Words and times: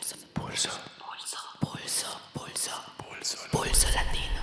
Pulso. 0.00 0.16
Pulso. 0.32 0.70
Pulso. 1.60 2.06
Pulso. 2.32 2.70
Pulso. 2.96 3.36
Pulso 3.50 3.86
latino. 3.94 4.40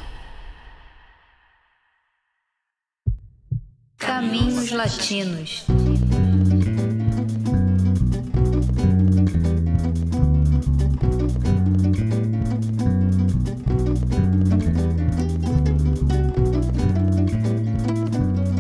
Caminhos 3.98 4.72
Latinos. 4.72 5.66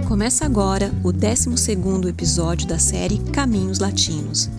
Começa 0.07 0.45
agora 0.45 0.91
o 1.03 1.13
12º 1.13 2.07
episódio 2.09 2.67
da 2.67 2.79
série 2.79 3.19
Caminhos 3.31 3.77
Latinos. 3.77 4.49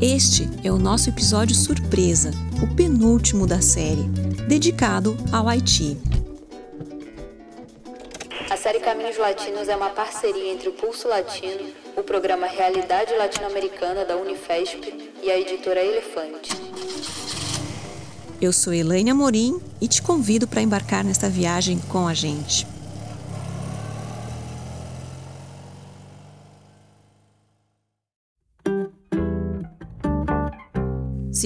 Este 0.00 0.46
é 0.62 0.70
o 0.70 0.76
nosso 0.76 1.08
episódio 1.08 1.56
surpresa, 1.56 2.30
o 2.62 2.74
penúltimo 2.74 3.46
da 3.46 3.62
série, 3.62 4.02
dedicado 4.46 5.16
ao 5.32 5.48
Haiti. 5.48 5.96
A 8.50 8.56
série 8.58 8.78
Caminhos 8.80 9.16
Latinos 9.16 9.70
é 9.70 9.74
uma 9.74 9.88
parceria 9.88 10.52
entre 10.52 10.68
o 10.68 10.72
Pulso 10.72 11.08
Latino, 11.08 11.72
o 11.96 12.02
programa 12.02 12.46
Realidade 12.46 13.14
Latino-Americana 13.14 14.04
da 14.04 14.18
Unifesp 14.18 15.12
e 15.22 15.30
a 15.30 15.38
editora 15.38 15.82
Elefante. 15.82 16.50
Eu 18.38 18.52
sou 18.52 18.74
Elaine 18.74 19.12
Amorim 19.12 19.58
e 19.80 19.88
te 19.88 20.02
convido 20.02 20.46
para 20.46 20.60
embarcar 20.60 21.02
nesta 21.02 21.30
viagem 21.30 21.78
com 21.88 22.06
a 22.06 22.12
gente. 22.12 22.66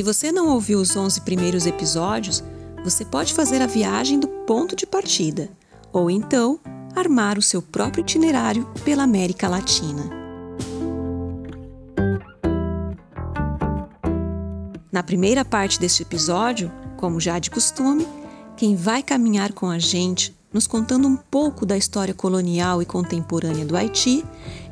Se 0.01 0.05
você 0.05 0.33
não 0.33 0.49
ouviu 0.49 0.81
os 0.81 0.97
11 0.97 1.21
primeiros 1.21 1.67
episódios, 1.67 2.43
você 2.83 3.05
pode 3.05 3.35
fazer 3.35 3.61
a 3.61 3.67
viagem 3.67 4.19
do 4.19 4.27
ponto 4.27 4.75
de 4.75 4.87
partida, 4.87 5.51
ou 5.93 6.11
então 6.11 6.59
armar 6.97 7.37
o 7.37 7.43
seu 7.43 7.61
próprio 7.61 8.01
itinerário 8.01 8.67
pela 8.83 9.03
América 9.03 9.47
Latina. 9.47 10.09
Na 14.91 15.03
primeira 15.03 15.45
parte 15.45 15.79
deste 15.79 16.01
episódio, 16.01 16.73
como 16.97 17.21
já 17.21 17.39
de 17.39 17.51
costume, 17.51 18.09
quem 18.57 18.75
vai 18.75 19.03
caminhar 19.03 19.53
com 19.53 19.69
a 19.69 19.79
gente, 19.79 20.35
nos 20.51 20.67
contando 20.67 21.07
um 21.07 21.17
pouco 21.17 21.67
da 21.67 21.77
história 21.77 22.15
colonial 22.15 22.81
e 22.81 22.87
contemporânea 22.87 23.67
do 23.67 23.77
Haiti, 23.77 24.25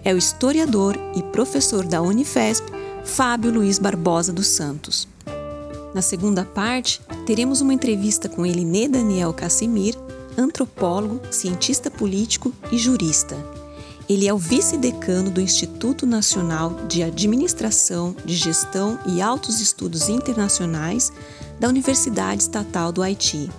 é 0.03 0.15
o 0.15 0.17
historiador 0.17 0.97
e 1.15 1.23
professor 1.23 1.85
da 1.85 2.01
Unifesp, 2.01 2.65
Fábio 3.05 3.53
Luiz 3.53 3.79
Barbosa 3.79 4.33
dos 4.33 4.47
Santos. 4.47 5.07
Na 5.95 6.03
segunda 6.03 6.45
parte, 6.45 7.01
teremos 7.25 7.61
uma 7.61 7.73
entrevista 7.73 8.29
com 8.29 8.45
Elinê 8.45 8.89
Daniel 8.89 9.33
Cassimir, 9.33 9.95
antropólogo, 10.37 11.21
cientista 11.31 11.91
político 11.91 12.53
e 12.71 12.79
jurista. 12.79 13.37
Ele 14.09 14.27
é 14.27 14.33
o 14.33 14.39
vice-decano 14.39 15.31
do 15.31 15.41
Instituto 15.41 16.07
Nacional 16.07 16.87
de 16.89 17.03
Administração, 17.03 18.17
de 18.25 18.35
Gestão 18.35 18.99
e 19.07 19.21
Altos 19.21 19.61
Estudos 19.61 20.09
Internacionais 20.09 21.13
da 21.61 21.69
Universidade 21.69 22.43
Estatal 22.43 22.91
do 22.91 23.03
Haiti. 23.03 23.51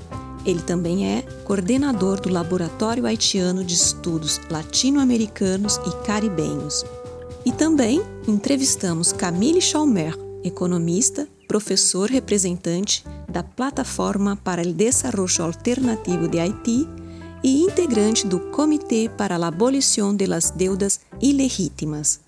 Ele 0.46 0.62
também 0.62 1.08
é 1.08 1.22
coordenador 1.44 2.20
do 2.20 2.30
Laboratório 2.30 3.06
Haitiano 3.06 3.64
de 3.64 3.76
Estudos 3.76 4.40
Latino-Americanos 4.50 5.80
e 5.86 6.06
Caribenhos. 6.06 6.84
E 7.46 7.52
também 7.52 8.02
entrevistamos 8.28 9.12
Camille 9.12 9.62
Chalmer, 9.62 10.18
economista, 10.44 11.28
professor 11.50 12.12
representante 12.12 13.04
da 13.28 13.42
Plataforma 13.42 14.36
para 14.36 14.62
o 14.62 14.72
Desarrollo 14.72 15.28
Alternativo 15.40 16.28
de 16.28 16.40
Haiti 16.40 16.88
e 17.44 17.64
integrante 17.64 18.28
do 18.28 18.40
Comitê 18.52 19.10
para 19.18 19.36
a 19.36 19.48
Abolição 19.48 20.16
de 20.16 20.28
las 20.28 20.52
Deudas 20.52 21.02
Ilegítimas. 21.20 22.22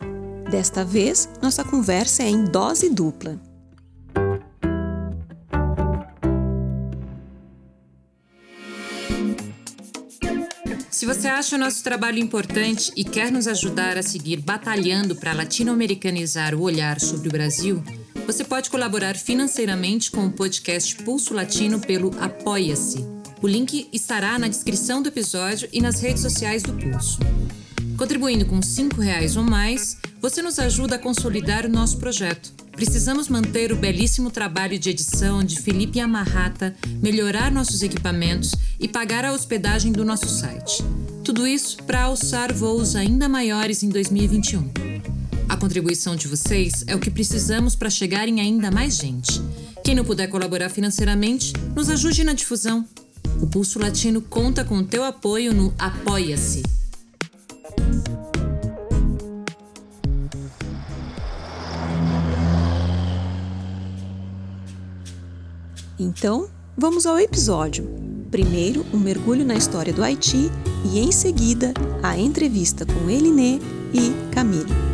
Desta 0.49 0.83
vez, 0.83 1.29
nossa 1.39 1.63
conversa 1.63 2.23
é 2.23 2.29
em 2.29 2.45
dose 2.45 2.89
dupla. 2.89 3.39
Se 10.89 11.05
você 11.05 11.27
acha 11.27 11.55
o 11.55 11.59
nosso 11.59 11.83
trabalho 11.83 12.19
importante 12.19 12.91
e 12.95 13.03
quer 13.03 13.31
nos 13.31 13.47
ajudar 13.47 13.97
a 13.97 14.03
seguir 14.03 14.37
batalhando 14.37 15.15
para 15.15 15.33
latino-americanizar 15.33 16.55
o 16.55 16.61
olhar 16.61 16.99
sobre 16.99 17.27
o 17.27 17.31
Brasil, 17.31 17.83
você 18.31 18.45
pode 18.45 18.69
colaborar 18.69 19.17
financeiramente 19.17 20.09
com 20.09 20.25
o 20.25 20.31
podcast 20.31 20.95
Pulso 21.03 21.33
Latino 21.33 21.81
pelo 21.81 22.17
Apoia-se. 22.17 23.05
O 23.41 23.47
link 23.47 23.89
estará 23.91 24.39
na 24.39 24.47
descrição 24.47 25.01
do 25.01 25.09
episódio 25.09 25.67
e 25.73 25.81
nas 25.81 25.99
redes 25.99 26.21
sociais 26.21 26.63
do 26.63 26.71
Pulso. 26.71 27.19
Contribuindo 27.97 28.45
com 28.45 28.55
R$ 28.55 29.03
reais 29.03 29.35
ou 29.35 29.43
mais, 29.43 29.97
você 30.21 30.41
nos 30.41 30.59
ajuda 30.59 30.95
a 30.95 30.99
consolidar 30.99 31.65
o 31.65 31.69
nosso 31.69 31.97
projeto. 31.97 32.53
Precisamos 32.71 33.27
manter 33.27 33.73
o 33.73 33.75
belíssimo 33.75 34.31
trabalho 34.31 34.79
de 34.79 34.91
edição 34.91 35.43
de 35.43 35.59
Felipe 35.59 35.99
Amarrata, 35.99 36.73
melhorar 37.03 37.51
nossos 37.51 37.81
equipamentos 37.81 38.55
e 38.79 38.87
pagar 38.87 39.25
a 39.25 39.33
hospedagem 39.33 39.91
do 39.91 40.05
nosso 40.05 40.29
site. 40.29 40.81
Tudo 41.25 41.45
isso 41.45 41.83
para 41.83 42.03
alçar 42.03 42.53
voos 42.53 42.95
ainda 42.95 43.27
maiores 43.27 43.83
em 43.83 43.89
2021. 43.89 45.00
A 45.51 45.57
contribuição 45.57 46.15
de 46.15 46.29
vocês 46.29 46.85
é 46.87 46.95
o 46.95 46.99
que 46.99 47.11
precisamos 47.11 47.75
para 47.75 47.89
chegar 47.89 48.25
em 48.25 48.39
ainda 48.39 48.71
mais 48.71 48.95
gente. 48.95 49.41
Quem 49.83 49.93
não 49.93 50.05
puder 50.05 50.27
colaborar 50.27 50.69
financeiramente, 50.69 51.51
nos 51.75 51.89
ajude 51.89 52.23
na 52.23 52.31
difusão. 52.31 52.87
O 53.41 53.45
Pulso 53.45 53.77
Latino 53.77 54.21
conta 54.21 54.63
com 54.63 54.77
o 54.77 54.85
teu 54.85 55.03
apoio 55.03 55.53
no 55.53 55.73
Apoia-se. 55.77 56.63
Então, 65.99 66.47
vamos 66.77 67.05
ao 67.05 67.19
episódio. 67.19 67.93
Primeiro, 68.31 68.85
um 68.93 68.97
mergulho 68.97 69.43
na 69.43 69.55
história 69.55 69.91
do 69.91 70.01
Haiti 70.01 70.49
e, 70.89 70.99
em 70.99 71.11
seguida, 71.11 71.73
a 72.01 72.17
entrevista 72.17 72.85
com 72.85 73.09
Elinê 73.09 73.59
e 73.93 74.33
Camille. 74.33 74.91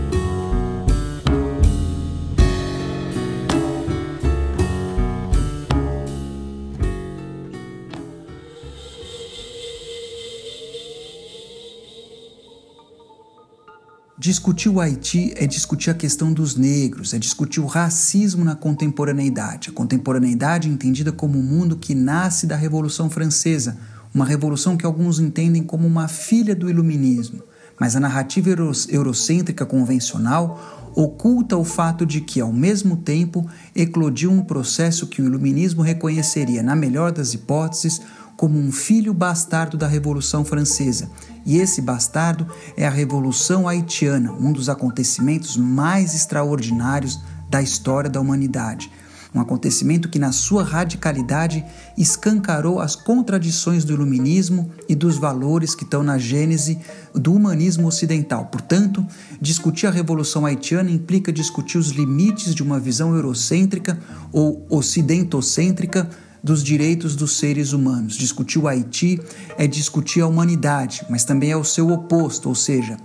Discutir 14.19 14.67
o 14.69 14.79
Haiti 14.79 15.31
é 15.35 15.45
discutir 15.45 15.91
a 15.91 15.94
questão 15.94 16.33
dos 16.33 16.55
negros, 16.55 17.13
é 17.13 17.19
discutir 17.19 17.59
o 17.59 17.67
racismo 17.67 18.44
na 18.44 18.55
contemporaneidade. 18.55 19.69
A 19.69 19.72
contemporaneidade 19.72 20.67
entendida 20.67 21.11
como 21.11 21.38
um 21.38 21.44
mundo 21.44 21.78
que 21.78 21.94
nasce 21.94 22.47
da 22.47 22.56
Revolução 22.56 23.11
Francesa, 23.11 23.77
uma 24.11 24.25
revolução 24.25 24.75
que 24.75 24.88
alguns 24.88 25.19
entendem 25.19 25.61
como 25.61 25.85
uma 25.85 26.07
filha 26.07 26.56
do 26.56 26.67
iluminismo. 26.67 27.44
Mas 27.79 27.95
a 27.95 28.00
narrativa 28.00 28.50
euro 28.50 28.72
eurocêntrica 28.89 29.67
convencional 29.67 30.89
oculta 30.95 31.56
o 31.56 31.63
fato 31.63 32.03
de 32.03 32.19
que, 32.19 32.41
ao 32.41 32.51
mesmo 32.51 32.97
tempo, 32.97 33.47
eclodiu 33.75 34.31
um 34.31 34.44
processo 34.44 35.06
que 35.06 35.22
o 35.22 35.25
iluminismo 35.25 35.83
reconheceria, 35.83 36.63
na 36.63 36.75
melhor 36.75 37.11
das 37.11 37.35
hipóteses, 37.35 38.01
como 38.37 38.59
um 38.59 38.71
filho 38.71 39.15
bastardo 39.15 39.75
da 39.75 39.87
Revolução 39.87 40.45
Francesa. 40.45 41.09
E 41.43 41.57
esse 41.57 41.81
bastardo 41.81 42.47
é 42.77 42.85
a 42.85 42.91
Revolução 42.91 43.67
Haitiana, 43.67 44.31
um 44.31 44.53
dos 44.53 44.69
acontecimentos 44.69 45.57
mais 45.57 46.13
extraordinários 46.13 47.19
da 47.49 47.61
história 47.61 48.09
da 48.09 48.21
humanidade. 48.21 48.91
Um 49.33 49.41
acontecimento 49.41 50.07
que, 50.07 50.19
na 50.19 50.31
sua 50.31 50.63
radicalidade, 50.63 51.65
escancarou 51.97 52.79
as 52.79 52.95
contradições 52.95 53.83
do 53.83 53.94
iluminismo 53.94 54.71
e 54.88 54.95
dos 54.95 55.17
valores 55.17 55.75
que 55.75 55.83
estão 55.83 56.01
na 56.01 56.17
gênese 56.17 56.79
do 57.13 57.33
humanismo 57.33 57.88
ocidental. 57.88 58.45
Portanto, 58.45 59.06
discutir 59.41 59.88
a 59.88 59.91
Revolução 59.91 60.45
Haitiana 60.45 60.89
implica 60.89 61.31
discutir 61.31 61.77
os 61.77 61.89
limites 61.89 62.56
de 62.56 62.63
uma 62.63 62.79
visão 62.79 63.15
eurocêntrica 63.15 64.00
ou 64.31 64.65
ocidentocêntrica 64.69 66.09
dos 66.47 66.63
direitos 66.63 67.13
dos 67.13 67.38
seres 67.38 67.73
humanos. 67.73 68.15
Discutir 68.15 68.57
o 68.57 68.69
Haiti 68.69 69.19
é 69.57 69.67
discutir 69.67 70.21
a 70.21 70.27
humanidade, 70.27 71.05
mas 71.09 71.25
também 71.25 71.51
é 71.51 71.57
o 71.57 71.63
seu 71.63 71.91
oposto, 71.91 72.47
ou 72.47 72.55
seja, 72.55 72.95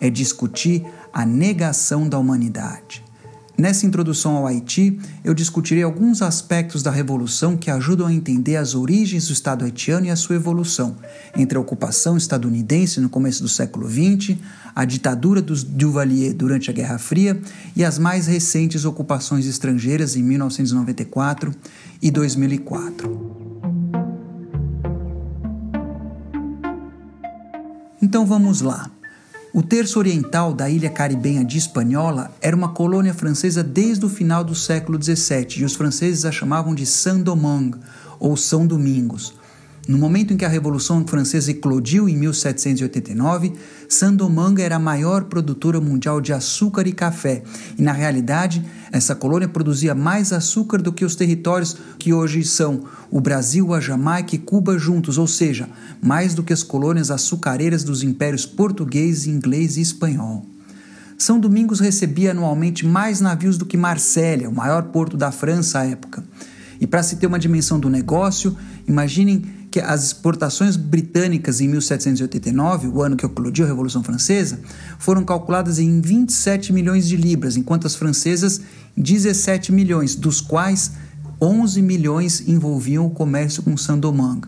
é 0.00 0.08
discutir 0.08 0.86
a 1.12 1.26
negação 1.26 2.08
da 2.08 2.16
humanidade. 2.16 3.02
Nessa 3.62 3.86
introdução 3.86 4.34
ao 4.34 4.44
Haiti, 4.48 4.98
eu 5.22 5.32
discutirei 5.32 5.84
alguns 5.84 6.20
aspectos 6.20 6.82
da 6.82 6.90
Revolução 6.90 7.56
que 7.56 7.70
ajudam 7.70 8.08
a 8.08 8.12
entender 8.12 8.56
as 8.56 8.74
origens 8.74 9.28
do 9.28 9.32
Estado 9.32 9.64
haitiano 9.64 10.04
e 10.04 10.10
a 10.10 10.16
sua 10.16 10.34
evolução, 10.34 10.96
entre 11.36 11.56
a 11.56 11.60
ocupação 11.60 12.16
estadunidense 12.16 12.98
no 12.98 13.08
começo 13.08 13.40
do 13.40 13.48
século 13.48 13.88
XX, 13.88 14.36
a 14.74 14.84
ditadura 14.84 15.40
dos 15.40 15.62
Duvalier 15.62 16.34
durante 16.34 16.70
a 16.70 16.72
Guerra 16.72 16.98
Fria 16.98 17.40
e 17.76 17.84
as 17.84 18.00
mais 18.00 18.26
recentes 18.26 18.84
ocupações 18.84 19.46
estrangeiras 19.46 20.16
em 20.16 20.24
1994 20.24 21.54
e 22.02 22.10
2004. 22.10 23.62
Então 28.02 28.26
vamos 28.26 28.60
lá. 28.60 28.90
O 29.54 29.62
terço 29.62 29.98
oriental 29.98 30.54
da 30.54 30.70
ilha 30.70 30.88
caribenha 30.88 31.44
de 31.44 31.58
Hispaniola 31.58 32.32
era 32.40 32.56
uma 32.56 32.70
colônia 32.70 33.12
francesa 33.12 33.62
desde 33.62 34.06
o 34.06 34.08
final 34.08 34.42
do 34.42 34.54
século 34.54 34.98
XVII 35.02 35.58
e 35.58 35.64
os 35.64 35.74
franceses 35.74 36.24
a 36.24 36.32
chamavam 36.32 36.74
de 36.74 36.86
Saint-Domingue 36.86 37.76
ou 38.18 38.34
São 38.34 38.66
Domingos. 38.66 39.34
No 39.88 39.98
momento 39.98 40.32
em 40.32 40.36
que 40.36 40.44
a 40.44 40.48
Revolução 40.48 41.04
Francesa 41.04 41.50
eclodiu 41.50 42.08
em 42.08 42.16
1789, 42.16 43.52
Saint-Domingue 43.88 44.62
era 44.62 44.76
a 44.76 44.78
maior 44.78 45.24
produtora 45.24 45.80
mundial 45.80 46.20
de 46.20 46.32
açúcar 46.32 46.86
e 46.86 46.92
café, 46.92 47.42
e 47.76 47.82
na 47.82 47.90
realidade, 47.90 48.64
essa 48.92 49.12
colônia 49.12 49.48
produzia 49.48 49.92
mais 49.92 50.32
açúcar 50.32 50.80
do 50.80 50.92
que 50.92 51.04
os 51.04 51.16
territórios 51.16 51.76
que 51.98 52.12
hoje 52.12 52.44
são 52.44 52.84
o 53.10 53.20
Brasil, 53.20 53.74
a 53.74 53.80
Jamaica 53.80 54.36
e 54.36 54.38
Cuba 54.38 54.78
juntos, 54.78 55.18
ou 55.18 55.26
seja, 55.26 55.68
mais 56.00 56.32
do 56.32 56.44
que 56.44 56.52
as 56.52 56.62
colônias 56.62 57.10
açucareiras 57.10 57.82
dos 57.82 58.04
impérios 58.04 58.46
português, 58.46 59.26
inglês 59.26 59.76
e 59.76 59.80
espanhol. 59.80 60.46
São 61.18 61.40
Domingos 61.40 61.80
recebia 61.80 62.30
anualmente 62.30 62.86
mais 62.86 63.20
navios 63.20 63.58
do 63.58 63.66
que 63.66 63.76
Marsella, 63.76 64.48
o 64.48 64.54
maior 64.54 64.84
porto 64.84 65.16
da 65.16 65.32
França 65.32 65.80
à 65.80 65.86
época. 65.86 66.22
E 66.80 66.86
para 66.86 67.02
se 67.02 67.16
ter 67.16 67.26
uma 67.26 67.38
dimensão 67.38 67.78
do 67.78 67.88
negócio, 67.88 68.56
imaginem 68.88 69.61
que 69.72 69.80
as 69.80 70.04
exportações 70.04 70.76
britânicas 70.76 71.62
em 71.62 71.66
1789, 71.66 72.88
o 72.88 73.02
ano 73.02 73.16
que 73.16 73.24
eclodiu 73.24 73.64
a 73.64 73.68
Revolução 73.68 74.04
Francesa, 74.04 74.60
foram 74.98 75.24
calculadas 75.24 75.78
em 75.78 75.98
27 75.98 76.74
milhões 76.74 77.08
de 77.08 77.16
libras, 77.16 77.56
enquanto 77.56 77.86
as 77.86 77.94
francesas 77.94 78.60
17 78.94 79.72
milhões, 79.72 80.14
dos 80.14 80.42
quais 80.42 80.92
11 81.40 81.80
milhões 81.80 82.46
envolviam 82.46 83.06
o 83.06 83.10
comércio 83.10 83.62
com 83.62 83.74
Saint-Domingue. 83.74 84.46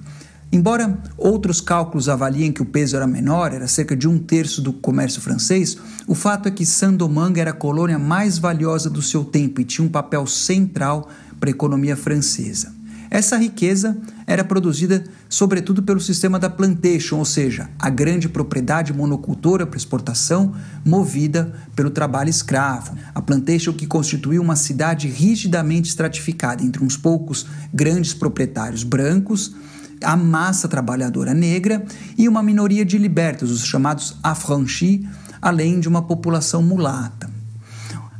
Embora 0.52 0.98
outros 1.16 1.58
cálculos 1.58 2.06
avaliem 2.06 2.52
que 2.52 2.60
o 2.60 2.66
peso 2.66 2.94
era 2.94 3.06
menor, 3.06 3.54
era 3.54 3.66
cerca 3.66 3.96
de 3.96 4.06
um 4.06 4.18
terço 4.18 4.60
do 4.60 4.74
comércio 4.74 5.22
francês, 5.22 5.78
o 6.06 6.14
fato 6.14 6.48
é 6.48 6.50
que 6.50 6.66
Saint-Domingue 6.66 7.40
era 7.40 7.50
a 7.50 7.54
colônia 7.54 7.98
mais 7.98 8.36
valiosa 8.36 8.90
do 8.90 9.00
seu 9.00 9.24
tempo 9.24 9.62
e 9.62 9.64
tinha 9.64 9.86
um 9.86 9.90
papel 9.90 10.26
central 10.26 11.08
para 11.40 11.48
a 11.48 11.50
economia 11.50 11.96
francesa. 11.96 12.73
Essa 13.14 13.36
riqueza 13.36 13.96
era 14.26 14.42
produzida 14.42 15.04
sobretudo 15.28 15.84
pelo 15.84 16.00
sistema 16.00 16.36
da 16.36 16.50
plantation, 16.50 17.18
ou 17.18 17.24
seja, 17.24 17.70
a 17.78 17.88
grande 17.88 18.28
propriedade 18.28 18.92
monocultora 18.92 19.64
para 19.64 19.76
exportação 19.76 20.52
movida 20.84 21.54
pelo 21.76 21.90
trabalho 21.90 22.28
escravo. 22.28 22.96
A 23.14 23.22
plantation 23.22 23.72
que 23.72 23.86
constituía 23.86 24.42
uma 24.42 24.56
cidade 24.56 25.06
rigidamente 25.06 25.88
estratificada 25.88 26.64
entre 26.64 26.82
uns 26.82 26.96
poucos 26.96 27.46
grandes 27.72 28.12
proprietários 28.12 28.82
brancos, 28.82 29.54
a 30.02 30.16
massa 30.16 30.66
trabalhadora 30.66 31.32
negra 31.32 31.84
e 32.18 32.28
uma 32.28 32.42
minoria 32.42 32.84
de 32.84 32.98
libertos, 32.98 33.52
os 33.52 33.64
chamados 33.64 34.16
affranchis, 34.24 35.06
além 35.40 35.78
de 35.78 35.86
uma 35.88 36.02
população 36.02 36.64
mulata. 36.64 37.33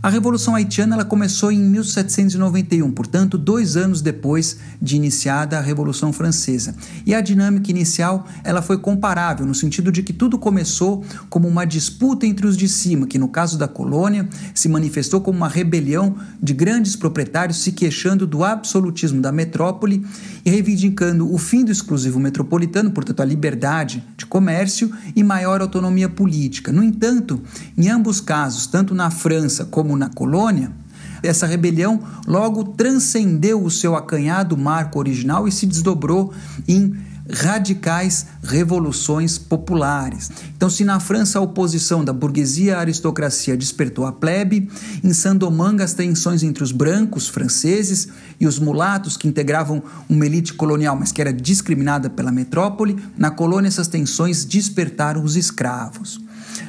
A 0.05 0.11
Revolução 0.11 0.55
Haitiana 0.55 0.97
ela 0.97 1.05
começou 1.07 1.51
em 1.51 1.59
1791, 1.59 2.93
portanto, 2.93 3.39
dois 3.39 3.75
anos 3.75 4.03
depois 4.03 4.59
de 4.79 4.97
iniciada 4.97 5.57
a 5.57 5.63
Revolução 5.63 6.13
Francesa. 6.13 6.75
E 7.07 7.15
a 7.15 7.23
dinâmica 7.23 7.71
inicial 7.71 8.27
ela 8.45 8.61
foi 8.61 8.77
comparável, 8.77 9.47
no 9.47 9.55
sentido 9.55 9.91
de 9.91 10.03
que 10.03 10.13
tudo 10.13 10.39
começou 10.39 11.03
como 11.31 11.49
uma 11.49 11.65
disputa 11.65 12.27
entre 12.27 12.47
os 12.47 12.55
de 12.55 12.69
cima, 12.69 13.07
que 13.07 13.17
no 13.17 13.29
caso 13.29 13.57
da 13.57 13.67
colônia 13.67 14.29
se 14.55 14.69
manifestou 14.69 15.23
como 15.23 15.39
uma 15.39 15.49
rebelião 15.49 16.17
de 16.39 16.53
grandes 16.53 16.97
proprietários 16.97 17.63
se 17.63 17.73
queixando 17.73 18.27
do 18.27 18.45
absolutismo 18.45 19.23
da 19.23 19.33
metrópole 19.33 20.05
e 20.45 20.51
reivindicando 20.51 21.33
o 21.33 21.39
fim 21.39 21.65
do 21.65 21.73
exclusivo 21.73 22.21
metropolitano, 22.21 22.91
portanto, 22.91 23.21
a 23.21 23.25
liberdade 23.25 24.05
de 24.17 24.27
comércio 24.27 24.91
e 25.17 25.23
maior 25.23 25.61
autonomia 25.61 26.09
política. 26.09 26.71
No 26.71 26.83
entanto, 26.83 27.41
em 27.77 27.89
ambos 27.89 28.21
casos, 28.21 28.67
tanto 28.67 28.95
na 28.95 29.11
França 29.11 29.65
como 29.65 29.97
na 29.97 30.11
colônia, 30.11 30.71
essa 31.23 31.47
rebelião 31.47 32.03
logo 32.27 32.65
transcendeu 32.65 33.65
o 33.65 33.71
seu 33.71 33.97
acanhado 33.97 34.57
marco 34.57 34.99
original 34.99 35.49
e 35.49 35.53
se 35.53 35.67
desdobrou 35.67 36.35
em 36.69 36.95
radicais 37.31 38.27
revoluções 38.43 39.39
populares. 39.39 40.31
Então, 40.57 40.69
se 40.69 40.85
na 40.85 41.01
França 41.01 41.39
a 41.39 41.43
oposição 41.43 42.05
da 42.05 42.13
burguesia 42.13 42.77
à 42.77 42.81
aristocracia 42.81 43.57
despertou 43.57 44.07
a 44.07 44.13
plebe, 44.13 44.69
em 45.03 45.13
Saint-Domingue 45.13 45.83
as 45.83 45.95
tensões 45.95 46.43
entre 46.43 46.63
os 46.63 46.73
brancos 46.73 47.29
franceses 47.29 48.09
e 48.39 48.47
os 48.47 48.59
mulatos 48.59 49.17
que 49.17 49.29
integravam 49.29 49.83
uma 50.09 50.27
elite 50.27 50.53
colonial, 50.55 50.97
mas 50.97 51.13
que 51.13 51.21
era 51.21 51.33
discriminada 51.33 52.11
pela 52.11 52.33
metrópole, 52.33 52.97
na 53.17 53.31
colônia 53.31 53.69
essas 53.69 53.89
tensões 53.89 54.45
despertaram 54.45 55.23
os 55.23 55.37
escravos. 55.37 56.24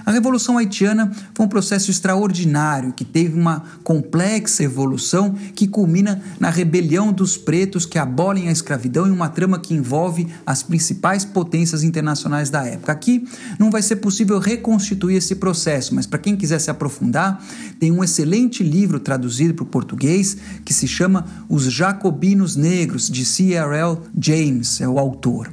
A 0.05 0.11
Revolução 0.11 0.57
Haitiana 0.57 1.11
foi 1.33 1.45
um 1.45 1.49
processo 1.49 1.89
extraordinário 1.91 2.93
que 2.93 3.03
teve 3.03 3.39
uma 3.39 3.63
complexa 3.83 4.63
evolução 4.63 5.35
que 5.53 5.67
culmina 5.67 6.21
na 6.39 6.49
rebelião 6.49 7.11
dos 7.11 7.37
pretos 7.37 7.85
que 7.85 7.97
abolem 7.97 8.49
a 8.49 8.51
escravidão 8.51 9.07
em 9.07 9.11
uma 9.11 9.29
trama 9.29 9.59
que 9.59 9.73
envolve 9.73 10.27
as 10.45 10.63
principais 10.63 11.25
potências 11.25 11.83
internacionais 11.83 12.49
da 12.49 12.65
época. 12.65 12.91
Aqui 12.91 13.27
não 13.59 13.71
vai 13.71 13.81
ser 13.81 13.97
possível 13.97 14.39
reconstituir 14.39 15.17
esse 15.17 15.35
processo, 15.35 15.95
mas 15.95 16.05
para 16.05 16.19
quem 16.19 16.35
quiser 16.35 16.59
se 16.59 16.69
aprofundar, 16.69 17.43
tem 17.79 17.91
um 17.91 18.03
excelente 18.03 18.63
livro 18.63 18.99
traduzido 18.99 19.53
para 19.53 19.63
o 19.63 19.67
português 19.67 20.37
que 20.63 20.73
se 20.73 20.87
chama 20.87 21.25
Os 21.49 21.63
Jacobinos 21.63 22.55
Negros, 22.55 23.09
de 23.09 23.25
C.R.L. 23.25 23.97
James, 24.19 24.81
é 24.81 24.87
o 24.87 24.99
autor. 24.99 25.49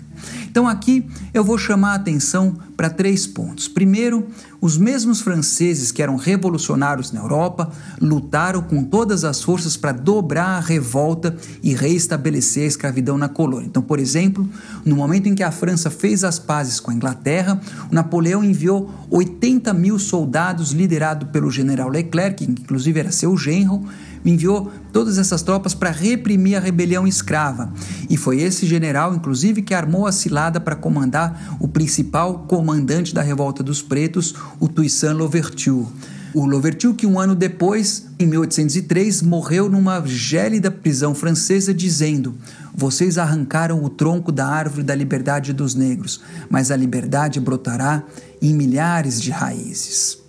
Então 0.52 0.68
aqui 0.68 1.06
eu 1.32 1.42
vou 1.42 1.56
chamar 1.56 1.92
a 1.92 1.94
atenção 1.94 2.54
para 2.76 2.90
três 2.90 3.26
pontos. 3.26 3.68
Primeiro, 3.68 4.26
os 4.60 4.76
mesmos 4.76 5.22
franceses 5.22 5.90
que 5.90 6.02
eram 6.02 6.16
revolucionários 6.16 7.10
na 7.10 7.20
Europa 7.20 7.72
lutaram 7.98 8.60
com 8.60 8.84
todas 8.84 9.24
as 9.24 9.42
forças 9.42 9.78
para 9.78 9.92
dobrar 9.92 10.58
a 10.58 10.60
revolta 10.60 11.34
e 11.62 11.74
reestabelecer 11.74 12.64
a 12.64 12.66
escravidão 12.66 13.16
na 13.16 13.30
colônia. 13.30 13.66
Então, 13.66 13.82
por 13.82 13.98
exemplo, 13.98 14.46
no 14.84 14.94
momento 14.94 15.26
em 15.26 15.34
que 15.34 15.42
a 15.42 15.50
França 15.50 15.88
fez 15.88 16.22
as 16.22 16.38
pazes 16.38 16.78
com 16.78 16.90
a 16.90 16.94
Inglaterra, 16.94 17.58
Napoleão 17.90 18.44
enviou 18.44 18.90
80 19.08 19.72
mil 19.72 19.98
soldados 19.98 20.72
liderados 20.72 21.30
pelo 21.30 21.50
general 21.50 21.88
Leclerc, 21.88 22.44
que 22.44 22.52
inclusive 22.52 23.00
era 23.00 23.10
seu 23.10 23.34
genro, 23.38 23.86
enviou 24.24 24.70
todas 24.92 25.18
essas 25.18 25.42
tropas 25.42 25.74
para 25.74 25.90
reprimir 25.90 26.56
a 26.56 26.60
rebelião 26.60 27.06
escrava. 27.06 27.72
E 28.08 28.16
foi 28.16 28.40
esse 28.40 28.66
general, 28.66 29.14
inclusive, 29.14 29.62
que 29.62 29.74
armou 29.74 30.06
a 30.06 30.12
cilada 30.12 30.60
para 30.60 30.76
comandar 30.76 31.56
o 31.60 31.68
principal 31.68 32.40
comandante 32.48 33.14
da 33.14 33.22
revolta 33.22 33.62
dos 33.62 33.82
pretos, 33.82 34.34
o 34.60 34.68
Toussaint 34.68 35.14
Louverture. 35.14 35.86
O 36.34 36.46
Louverture, 36.46 36.94
que 36.94 37.06
um 37.06 37.20
ano 37.20 37.34
depois, 37.34 38.06
em 38.18 38.26
1803, 38.26 39.20
morreu 39.20 39.68
numa 39.68 40.02
gélida 40.06 40.70
prisão 40.70 41.14
francesa, 41.14 41.74
dizendo: 41.74 42.34
Vocês 42.74 43.18
arrancaram 43.18 43.84
o 43.84 43.90
tronco 43.90 44.32
da 44.32 44.46
árvore 44.46 44.82
da 44.82 44.94
liberdade 44.94 45.52
dos 45.52 45.74
negros, 45.74 46.22
mas 46.48 46.70
a 46.70 46.76
liberdade 46.76 47.38
brotará 47.38 48.02
em 48.40 48.54
milhares 48.54 49.20
de 49.20 49.30
raízes. 49.30 50.21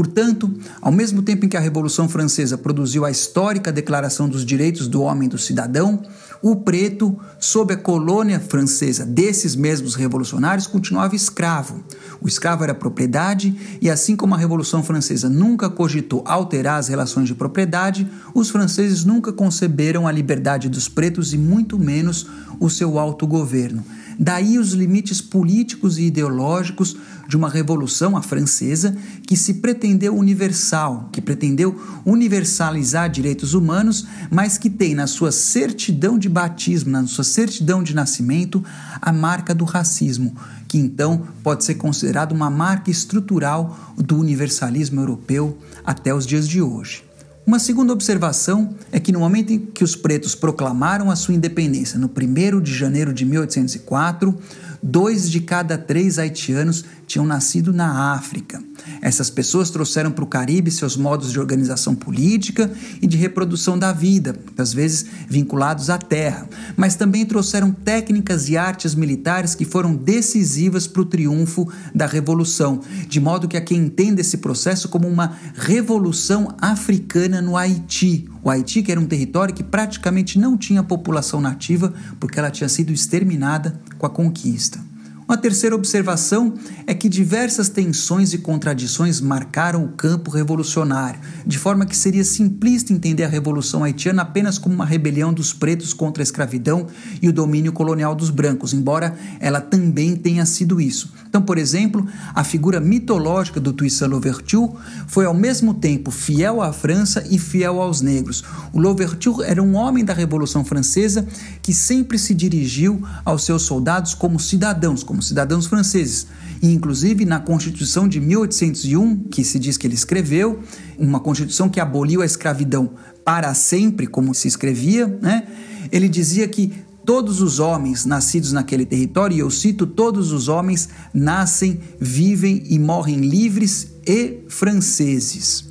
Portanto, 0.00 0.50
ao 0.80 0.90
mesmo 0.90 1.20
tempo 1.20 1.44
em 1.44 1.48
que 1.50 1.58
a 1.58 1.60
Revolução 1.60 2.08
Francesa 2.08 2.56
produziu 2.56 3.04
a 3.04 3.10
histórica 3.10 3.70
Declaração 3.70 4.30
dos 4.30 4.46
Direitos 4.46 4.88
do 4.88 5.02
Homem 5.02 5.26
e 5.26 5.28
do 5.28 5.36
Cidadão, 5.36 6.02
o 6.42 6.56
preto, 6.56 7.18
sob 7.38 7.74
a 7.74 7.76
colônia 7.76 8.40
francesa 8.40 9.04
desses 9.04 9.54
mesmos 9.54 9.94
revolucionários, 9.94 10.66
continuava 10.66 11.14
escravo. 11.14 11.84
O 12.20 12.28
escravo 12.28 12.64
era 12.64 12.74
propriedade, 12.74 13.78
e 13.80 13.90
assim 13.90 14.16
como 14.16 14.34
a 14.34 14.38
Revolução 14.38 14.82
Francesa 14.82 15.28
nunca 15.28 15.68
cogitou 15.68 16.22
alterar 16.26 16.78
as 16.78 16.88
relações 16.88 17.28
de 17.28 17.34
propriedade, 17.34 18.08
os 18.34 18.50
franceses 18.50 19.04
nunca 19.04 19.32
conceberam 19.32 20.06
a 20.06 20.12
liberdade 20.12 20.68
dos 20.68 20.88
pretos 20.88 21.32
e 21.32 21.38
muito 21.38 21.78
menos 21.78 22.26
o 22.58 22.70
seu 22.70 22.98
autogoverno. 22.98 23.84
Daí 24.22 24.58
os 24.58 24.72
limites 24.72 25.22
políticos 25.22 25.96
e 25.96 26.02
ideológicos 26.02 26.94
de 27.26 27.38
uma 27.38 27.48
revolução, 27.48 28.18
a 28.18 28.22
francesa, 28.22 28.94
que 29.26 29.34
se 29.34 29.54
pretendeu 29.54 30.14
universal, 30.14 31.08
que 31.10 31.22
pretendeu 31.22 31.80
universalizar 32.04 33.08
direitos 33.08 33.54
humanos, 33.54 34.06
mas 34.30 34.58
que 34.58 34.68
tem 34.68 34.94
na 34.94 35.06
sua 35.06 35.32
certidão 35.32 36.18
de 36.18 36.28
batismo, 36.30 36.90
na 36.90 37.06
sua 37.06 37.24
certidão 37.24 37.82
de 37.82 37.94
nascimento, 37.94 38.64
a 39.00 39.12
marca 39.12 39.54
do 39.54 39.64
racismo, 39.64 40.34
que 40.66 40.78
então 40.78 41.26
pode 41.42 41.64
ser 41.64 41.74
considerado 41.74 42.32
uma 42.32 42.48
marca 42.48 42.90
estrutural 42.90 43.94
do 43.96 44.18
universalismo 44.18 45.00
europeu 45.00 45.58
até 45.84 46.14
os 46.14 46.26
dias 46.26 46.48
de 46.48 46.62
hoje. 46.62 47.04
Uma 47.46 47.58
segunda 47.58 47.92
observação 47.92 48.74
é 48.92 49.00
que 49.00 49.10
no 49.10 49.18
momento 49.18 49.52
em 49.52 49.58
que 49.58 49.82
os 49.82 49.96
pretos 49.96 50.34
proclamaram 50.34 51.10
a 51.10 51.16
sua 51.16 51.34
independência, 51.34 51.98
no 51.98 52.08
1 52.08 52.60
de 52.60 52.72
janeiro 52.72 53.12
de 53.12 53.24
1804, 53.24 54.38
dois 54.82 55.30
de 55.30 55.40
cada 55.40 55.76
três 55.76 56.18
haitianos 56.18 56.84
tinham 57.06 57.26
nascido 57.26 57.72
na 57.72 58.14
África. 58.14 58.62
Essas 59.02 59.28
pessoas 59.28 59.68
trouxeram 59.68 60.12
para 60.12 60.24
o 60.24 60.28
Caribe 60.28 60.70
seus 60.70 60.96
modos 60.96 61.32
de 61.32 61.40
organização 61.40 61.94
política 61.94 62.70
e 63.02 63.06
de 63.06 63.16
reprodução 63.16 63.78
da 63.78 63.92
vida, 63.92 64.32
muitas 64.32 64.72
vezes 64.72 65.06
vinculados 65.28 65.90
à 65.90 65.98
terra, 65.98 66.48
mas 66.76 66.94
também 66.94 67.26
trouxeram 67.26 67.72
técnicas 67.72 68.48
e 68.48 68.56
artes 68.56 68.94
militares 68.94 69.54
que 69.54 69.64
foram 69.64 69.94
decisivas 69.94 70.86
para 70.86 71.02
o 71.02 71.04
triunfo 71.04 71.68
da 71.94 72.06
Revolução, 72.06 72.80
de 73.08 73.20
modo 73.20 73.48
que 73.48 73.56
há 73.56 73.60
quem 73.60 73.78
entenda 73.78 74.20
esse 74.20 74.38
processo 74.38 74.88
como 74.88 75.08
uma 75.08 75.36
revolução 75.54 76.54
africana 76.60 77.42
no 77.42 77.56
Haiti. 77.56 78.29
O 78.42 78.50
Haiti, 78.50 78.82
que 78.82 78.90
era 78.90 79.00
um 79.00 79.06
território 79.06 79.54
que 79.54 79.62
praticamente 79.62 80.38
não 80.38 80.56
tinha 80.56 80.82
população 80.82 81.40
nativa, 81.40 81.92
porque 82.18 82.38
ela 82.38 82.50
tinha 82.50 82.68
sido 82.68 82.92
exterminada 82.92 83.78
com 83.98 84.06
a 84.06 84.10
conquista. 84.10 84.89
Uma 85.30 85.38
terceira 85.38 85.76
observação 85.76 86.54
é 86.88 86.92
que 86.92 87.08
diversas 87.08 87.68
tensões 87.68 88.32
e 88.32 88.38
contradições 88.38 89.20
marcaram 89.20 89.84
o 89.84 89.90
campo 89.90 90.28
revolucionário, 90.28 91.20
de 91.46 91.56
forma 91.56 91.86
que 91.86 91.96
seria 91.96 92.24
simplista 92.24 92.92
entender 92.92 93.22
a 93.22 93.28
Revolução 93.28 93.84
Haitiana 93.84 94.22
apenas 94.22 94.58
como 94.58 94.74
uma 94.74 94.84
rebelião 94.84 95.32
dos 95.32 95.52
pretos 95.52 95.94
contra 95.94 96.20
a 96.20 96.24
escravidão 96.24 96.88
e 97.22 97.28
o 97.28 97.32
domínio 97.32 97.72
colonial 97.72 98.12
dos 98.12 98.28
brancos, 98.28 98.74
embora 98.74 99.14
ela 99.38 99.60
também 99.60 100.16
tenha 100.16 100.44
sido 100.44 100.80
isso. 100.80 101.12
Então, 101.28 101.40
por 101.40 101.58
exemplo, 101.58 102.04
a 102.34 102.42
figura 102.42 102.80
mitológica 102.80 103.60
do 103.60 103.72
Toussaint 103.72 104.10
Louverture 104.10 104.72
foi 105.06 105.26
ao 105.26 105.34
mesmo 105.34 105.74
tempo 105.74 106.10
fiel 106.10 106.60
à 106.60 106.72
França 106.72 107.24
e 107.30 107.38
fiel 107.38 107.80
aos 107.80 108.00
negros. 108.00 108.42
O 108.72 108.80
Louverture 108.80 109.44
era 109.44 109.62
um 109.62 109.76
homem 109.76 110.04
da 110.04 110.12
Revolução 110.12 110.64
Francesa 110.64 111.24
que 111.62 111.72
sempre 111.72 112.18
se 112.18 112.34
dirigiu 112.34 113.00
aos 113.24 113.44
seus 113.44 113.62
soldados 113.62 114.12
como 114.12 114.40
cidadãos, 114.40 115.04
como 115.04 115.19
cidadãos 115.20 115.66
franceses. 115.66 116.26
E, 116.62 116.72
inclusive, 116.72 117.24
na 117.24 117.40
Constituição 117.40 118.08
de 118.08 118.20
1801, 118.20 119.24
que 119.24 119.44
se 119.44 119.58
diz 119.58 119.76
que 119.76 119.86
ele 119.86 119.94
escreveu, 119.94 120.60
uma 120.98 121.20
Constituição 121.20 121.68
que 121.68 121.80
aboliu 121.80 122.22
a 122.22 122.26
escravidão 122.26 122.90
para 123.24 123.52
sempre, 123.54 124.06
como 124.06 124.34
se 124.34 124.48
escrevia, 124.48 125.06
né? 125.06 125.46
ele 125.90 126.08
dizia 126.08 126.46
que 126.48 126.72
Todos 127.04 127.40
os 127.40 127.58
homens 127.58 128.04
nascidos 128.04 128.52
naquele 128.52 128.84
território, 128.84 129.34
e 129.36 129.40
eu 129.40 129.50
cito: 129.50 129.86
todos 129.86 130.32
os 130.32 130.48
homens 130.48 130.88
nascem, 131.12 131.80
vivem 131.98 132.62
e 132.68 132.78
morrem 132.78 133.16
livres 133.16 133.88
e 134.06 134.40
franceses. 134.48 135.64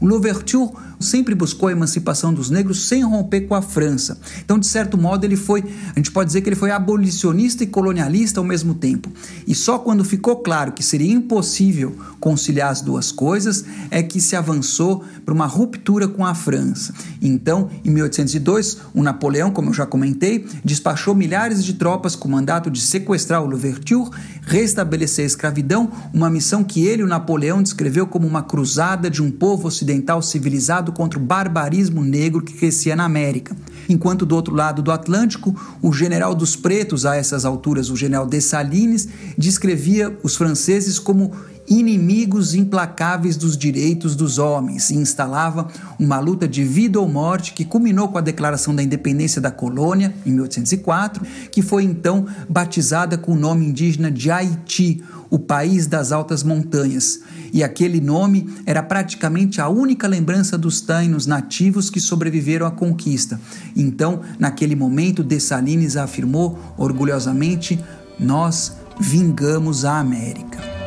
O 0.00 0.06
Louverture 0.06 0.72
sempre 1.04 1.34
buscou 1.34 1.68
a 1.68 1.72
emancipação 1.72 2.34
dos 2.34 2.50
negros 2.50 2.88
sem 2.88 3.04
romper 3.04 3.42
com 3.42 3.54
a 3.54 3.62
França. 3.62 4.18
Então, 4.44 4.58
de 4.58 4.66
certo 4.66 4.98
modo, 4.98 5.24
ele 5.24 5.36
foi, 5.36 5.62
a 5.94 5.98
gente 5.98 6.10
pode 6.10 6.28
dizer 6.28 6.40
que 6.40 6.48
ele 6.48 6.56
foi 6.56 6.70
abolicionista 6.70 7.62
e 7.62 7.66
colonialista 7.66 8.40
ao 8.40 8.44
mesmo 8.44 8.74
tempo. 8.74 9.12
E 9.46 9.54
só 9.54 9.78
quando 9.78 10.04
ficou 10.04 10.36
claro 10.36 10.72
que 10.72 10.82
seria 10.82 11.12
impossível 11.12 11.96
conciliar 12.18 12.70
as 12.70 12.80
duas 12.80 13.12
coisas 13.12 13.64
é 13.90 14.02
que 14.02 14.20
se 14.20 14.34
avançou 14.34 15.04
para 15.24 15.34
uma 15.34 15.46
ruptura 15.46 16.08
com 16.08 16.24
a 16.24 16.34
França. 16.34 16.94
Então, 17.20 17.68
em 17.84 17.90
1802, 17.90 18.78
o 18.94 19.02
Napoleão, 19.02 19.50
como 19.50 19.70
eu 19.70 19.74
já 19.74 19.86
comentei, 19.86 20.46
despachou 20.64 21.14
milhares 21.14 21.64
de 21.64 21.74
tropas 21.74 22.16
com 22.16 22.28
o 22.28 22.32
mandato 22.32 22.70
de 22.70 22.80
sequestrar 22.80 23.42
o 23.42 23.46
Louverture, 23.46 24.10
restabelecer 24.42 25.24
a 25.24 25.26
escravidão, 25.26 25.90
uma 26.12 26.30
missão 26.30 26.64
que 26.64 26.86
ele, 26.86 27.02
o 27.02 27.06
Napoleão, 27.06 27.62
descreveu 27.62 28.06
como 28.06 28.26
uma 28.26 28.42
cruzada 28.42 29.10
de 29.10 29.22
um 29.22 29.30
povo 29.30 29.68
ocidental 29.68 30.22
civilizado 30.22 30.92
contra 30.94 31.18
o 31.18 31.22
barbarismo 31.22 32.02
negro 32.02 32.42
que 32.42 32.54
crescia 32.54 32.96
na 32.96 33.04
América. 33.04 33.56
Enquanto 33.88 34.24
do 34.24 34.34
outro 34.34 34.54
lado 34.54 34.82
do 34.82 34.90
Atlântico, 34.90 35.54
o 35.82 35.92
general 35.92 36.34
dos 36.34 36.56
pretos, 36.56 37.04
a 37.04 37.16
essas 37.16 37.44
alturas, 37.44 37.90
o 37.90 37.96
general 37.96 38.26
Dessalines, 38.26 39.08
descrevia 39.36 40.16
os 40.22 40.36
franceses 40.36 40.98
como 40.98 41.32
inimigos 41.66 42.54
implacáveis 42.54 43.36
dos 43.36 43.56
direitos 43.56 44.14
dos 44.14 44.38
homens 44.38 44.90
e 44.90 44.96
instalava 44.96 45.68
uma 45.98 46.18
luta 46.18 46.46
de 46.46 46.62
vida 46.62 47.00
ou 47.00 47.08
morte 47.08 47.52
que 47.52 47.64
culminou 47.64 48.08
com 48.08 48.18
a 48.18 48.20
declaração 48.20 48.74
da 48.74 48.82
independência 48.82 49.40
da 49.40 49.50
colônia 49.50 50.14
em 50.26 50.32
1804, 50.32 51.26
que 51.50 51.62
foi 51.62 51.84
então 51.84 52.26
batizada 52.48 53.16
com 53.16 53.32
o 53.32 53.36
nome 53.36 53.66
indígena 53.66 54.10
de 54.10 54.30
Haiti, 54.30 55.02
o 55.30 55.38
país 55.38 55.86
das 55.86 56.12
altas 56.12 56.42
montanhas. 56.42 57.20
E 57.54 57.62
aquele 57.62 58.00
nome 58.00 58.52
era 58.66 58.82
praticamente 58.82 59.60
a 59.60 59.68
única 59.68 60.08
lembrança 60.08 60.58
dos 60.58 60.80
tainos 60.80 61.24
nativos 61.24 61.88
que 61.88 62.00
sobreviveram 62.00 62.66
à 62.66 62.70
conquista. 62.72 63.40
Então, 63.76 64.22
naquele 64.40 64.74
momento, 64.74 65.22
Dessalines 65.22 65.96
afirmou 65.96 66.58
orgulhosamente: 66.76 67.78
Nós 68.18 68.76
vingamos 68.98 69.84
a 69.84 70.00
América. 70.00 70.83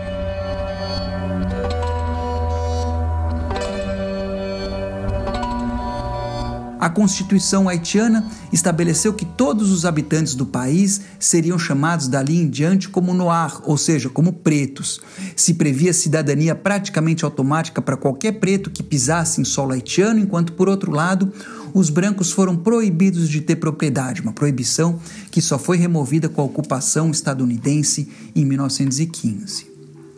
A 6.79 6.89
Constituição 6.89 7.67
haitiana 7.67 8.29
estabeleceu 8.53 9.13
que 9.13 9.25
todos 9.25 9.71
os 9.71 9.83
habitantes 9.83 10.35
do 10.35 10.45
país 10.45 11.01
seriam 11.19 11.57
chamados 11.57 12.07
dali 12.07 12.37
em 12.37 12.47
diante 12.47 12.87
como 12.87 13.13
noir, 13.13 13.59
ou 13.63 13.77
seja, 13.77 14.09
como 14.09 14.31
pretos. 14.31 15.01
Se 15.35 15.55
previa 15.55 15.91
cidadania 15.91 16.53
praticamente 16.53 17.25
automática 17.25 17.81
para 17.81 17.97
qualquer 17.97 18.33
preto 18.33 18.69
que 18.69 18.83
pisasse 18.83 19.41
em 19.41 19.43
solo 19.43 19.73
haitiano, 19.73 20.19
enquanto, 20.19 20.53
por 20.53 20.69
outro 20.69 20.91
lado, 20.91 21.33
os 21.73 21.89
brancos 21.89 22.31
foram 22.31 22.55
proibidos 22.55 23.27
de 23.27 23.41
ter 23.41 23.55
propriedade, 23.55 24.21
uma 24.21 24.33
proibição 24.33 24.99
que 25.31 25.41
só 25.41 25.57
foi 25.57 25.77
removida 25.77 26.29
com 26.29 26.41
a 26.41 26.45
ocupação 26.45 27.09
estadunidense 27.09 28.07
em 28.35 28.45
1915. 28.45 29.77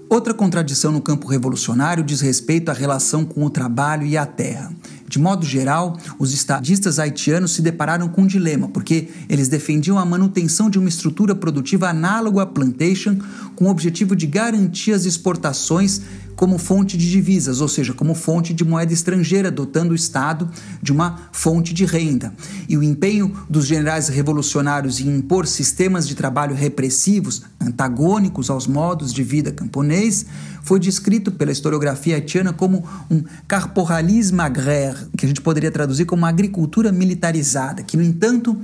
Outra 0.09 0.33
contradição 0.33 0.91
no 0.91 1.01
campo 1.01 1.27
revolucionário 1.27 2.03
diz 2.03 2.19
respeito 2.19 2.69
à 2.69 2.73
relação 2.73 3.23
com 3.23 3.45
o 3.45 3.49
trabalho 3.49 4.07
e 4.07 4.17
a 4.17 4.25
terra. 4.25 4.73
De 5.09 5.17
modo 5.17 5.43
geral, 5.43 5.97
os 6.19 6.31
estadistas 6.35 6.99
haitianos 6.99 7.53
se 7.53 7.63
depararam 7.63 8.07
com 8.07 8.21
um 8.21 8.27
dilema, 8.27 8.69
porque 8.69 9.09
eles 9.27 9.47
defendiam 9.47 9.97
a 9.97 10.05
manutenção 10.05 10.69
de 10.69 10.77
uma 10.77 10.87
estrutura 10.87 11.33
produtiva 11.33 11.89
análoga 11.89 12.43
à 12.43 12.45
plantation, 12.45 13.17
com 13.55 13.65
o 13.65 13.69
objetivo 13.69 14.15
de 14.15 14.27
garantir 14.27 14.93
as 14.93 15.05
exportações 15.05 16.01
como 16.39 16.58
fonte 16.58 16.96
de 16.96 17.12
divisas, 17.12 17.60
ou 17.60 17.67
seja, 17.67 17.93
como 17.93 18.15
fonte 18.15 18.53
de 18.53 18.63
moeda 18.63 18.93
estrangeira, 18.93 19.51
dotando 19.51 19.91
o 19.91 19.96
Estado 19.96 20.50
de 20.81 20.89
uma 20.89 21.27
fonte 21.34 21.74
de 21.74 21.84
renda. 21.84 22.34
E 22.69 22.77
o 22.77 22.81
empenho 22.81 23.36
dos 23.50 23.65
generais 23.65 24.08
revolucionários 24.08 25.01
em 25.01 25.17
impor 25.17 25.46
sistemas 25.46 26.08
de 26.08 26.15
trabalho 26.15 26.55
repressivos, 26.55 27.41
antagônicos 27.60 28.50
aos 28.50 28.67
modos 28.67 29.13
de 29.13 29.22
vida 29.22 29.51
camponês, 29.51 30.25
foi 30.63 30.79
descrito 30.79 31.29
pela 31.29 31.51
historiografia 31.51 32.15
haitiana 32.15 32.53
como 32.53 32.88
um 33.12 33.22
carporalisme 33.46 34.39
agraire, 34.39 34.96
que 35.17 35.25
a 35.25 35.27
gente 35.27 35.41
poderia 35.41 35.69
traduzir 35.69 36.05
como 36.05 36.25
agricultura 36.25 36.89
militarizada, 36.89 37.84
que, 37.84 37.98
no 37.98 38.03
entanto, 38.03 38.58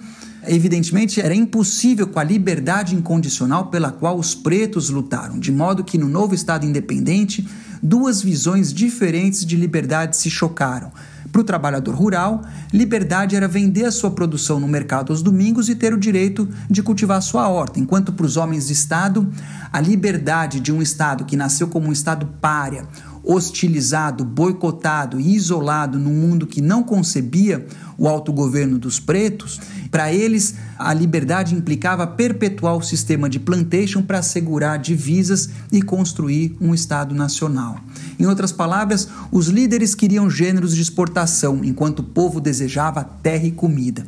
evidentemente 0.47 1.21
era 1.21 1.35
impossível 1.35 2.07
com 2.07 2.19
a 2.19 2.23
liberdade 2.23 2.95
incondicional 2.95 3.67
pela 3.67 3.91
qual 3.91 4.17
os 4.17 4.33
pretos 4.33 4.89
lutaram, 4.89 5.39
de 5.39 5.51
modo 5.51 5.83
que 5.83 5.97
no 5.97 6.07
novo 6.07 6.35
Estado 6.35 6.65
independente 6.65 7.47
duas 7.81 8.21
visões 8.21 8.73
diferentes 8.73 9.45
de 9.45 9.55
liberdade 9.55 10.17
se 10.17 10.29
chocaram. 10.29 10.91
Para 11.31 11.41
o 11.41 11.43
trabalhador 11.43 11.93
rural, 11.93 12.43
liberdade 12.71 13.35
era 13.35 13.47
vender 13.47 13.83
a 13.83 13.91
sua 13.91 14.09
produção 14.11 14.57
no 14.57 14.67
mercado 14.69 15.11
aos 15.11 15.21
domingos 15.21 15.67
e 15.67 15.75
ter 15.75 15.93
o 15.93 15.97
direito 15.97 16.47
de 16.69 16.81
cultivar 16.81 17.21
sua 17.21 17.49
horta, 17.49 17.77
enquanto 17.77 18.13
para 18.13 18.25
os 18.25 18.37
homens 18.37 18.67
de 18.67 18.73
Estado, 18.73 19.29
a 19.71 19.81
liberdade 19.81 20.61
de 20.61 20.71
um 20.71 20.81
Estado 20.81 21.25
que 21.25 21.35
nasceu 21.35 21.67
como 21.67 21.89
um 21.89 21.91
Estado 21.91 22.25
párea, 22.39 22.87
hostilizado, 23.25 24.24
boicotado 24.24 25.20
e 25.20 25.36
isolado 25.36 25.98
num 26.00 26.13
mundo 26.13 26.46
que 26.46 26.62
não 26.62 26.84
concebia 26.84 27.65
o 27.98 28.08
autogoverno 28.08 28.77
dos 28.77 29.00
pretos, 29.00 29.60
para 29.89 30.13
eles 30.13 30.55
a 30.77 30.94
liberdade 30.94 31.55
implicava 31.55 32.05
perpetuar 32.05 32.75
o 32.75 32.84
sistema 32.84 33.29
de 33.29 33.39
plantation 33.39 34.01
para 34.01 34.20
assegurar 34.20 34.77
divisas 34.77 35.50
e 35.72 35.82
construir 35.82 36.55
um 36.60 36.74
Estado 36.74 37.15
nacional. 37.15 37.79
Em 38.20 38.25
outras 38.25 38.51
palavras, 38.51 39.08
os 39.32 39.48
líderes 39.48 39.96
queriam 39.96 40.29
gêneros 40.29 40.75
de 40.75 40.82
exportação, 40.82 41.63
enquanto 41.63 42.00
o 42.00 42.03
povo 42.03 42.41
desejava 42.41 43.03
terra 43.03 43.46
e 43.46 43.51
comida. 43.51 44.05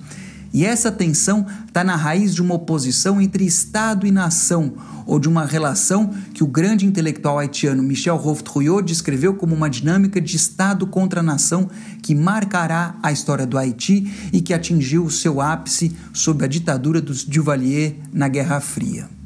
E 0.57 0.65
essa 0.65 0.91
tensão 0.91 1.45
está 1.67 1.83
na 1.83 1.95
raiz 1.95 2.33
de 2.33 2.41
uma 2.41 2.55
oposição 2.55 3.21
entre 3.21 3.45
Estado 3.45 4.07
e 4.07 4.11
nação, 4.11 4.73
ou 5.05 5.19
de 5.19 5.29
uma 5.29 5.45
relação 5.45 6.11
que 6.33 6.43
o 6.43 6.47
grande 6.47 6.83
intelectual 6.83 7.37
haitiano 7.37 7.83
Michel 7.83 8.17
Rouve-Trouillot 8.17 8.81
descreveu 8.83 9.35
como 9.35 9.53
uma 9.53 9.69
dinâmica 9.69 10.19
de 10.19 10.35
Estado 10.35 10.87
contra 10.87 11.21
nação 11.21 11.69
que 12.01 12.15
marcará 12.15 12.95
a 13.03 13.11
história 13.11 13.45
do 13.45 13.55
Haiti 13.55 14.11
e 14.33 14.41
que 14.41 14.51
atingiu 14.51 15.07
seu 15.11 15.39
ápice 15.41 15.95
sob 16.11 16.43
a 16.43 16.47
ditadura 16.47 16.99
dos 16.99 17.23
Duvalier 17.23 17.95
na 18.11 18.27
Guerra 18.27 18.59
Fria. 18.59 19.16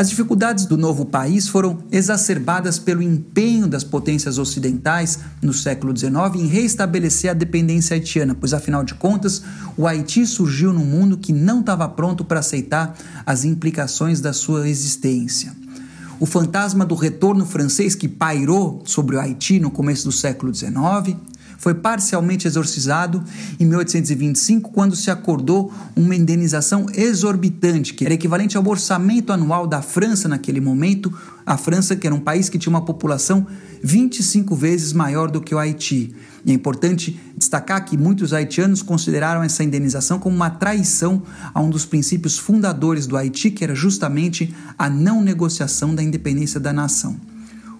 As 0.00 0.08
dificuldades 0.08 0.64
do 0.64 0.78
novo 0.78 1.04
país 1.04 1.46
foram 1.46 1.80
exacerbadas 1.92 2.78
pelo 2.78 3.02
empenho 3.02 3.66
das 3.66 3.84
potências 3.84 4.38
ocidentais 4.38 5.18
no 5.42 5.52
século 5.52 5.94
XIX 5.94 6.14
em 6.36 6.46
restabelecer 6.46 7.30
a 7.30 7.34
dependência 7.34 7.92
haitiana, 7.92 8.34
pois 8.34 8.54
afinal 8.54 8.82
de 8.82 8.94
contas, 8.94 9.42
o 9.76 9.86
Haiti 9.86 10.26
surgiu 10.26 10.72
num 10.72 10.86
mundo 10.86 11.18
que 11.18 11.34
não 11.34 11.60
estava 11.60 11.86
pronto 11.86 12.24
para 12.24 12.40
aceitar 12.40 12.96
as 13.26 13.44
implicações 13.44 14.22
da 14.22 14.32
sua 14.32 14.66
existência. 14.66 15.52
O 16.18 16.24
fantasma 16.24 16.86
do 16.86 16.94
retorno 16.94 17.44
francês 17.44 17.94
que 17.94 18.08
pairou 18.08 18.82
sobre 18.86 19.16
o 19.16 19.20
Haiti 19.20 19.60
no 19.60 19.70
começo 19.70 20.04
do 20.04 20.12
século 20.12 20.54
XIX 20.54 21.14
foi 21.60 21.74
parcialmente 21.74 22.48
exorcizado 22.48 23.22
em 23.60 23.66
1825, 23.66 24.72
quando 24.72 24.96
se 24.96 25.10
acordou 25.10 25.70
uma 25.94 26.16
indenização 26.16 26.86
exorbitante, 26.92 27.92
que 27.92 28.02
era 28.02 28.14
equivalente 28.14 28.56
ao 28.56 28.66
orçamento 28.66 29.30
anual 29.30 29.66
da 29.66 29.82
França 29.82 30.26
naquele 30.26 30.58
momento, 30.58 31.12
a 31.44 31.58
França, 31.58 31.94
que 31.94 32.06
era 32.06 32.16
um 32.16 32.20
país 32.20 32.48
que 32.48 32.58
tinha 32.58 32.70
uma 32.70 32.84
população 32.84 33.46
25 33.82 34.56
vezes 34.56 34.94
maior 34.94 35.30
do 35.30 35.38
que 35.38 35.54
o 35.54 35.58
Haiti. 35.58 36.14
E 36.46 36.50
é 36.50 36.54
importante 36.54 37.20
destacar 37.36 37.84
que 37.84 37.94
muitos 37.94 38.32
haitianos 38.32 38.80
consideraram 38.80 39.42
essa 39.42 39.62
indenização 39.62 40.18
como 40.18 40.34
uma 40.34 40.48
traição 40.48 41.22
a 41.52 41.60
um 41.60 41.68
dos 41.68 41.84
princípios 41.84 42.38
fundadores 42.38 43.06
do 43.06 43.18
Haiti, 43.18 43.50
que 43.50 43.62
era 43.62 43.74
justamente 43.74 44.54
a 44.78 44.88
não 44.88 45.20
negociação 45.20 45.94
da 45.94 46.02
independência 46.02 46.58
da 46.58 46.72
nação. 46.72 47.16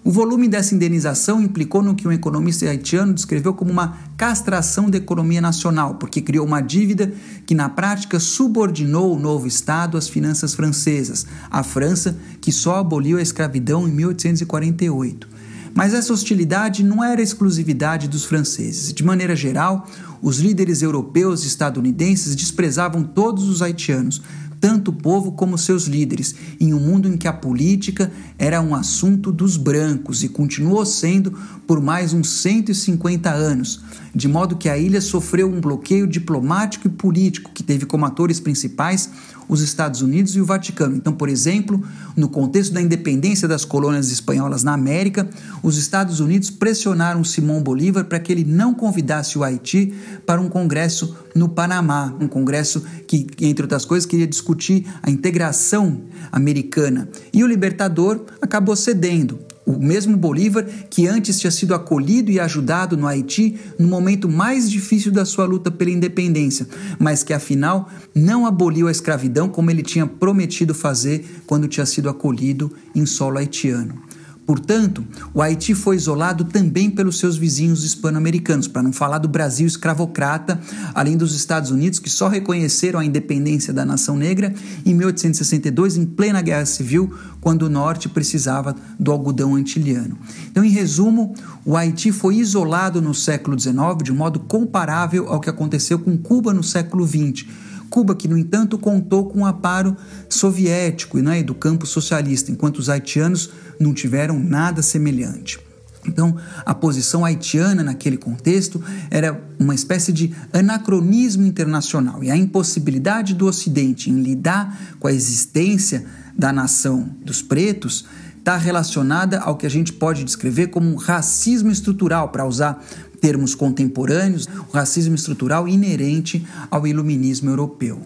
O 0.03 0.11
volume 0.11 0.49
dessa 0.49 0.75
indenização 0.75 1.43
implicou 1.43 1.83
no 1.83 1.95
que 1.95 2.09
um 2.09 2.13
economista 2.13 2.65
haitiano 2.65 3.13
descreveu 3.13 3.53
como 3.53 3.71
uma 3.71 3.99
castração 4.17 4.89
da 4.89 4.97
economia 4.97 5.43
nacional, 5.43 5.97
porque 5.97 6.23
criou 6.23 6.47
uma 6.47 6.63
dívida 6.63 7.13
que, 7.45 7.55
na 7.55 7.69
prática, 7.69 8.19
subordinou 8.19 9.15
o 9.15 9.21
novo 9.21 9.47
Estado 9.47 9.99
às 9.99 10.09
finanças 10.09 10.55
francesas, 10.55 11.27
a 11.51 11.63
França, 11.63 12.17
que 12.41 12.51
só 12.51 12.77
aboliu 12.77 13.19
a 13.19 13.23
escravidão 13.23 13.87
em 13.87 13.93
1848. 13.93 15.29
Mas 15.75 15.93
essa 15.93 16.13
hostilidade 16.13 16.83
não 16.83 17.05
era 17.05 17.21
exclusividade 17.21 18.09
dos 18.09 18.25
franceses. 18.25 18.93
De 18.93 19.05
maneira 19.05 19.37
geral, 19.37 19.87
os 20.23 20.39
líderes 20.39 20.83
europeus 20.83 21.45
e 21.45 21.47
estadunidenses 21.47 22.35
desprezavam 22.35 23.03
todos 23.03 23.49
os 23.49 23.63
haitianos, 23.63 24.21
tanto 24.61 24.91
o 24.91 24.95
povo 24.95 25.33
como 25.33 25.57
seus 25.57 25.87
líderes, 25.87 26.35
em 26.61 26.75
um 26.75 26.79
mundo 26.79 27.09
em 27.09 27.17
que 27.17 27.27
a 27.27 27.33
política 27.33 28.13
era 28.39 28.61
um 28.61 28.75
assunto 28.75 29.33
dos 29.33 29.57
brancos 29.57 30.23
e 30.23 30.29
continuou 30.29 30.85
sendo 30.85 31.33
por 31.67 31.81
mais 31.81 32.13
uns 32.13 32.29
150 32.29 33.31
anos, 33.31 33.81
de 34.15 34.29
modo 34.29 34.57
que 34.57 34.69
a 34.69 34.77
ilha 34.77 35.01
sofreu 35.01 35.49
um 35.49 35.61
bloqueio 35.61 36.07
diplomático 36.07 36.87
e 36.87 36.91
político 36.91 37.51
que 37.55 37.63
teve 37.63 37.87
como 37.87 38.05
atores 38.05 38.39
principais 38.39 39.09
os 39.51 39.61
Estados 39.61 40.01
Unidos 40.01 40.37
e 40.37 40.41
o 40.41 40.45
Vaticano. 40.45 40.97
Então, 40.97 41.13
por 41.13 41.29
exemplo, 41.29 41.83
no 42.17 42.29
contexto 42.29 42.73
da 42.73 42.81
independência 42.81 43.49
das 43.49 43.65
colônias 43.65 44.13
espanholas 44.13 44.63
na 44.63 44.73
América, 44.73 45.29
os 45.61 45.77
Estados 45.77 46.21
Unidos 46.21 46.51
pressionaram 46.51 47.25
Simão 47.25 47.61
Bolívar 47.61 48.05
para 48.05 48.21
que 48.21 48.31
ele 48.31 48.45
não 48.45 48.73
convidasse 48.73 49.37
o 49.37 49.43
Haiti 49.43 49.93
para 50.25 50.41
um 50.41 50.49
congresso 50.49 51.17
no 51.35 51.49
Panamá, 51.49 52.15
um 52.21 52.29
congresso 52.29 52.85
que, 53.09 53.27
entre 53.41 53.65
outras 53.65 53.85
coisas, 53.85 54.07
queria 54.07 54.27
discutir 54.27 54.87
a 55.03 55.11
integração 55.11 56.03
americana. 56.31 57.09
E 57.33 57.43
o 57.43 57.47
libertador 57.49 58.21
acabou 58.41 58.77
cedendo 58.77 59.50
o 59.65 59.79
mesmo 59.79 60.17
Bolívar 60.17 60.65
que 60.89 61.07
antes 61.07 61.39
tinha 61.39 61.51
sido 61.51 61.75
acolhido 61.75 62.31
e 62.31 62.41
ajudado 62.41 62.97
no 62.97 63.07
Haiti 63.07 63.59
no 63.79 63.89
momento 63.89 64.29
mais 64.29 64.71
difícil 64.71 65.13
da 65.13 65.25
sua 65.25 65.45
luta 65.45 65.71
pela 65.71 65.91
independência, 65.91 66.67
mas 66.99 67.23
que 67.23 67.33
afinal 67.33 67.89
não 68.15 68.47
aboliu 68.47 68.89
a 68.89 68.91
escravidão 68.91 69.49
como 69.49 69.71
ele 69.71 69.83
tinha 69.83 70.07
prometido 70.07 70.75
fazer 70.75 71.43
quando 71.47 71.69
tinha 71.69 71.87
sido 71.87 72.09
acolhido 72.09 72.73
em 72.95 73.07
solo 73.07 73.39
haitiano. 73.39 74.10
Portanto, 74.51 75.07
o 75.33 75.41
Haiti 75.41 75.77
foi 75.77 75.95
isolado 75.95 76.45
também 76.45 76.91
pelos 76.91 77.21
seus 77.21 77.37
vizinhos 77.37 77.85
hispano-americanos, 77.85 78.67
para 78.67 78.83
não 78.83 78.93
falar 78.93 79.19
do 79.19 79.29
Brasil 79.29 79.65
escravocrata, 79.65 80.61
além 80.93 81.17
dos 81.17 81.37
Estados 81.37 81.71
Unidos, 81.71 82.01
que 82.01 82.11
só 82.11 82.27
reconheceram 82.27 82.99
a 82.99 83.05
independência 83.05 83.73
da 83.73 83.85
nação 83.85 84.17
negra 84.17 84.53
em 84.85 84.93
1862, 84.93 85.97
em 85.97 86.05
plena 86.05 86.43
Guerra 86.43 86.67
Civil, 86.67 87.15
quando 87.41 87.63
o 87.63 87.69
Norte 87.71 88.09
precisava 88.09 88.75
do 88.99 89.13
algodão 89.13 89.55
antiliano. 89.55 90.19
Então, 90.51 90.65
em 90.65 90.71
resumo, 90.71 91.33
o 91.65 91.77
Haiti 91.77 92.11
foi 92.11 92.39
isolado 92.39 93.01
no 93.01 93.15
século 93.15 93.57
XIX 93.57 93.77
de 94.03 94.11
um 94.11 94.17
modo 94.17 94.41
comparável 94.41 95.29
ao 95.29 95.39
que 95.39 95.49
aconteceu 95.49 95.97
com 95.97 96.19
Cuba 96.19 96.53
no 96.53 96.65
século 96.65 97.07
XX 97.07 97.47
Cuba, 97.91 98.15
que, 98.15 98.29
no 98.29 98.39
entanto, 98.39 98.79
contou 98.79 99.27
com 99.27 99.41
o 99.41 99.43
um 99.43 99.47
aparo 99.47 99.97
soviético 100.29 101.19
e 101.19 101.23
né, 101.23 101.43
do 101.43 101.55
campo 101.55 101.85
socialista, 101.85 102.53
enquanto 102.53 102.79
os 102.79 102.89
haitianos 102.89 103.51
não 103.81 103.95
tiveram 103.95 104.39
nada 104.39 104.83
semelhante. 104.83 105.59
Então, 106.07 106.37
a 106.65 106.75
posição 106.75 107.25
haitiana 107.25 107.83
naquele 107.83 108.17
contexto 108.17 108.83
era 109.11 109.43
uma 109.59 109.75
espécie 109.75 110.13
de 110.13 110.35
anacronismo 110.53 111.47
internacional 111.47 112.25
e 112.25 112.31
a 112.31 112.37
impossibilidade 112.37 113.35
do 113.35 113.47
Ocidente 113.47 114.11
em 114.11 114.23
lidar 114.23 114.97
com 114.99 115.09
a 115.09 115.13
existência 115.13 116.07
da 116.37 116.53
nação 116.53 117.11
dos 117.23 117.43
pretos 117.43 118.07
está 118.39 118.57
relacionada 118.57 119.41
ao 119.41 119.57
que 119.57 119.67
a 119.67 119.71
gente 119.71 119.93
pode 119.93 120.25
descrever 120.25 120.69
como 120.69 120.91
um 120.91 120.97
racismo 120.97 121.71
estrutural, 121.71 122.31
para 122.31 122.47
usar 122.47 122.83
termos 123.21 123.55
contemporâneos, 123.55 124.49
o 124.69 124.73
racismo 124.73 125.15
estrutural 125.15 125.69
inerente 125.69 126.47
ao 126.71 126.87
iluminismo 126.87 127.51
europeu. 127.51 128.01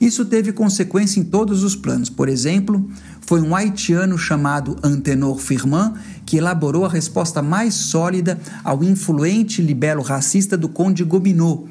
Isso 0.00 0.24
teve 0.24 0.52
consequência 0.52 1.20
em 1.20 1.24
todos 1.24 1.62
os 1.62 1.76
planos. 1.76 2.08
Por 2.08 2.28
exemplo, 2.28 2.88
foi 3.20 3.42
um 3.42 3.54
haitiano 3.54 4.16
chamado 4.16 4.76
Antenor 4.82 5.38
Firmin 5.38 5.92
que 6.24 6.38
elaborou 6.38 6.86
a 6.86 6.88
resposta 6.88 7.42
mais 7.42 7.74
sólida 7.74 8.40
ao 8.64 8.82
influente 8.82 9.60
libelo 9.60 10.02
racista 10.02 10.56
do 10.56 10.68
Conde 10.68 11.04
Gobineau, 11.04 11.68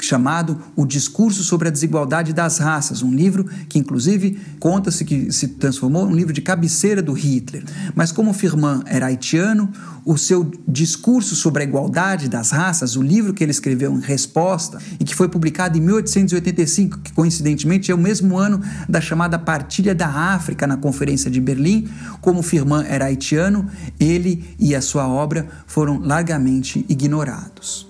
chamado 0.00 0.58
O 0.76 0.84
Discurso 0.86 1.42
sobre 1.42 1.68
a 1.68 1.70
Desigualdade 1.70 2.32
das 2.32 2.58
Raças, 2.58 3.02
um 3.02 3.12
livro 3.12 3.44
que, 3.68 3.78
inclusive, 3.78 4.40
conta-se 4.58 5.04
que 5.04 5.32
se 5.32 5.48
transformou 5.48 6.06
um 6.06 6.14
livro 6.14 6.32
de 6.32 6.40
cabeceira 6.40 7.02
do 7.02 7.12
Hitler. 7.12 7.64
Mas, 7.94 8.12
como 8.12 8.32
Firman 8.32 8.82
era 8.86 9.06
haitiano, 9.06 9.70
o 10.04 10.16
seu 10.16 10.50
discurso 10.66 11.36
sobre 11.36 11.62
a 11.62 11.66
igualdade 11.66 12.28
das 12.28 12.50
raças, 12.50 12.96
o 12.96 13.02
livro 13.02 13.34
que 13.34 13.44
ele 13.44 13.50
escreveu 13.50 13.92
em 13.92 14.00
resposta 14.00 14.78
e 14.98 15.04
que 15.04 15.14
foi 15.14 15.28
publicado 15.28 15.76
em 15.76 15.80
1885, 15.80 16.98
que 16.98 17.12
coincidentemente 17.12 17.90
é 17.90 17.94
o 17.94 17.98
mesmo 17.98 18.38
ano 18.38 18.60
da 18.88 19.00
chamada 19.00 19.38
Partilha 19.38 19.94
da 19.94 20.08
África 20.08 20.66
na 20.66 20.76
Conferência 20.76 21.30
de 21.30 21.40
Berlim, 21.40 21.88
como 22.20 22.42
Firman 22.42 22.84
era 22.86 23.06
haitiano, 23.06 23.68
ele 23.98 24.54
e 24.58 24.74
a 24.74 24.80
sua 24.80 25.06
obra 25.06 25.48
foram 25.66 25.98
largamente 25.98 26.84
ignorados. 26.88 27.89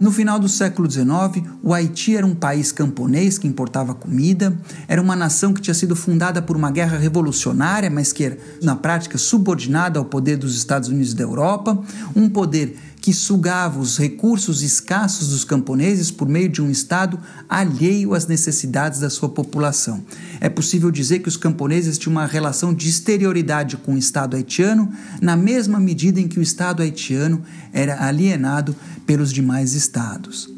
No 0.00 0.10
final 0.10 0.38
do 0.38 0.48
século 0.48 0.90
XIX, 0.90 1.46
o 1.62 1.72
Haiti 1.72 2.16
era 2.16 2.26
um 2.26 2.34
país 2.34 2.72
camponês 2.72 3.38
que 3.38 3.46
importava 3.46 3.94
comida, 3.94 4.56
era 4.88 5.00
uma 5.00 5.14
nação 5.14 5.52
que 5.52 5.60
tinha 5.60 5.74
sido 5.74 5.94
fundada 5.94 6.42
por 6.42 6.56
uma 6.56 6.70
guerra 6.70 6.98
revolucionária, 6.98 7.88
mas 7.88 8.12
que 8.12 8.24
era, 8.24 8.38
na 8.62 8.74
prática, 8.74 9.16
subordinada 9.16 9.98
ao 9.98 10.04
poder 10.04 10.36
dos 10.36 10.56
Estados 10.56 10.88
Unidos 10.88 11.14
da 11.14 11.22
Europa, 11.22 11.78
um 12.14 12.28
poder 12.28 12.76
que 13.04 13.12
sugava 13.12 13.80
os 13.80 13.98
recursos 13.98 14.62
escassos 14.62 15.28
dos 15.28 15.44
camponeses 15.44 16.10
por 16.10 16.26
meio 16.26 16.48
de 16.48 16.62
um 16.62 16.70
Estado 16.70 17.20
alheio 17.46 18.14
às 18.14 18.26
necessidades 18.26 18.98
da 18.98 19.10
sua 19.10 19.28
população. 19.28 20.02
É 20.40 20.48
possível 20.48 20.90
dizer 20.90 21.18
que 21.18 21.28
os 21.28 21.36
camponeses 21.36 21.98
tinham 21.98 22.14
uma 22.14 22.24
relação 22.24 22.72
de 22.72 22.88
exterioridade 22.88 23.76
com 23.76 23.92
o 23.92 23.98
Estado 23.98 24.36
haitiano, 24.36 24.90
na 25.20 25.36
mesma 25.36 25.78
medida 25.78 26.18
em 26.18 26.26
que 26.26 26.38
o 26.38 26.42
Estado 26.42 26.82
haitiano 26.82 27.42
era 27.74 28.02
alienado 28.02 28.74
pelos 29.04 29.30
demais 29.30 29.74
Estados. 29.74 30.48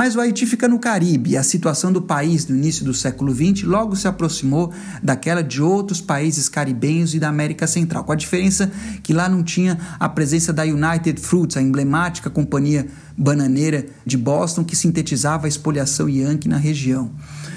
Mas 0.00 0.16
o 0.16 0.20
Haiti 0.20 0.46
fica 0.46 0.66
no 0.66 0.78
Caribe 0.78 1.32
e 1.32 1.36
a 1.36 1.42
situação 1.42 1.92
do 1.92 2.00
país 2.00 2.46
no 2.46 2.56
início 2.56 2.86
do 2.86 2.94
século 2.94 3.34
XX 3.34 3.64
logo 3.64 3.94
se 3.94 4.08
aproximou 4.08 4.72
daquela 5.02 5.42
de 5.42 5.60
outros 5.60 6.00
países 6.00 6.48
caribenhos 6.48 7.14
e 7.14 7.18
da 7.18 7.28
América 7.28 7.66
Central, 7.66 8.02
com 8.04 8.12
a 8.12 8.16
diferença 8.16 8.72
que 9.02 9.12
lá 9.12 9.28
não 9.28 9.42
tinha 9.42 9.78
a 10.00 10.08
presença 10.08 10.54
da 10.54 10.62
United 10.62 11.20
Fruits, 11.20 11.58
a 11.58 11.60
emblemática 11.60 12.30
companhia 12.30 12.86
bananeira 13.14 13.88
de 14.06 14.16
Boston 14.16 14.64
que 14.64 14.74
sintetizava 14.74 15.46
a 15.46 15.48
expoliação 15.50 16.08
yankee 16.08 16.48
na 16.48 16.56
região. 16.56 17.10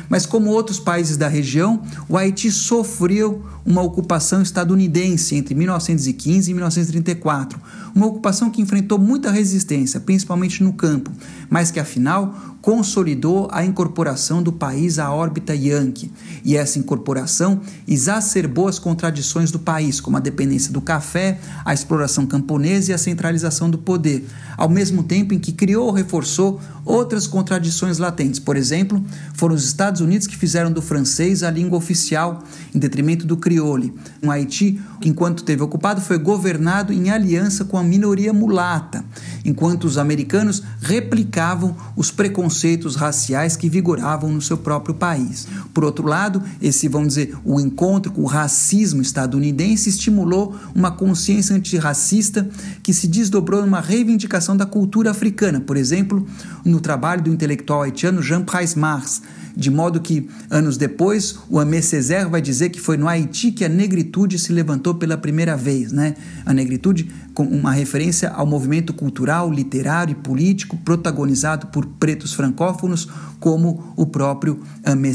Mas, 0.10 0.25
como 0.25 0.51
outros 0.51 0.82
países 0.82 1.15
da 1.15 1.29
região, 1.29 1.82
o 2.10 2.17
Haiti 2.17 2.51
sofreu 2.51 3.41
uma 3.65 3.82
ocupação 3.82 4.41
estadunidense 4.41 5.36
entre 5.36 5.56
1915 5.56 6.51
e 6.51 6.53
1934. 6.53 7.60
Uma 7.95 8.08
ocupação 8.08 8.49
que 8.49 8.62
enfrentou 8.62 8.97
muita 8.97 9.32
resistência, 9.32 9.99
principalmente 9.99 10.63
no 10.63 10.73
campo, 10.73 11.12
mas 11.49 11.69
que 11.69 11.79
afinal 11.79 12.53
consolidou 12.63 13.49
a 13.52 13.65
incorporação 13.65 14.41
do 14.41 14.49
país 14.49 14.97
à 14.97 15.12
órbita 15.12 15.54
Yankee, 15.54 16.10
e 16.45 16.56
essa 16.56 16.80
incorporação 16.80 17.60
exacerbou 17.86 18.69
as 18.69 18.80
contradições 18.80 19.52
do 19.52 19.60
país, 19.60 19.99
como 19.99 20.15
a 20.15 20.21
dependência 20.21 20.71
do 20.71 20.80
café, 20.80 21.41
a 21.65 21.73
exploração 21.73 22.26
camponesa 22.26 22.91
e 22.91 22.93
a 22.93 22.97
centralização 22.97 23.69
do 23.69 23.78
poder, 23.78 24.26
ao 24.56 24.69
mesmo 24.69 25.04
tempo 25.04 25.34
em 25.34 25.39
que 25.39 25.52
criou 25.52 25.88
ou 25.88 25.91
reforçou 25.91 26.62
outras 26.86 27.28
contradições 27.28 27.97
latentes. 27.97 28.39
Por 28.39 28.56
exemplo, 28.56 29.04
foram 29.34 29.56
os 29.56 29.65
Estados 29.65 29.99
Unidos 29.99 30.26
que 30.26 30.38
fizeram 30.38 30.71
do 30.71 30.82
francês 30.82 31.43
a 31.43 31.52
língua 31.52 31.78
oficial, 31.78 32.43
em 32.73 32.80
detrimento 32.80 33.28
do 33.28 33.36
crioulo. 33.36 33.93
O 34.23 34.32
Haiti, 34.32 34.80
enquanto 35.04 35.43
teve 35.43 35.62
ocupado, 35.62 35.99
foi 35.99 36.17
governado 36.17 36.93
em 36.93 37.10
aliança 37.10 37.65
com 37.65 37.78
a 37.78 37.84
minoria 37.84 38.32
mulata, 38.32 39.04
enquanto 39.43 39.84
os 39.84 39.97
americanos 39.97 40.63
replicavam 40.80 41.76
os 41.97 42.10
preconceitos 42.10 42.53
raciais 42.96 43.56
que 43.56 43.70
vigoravam 43.70 44.32
no 44.32 44.42
seu 44.42 44.58
próprio 44.58 44.96
país. 44.96 45.48
Por 45.74 45.84
outro 45.84 46.08
lado, 46.08 46.42
esse, 46.62 46.88
vamos 46.88 47.10
dizer, 47.10 47.36
o 47.44 47.60
encontro 47.60 48.12
com 48.12 48.22
o 48.22 48.28
racismo 48.28 49.02
estadunidense 49.02 49.89
estimulou 49.89 50.56
uma 50.76 50.92
consciência 50.92 51.56
antirracista 51.56 52.48
que 52.82 52.94
se 52.94 53.08
desdobrou 53.08 53.62
numa 53.62 53.82
reivindicação 53.82 54.56
da 54.56 54.66
cultura 54.66 55.12
africana, 55.12 55.60
por 55.60 55.78
exemplo, 55.78 56.28
no 56.63 56.80
trabalho 56.80 57.24
do 57.24 57.30
intelectual 57.30 57.84
haitiano 57.84 58.22
Jean 58.22 58.44
Price 58.44 58.78
Mars, 58.78 59.22
de 59.56 59.70
modo 59.72 60.02
que, 60.02 60.30
anos 60.50 60.78
depois, 60.78 61.38
o 61.50 61.60
Amé 61.60 61.80
vai 62.30 62.42
dizer 62.42 62.70
que 62.70 62.80
foi 62.80 62.98
no 62.98 63.08
Haiti 63.08 63.52
que 63.52 63.63
a 63.63 63.70
negritude 63.70 64.39
se 64.39 64.52
levantou 64.52 64.96
pela 64.96 65.18
primeira 65.18 65.56
vez. 65.56 65.92
Né? 65.92 66.16
A 66.46 66.54
negritude, 66.54 67.10
com 67.34 67.44
uma 67.44 67.72
referência 67.72 68.30
ao 68.30 68.46
movimento 68.46 68.94
cultural, 68.94 69.52
literário 69.52 70.13
e 70.13 70.16
político 70.16 70.78
protagonizado 70.78 71.68
por 71.68 71.86
pretos 71.86 72.34
francófonos, 72.34 73.08
como 73.39 73.94
o 73.96 74.06
próprio 74.06 74.60
Amé. 74.84 75.13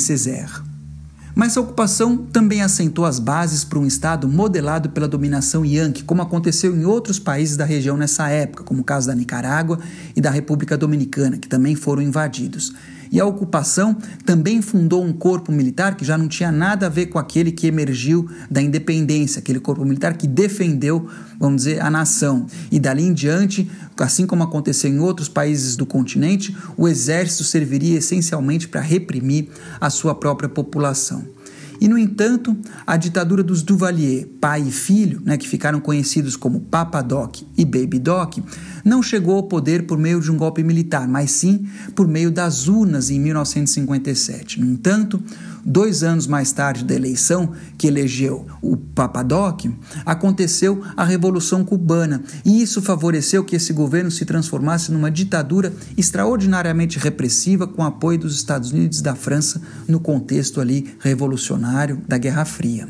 Mas 1.34 1.56
a 1.56 1.60
ocupação 1.60 2.16
também 2.16 2.62
assentou 2.62 3.04
as 3.04 3.20
bases 3.20 3.62
para 3.62 3.78
um 3.78 3.86
Estado 3.86 4.28
modelado 4.28 4.90
pela 4.90 5.06
dominação 5.06 5.64
Yankee, 5.64 6.02
como 6.02 6.20
aconteceu 6.20 6.74
em 6.74 6.84
outros 6.84 7.20
países 7.20 7.56
da 7.56 7.64
região 7.64 7.96
nessa 7.96 8.28
época, 8.28 8.64
como 8.64 8.80
o 8.80 8.84
caso 8.84 9.06
da 9.06 9.14
Nicarágua 9.14 9.78
e 10.16 10.20
da 10.20 10.30
República 10.30 10.76
Dominicana, 10.76 11.38
que 11.38 11.48
também 11.48 11.76
foram 11.76 12.02
invadidos. 12.02 12.74
E 13.10 13.20
a 13.20 13.26
ocupação 13.26 13.96
também 14.24 14.60
fundou 14.60 15.02
um 15.04 15.12
corpo 15.12 15.50
militar 15.50 15.96
que 15.96 16.04
já 16.04 16.18
não 16.18 16.28
tinha 16.28 16.52
nada 16.52 16.86
a 16.86 16.88
ver 16.88 17.06
com 17.06 17.18
aquele 17.18 17.52
que 17.52 17.66
emergiu 17.66 18.28
da 18.50 18.60
independência, 18.60 19.40
aquele 19.40 19.60
corpo 19.60 19.84
militar 19.84 20.16
que 20.16 20.26
defendeu, 20.26 21.08
vamos 21.38 21.62
dizer, 21.62 21.80
a 21.80 21.90
nação. 21.90 22.46
E 22.70 22.78
dali 22.78 23.02
em 23.02 23.12
diante, 23.12 23.70
assim 23.96 24.26
como 24.26 24.42
aconteceu 24.42 24.90
em 24.90 24.98
outros 24.98 25.28
países 25.28 25.76
do 25.76 25.86
continente, 25.86 26.56
o 26.76 26.88
exército 26.88 27.44
serviria 27.44 27.98
essencialmente 27.98 28.68
para 28.68 28.80
reprimir 28.80 29.48
a 29.80 29.90
sua 29.90 30.14
própria 30.14 30.48
população. 30.48 31.37
E, 31.80 31.88
no 31.88 31.96
entanto, 31.96 32.56
a 32.86 32.96
ditadura 32.96 33.42
dos 33.42 33.62
Duvalier, 33.62 34.26
pai 34.40 34.62
e 34.62 34.70
filho, 34.70 35.20
né, 35.24 35.36
que 35.36 35.48
ficaram 35.48 35.80
conhecidos 35.80 36.36
como 36.36 36.60
Papa 36.60 37.00
Doc 37.02 37.42
e 37.56 37.64
Baby 37.64 37.98
Doc, 37.98 38.38
não 38.84 39.02
chegou 39.02 39.36
ao 39.36 39.44
poder 39.44 39.86
por 39.86 39.98
meio 39.98 40.20
de 40.20 40.30
um 40.30 40.36
golpe 40.36 40.62
militar, 40.62 41.06
mas 41.06 41.30
sim 41.30 41.66
por 41.94 42.08
meio 42.08 42.30
das 42.30 42.68
urnas 42.68 43.10
em 43.10 43.20
1957. 43.20 44.60
No 44.60 44.66
entanto, 44.66 45.22
dois 45.68 46.02
anos 46.02 46.26
mais 46.26 46.50
tarde 46.50 46.84
da 46.84 46.94
eleição 46.94 47.52
que 47.76 47.86
elegeu 47.86 48.46
o 48.62 48.76
Papadoc, 48.76 49.66
aconteceu 50.04 50.82
a 50.96 51.04
Revolução 51.04 51.62
Cubana 51.62 52.22
e 52.44 52.62
isso 52.62 52.80
favoreceu 52.80 53.44
que 53.44 53.54
esse 53.54 53.72
governo 53.72 54.10
se 54.10 54.24
transformasse 54.24 54.90
numa 54.90 55.10
ditadura 55.10 55.72
extraordinariamente 55.96 56.98
repressiva 56.98 57.66
com 57.66 57.84
apoio 57.84 58.18
dos 58.18 58.34
Estados 58.34 58.72
Unidos 58.72 59.00
e 59.00 59.02
da 59.02 59.14
França 59.14 59.60
no 59.86 60.00
contexto 60.00 60.60
ali 60.60 60.94
revolucionário 61.00 62.00
da 62.08 62.16
Guerra 62.16 62.44
Fria. 62.44 62.88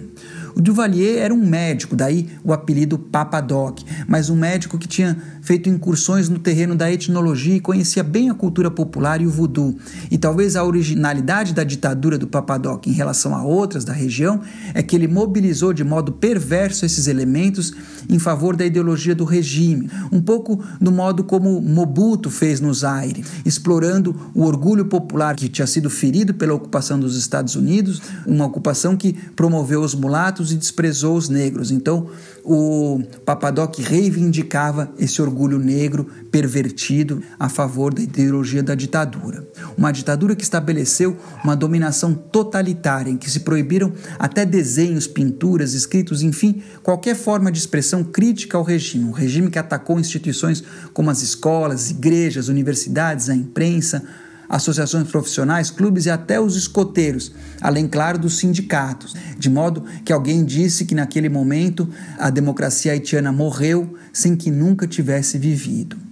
O 0.55 0.61
Duvalier 0.61 1.19
era 1.19 1.33
um 1.33 1.47
médico, 1.47 1.95
daí 1.95 2.29
o 2.43 2.53
apelido 2.53 2.99
Papa 2.99 3.41
Doc, 3.41 3.79
mas 4.09 4.29
um 4.29 4.35
médico 4.35 4.77
que 4.77 4.88
tinha 4.88 5.17
feito 5.49 5.71
incursões 5.71 6.29
no 6.29 6.39
terreno 6.39 6.77
da 6.77 6.93
etnologia 6.93 7.57
e 7.57 7.61
conhecia 7.61 8.03
bem 8.03 8.29
a 8.29 8.35
cultura 8.35 8.71
popular 8.71 9.23
e 9.23 9.27
o 9.27 9.31
voodoo. 9.31 9.79
E 10.11 10.19
talvez 10.19 10.57
a 10.57 10.63
originalidade 10.63 11.55
da 11.55 11.65
ditadura 11.65 12.19
do 12.19 12.27
Papa 12.27 12.59
Doc 12.59 12.87
em 12.87 12.93
relação 12.93 13.35
a 13.35 13.43
outras 13.43 13.83
da 13.83 13.95
região 13.95 14.43
é 14.75 14.83
que 14.83 14.95
ele 14.95 15.09
mobilizou 15.09 15.73
de 15.73 15.83
modo 15.83 16.13
perverso 16.13 16.85
esses 16.85 17.07
elementos 17.07 17.73
em 18.11 18.19
favor 18.19 18.57
da 18.57 18.67
ideologia 18.67 19.15
do 19.15 19.25
regime, 19.25 19.89
um 20.13 20.21
pouco 20.21 20.63
do 20.79 20.93
modo 20.93 21.25
como 21.25 21.63
Mobutu 21.63 22.29
fez 22.29 22.61
no 22.61 22.75
Zaire, 22.75 23.25
explorando 23.43 24.15
o 24.35 24.45
orgulho 24.45 24.85
popular 24.85 25.35
que 25.35 25.49
tinha 25.49 25.67
sido 25.67 25.89
ferido 25.89 26.35
pela 26.35 26.53
ocupação 26.53 27.01
dos 27.01 27.17
Estados 27.17 27.57
Unidos, 27.57 28.03
uma 28.27 28.45
ocupação 28.45 28.95
que 28.95 29.15
promoveu 29.35 29.81
os 29.81 29.95
mulatos 29.95 30.53
e 30.53 30.57
desprezou 30.57 31.17
os 31.17 31.31
negros. 31.31 31.71
Então, 31.71 32.09
o 32.45 33.03
Papadoc 33.25 33.79
reivindicava 33.79 34.91
esse 34.99 35.23
orgulho 35.23 35.38
negro 35.46 36.07
pervertido 36.31 37.22
a 37.38 37.48
favor 37.48 37.92
da 37.92 38.01
ideologia 38.01 38.62
da 38.62 38.74
ditadura. 38.74 39.46
Uma 39.77 39.92
ditadura 39.92 40.35
que 40.35 40.42
estabeleceu 40.42 41.16
uma 41.44 41.55
dominação 41.55 42.14
totalitária, 42.14 43.11
em 43.11 43.16
que 43.16 43.31
se 43.31 43.40
proibiram 43.40 43.92
até 44.18 44.44
desenhos, 44.44 45.07
pinturas, 45.07 45.74
escritos, 45.74 46.22
enfim, 46.22 46.62
qualquer 46.83 47.14
forma 47.14 47.53
de 47.53 47.59
expressão 47.59 48.03
crítica 48.03 48.57
ao 48.57 48.64
regime. 48.64 49.05
Um 49.05 49.12
regime 49.12 49.51
que 49.51 49.59
atacou 49.59 50.01
instituições 50.01 50.64
como 50.92 51.11
as 51.11 51.22
escolas, 51.22 51.90
igrejas, 51.90 52.48
universidades, 52.48 53.29
a 53.29 53.35
imprensa, 53.35 54.03
associações 54.49 55.09
profissionais, 55.09 55.71
clubes 55.71 56.07
e 56.07 56.11
até 56.11 56.41
os 56.41 56.57
escoteiros, 56.57 57.33
além, 57.61 57.87
claro, 57.87 58.19
dos 58.19 58.39
sindicatos. 58.39 59.15
De 59.39 59.51
modo 59.51 59.85
que 60.05 60.13
alguém 60.13 60.45
disse 60.45 60.85
que 60.85 60.95
naquele 60.95 61.29
momento 61.29 61.89
a 62.19 62.31
democracia 62.31 62.93
haitiana 62.93 63.31
morreu 63.31 63.95
sem 64.13 64.35
que 64.35 64.51
nunca 64.51 64.87
tivesse 64.87 65.37
vivido. 65.37 66.08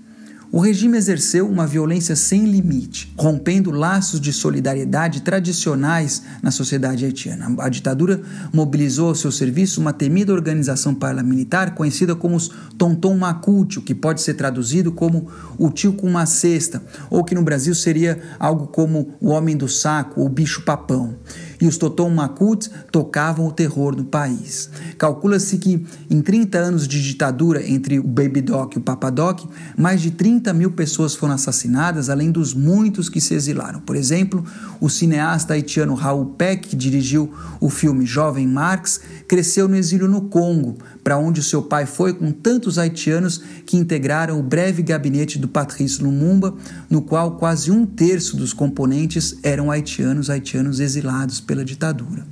O 0.56 0.60
regime 0.60 0.96
exerceu 0.96 1.46
uma 1.46 1.66
violência 1.66 2.16
sem 2.16 2.46
limite, 2.46 3.12
rompendo 3.18 3.70
laços 3.70 4.18
de 4.18 4.32
solidariedade 4.32 5.20
tradicionais 5.20 6.22
na 6.42 6.50
sociedade 6.50 7.04
haitiana. 7.04 7.54
A 7.58 7.68
ditadura 7.68 8.22
mobilizou 8.54 9.08
ao 9.08 9.14
seu 9.14 9.30
serviço 9.30 9.82
uma 9.82 9.92
temida 9.92 10.32
organização 10.32 10.94
paramilitar 10.94 11.74
conhecida 11.74 12.16
como 12.16 12.36
os 12.36 12.50
Tonton 12.78 13.18
Macute, 13.18 13.82
que 13.82 13.94
pode 13.94 14.22
ser 14.22 14.32
traduzido 14.32 14.90
como 14.90 15.28
o 15.58 15.68
tio 15.68 15.92
com 15.92 16.06
uma 16.06 16.24
cesta, 16.24 16.82
ou 17.10 17.22
que 17.22 17.34
no 17.34 17.42
Brasil 17.42 17.74
seria 17.74 18.18
algo 18.38 18.66
como 18.66 19.14
o 19.20 19.28
homem 19.28 19.58
do 19.58 19.68
saco 19.68 20.22
ou 20.22 20.28
bicho 20.30 20.62
papão 20.62 21.16
e 21.60 21.66
os 21.66 21.76
Toton 21.76 22.10
Makuts 22.10 22.70
tocavam 22.90 23.46
o 23.46 23.52
terror 23.52 23.96
no 23.96 24.04
país. 24.04 24.70
Calcula-se 24.98 25.58
que 25.58 25.84
em 26.10 26.20
30 26.20 26.58
anos 26.58 26.88
de 26.88 27.02
ditadura 27.02 27.66
entre 27.66 27.98
o 27.98 28.02
Baby 28.02 28.40
Doc 28.40 28.74
e 28.74 28.78
o 28.78 28.82
Papa 28.82 29.10
Doc, 29.10 29.44
mais 29.76 30.00
de 30.00 30.10
30 30.10 30.52
mil 30.52 30.72
pessoas 30.72 31.14
foram 31.14 31.34
assassinadas, 31.34 32.08
além 32.08 32.30
dos 32.30 32.54
muitos 32.54 33.08
que 33.08 33.20
se 33.20 33.34
exilaram. 33.34 33.80
Por 33.80 33.96
exemplo, 33.96 34.44
o 34.80 34.88
cineasta 34.88 35.54
haitiano 35.54 35.94
Raul 35.94 36.26
Peck, 36.36 36.68
que 36.68 36.76
dirigiu 36.76 37.32
o 37.60 37.70
filme 37.70 38.06
Jovem 38.06 38.46
Marx, 38.46 39.00
cresceu 39.26 39.68
no 39.68 39.76
exílio 39.76 40.08
no 40.08 40.22
Congo, 40.22 40.78
para 41.06 41.18
onde 41.18 41.40
seu 41.40 41.62
pai 41.62 41.86
foi 41.86 42.12
com 42.12 42.32
tantos 42.32 42.80
haitianos 42.80 43.40
que 43.64 43.76
integraram 43.76 44.40
o 44.40 44.42
breve 44.42 44.82
gabinete 44.82 45.38
do 45.38 45.46
Patrice 45.46 46.02
Lumumba, 46.02 46.52
no 46.90 47.00
qual 47.00 47.36
quase 47.36 47.70
um 47.70 47.86
terço 47.86 48.36
dos 48.36 48.52
componentes 48.52 49.36
eram 49.44 49.70
haitianos, 49.70 50.28
haitianos 50.28 50.80
exilados 50.80 51.38
pela 51.38 51.64
ditadura. 51.64 52.26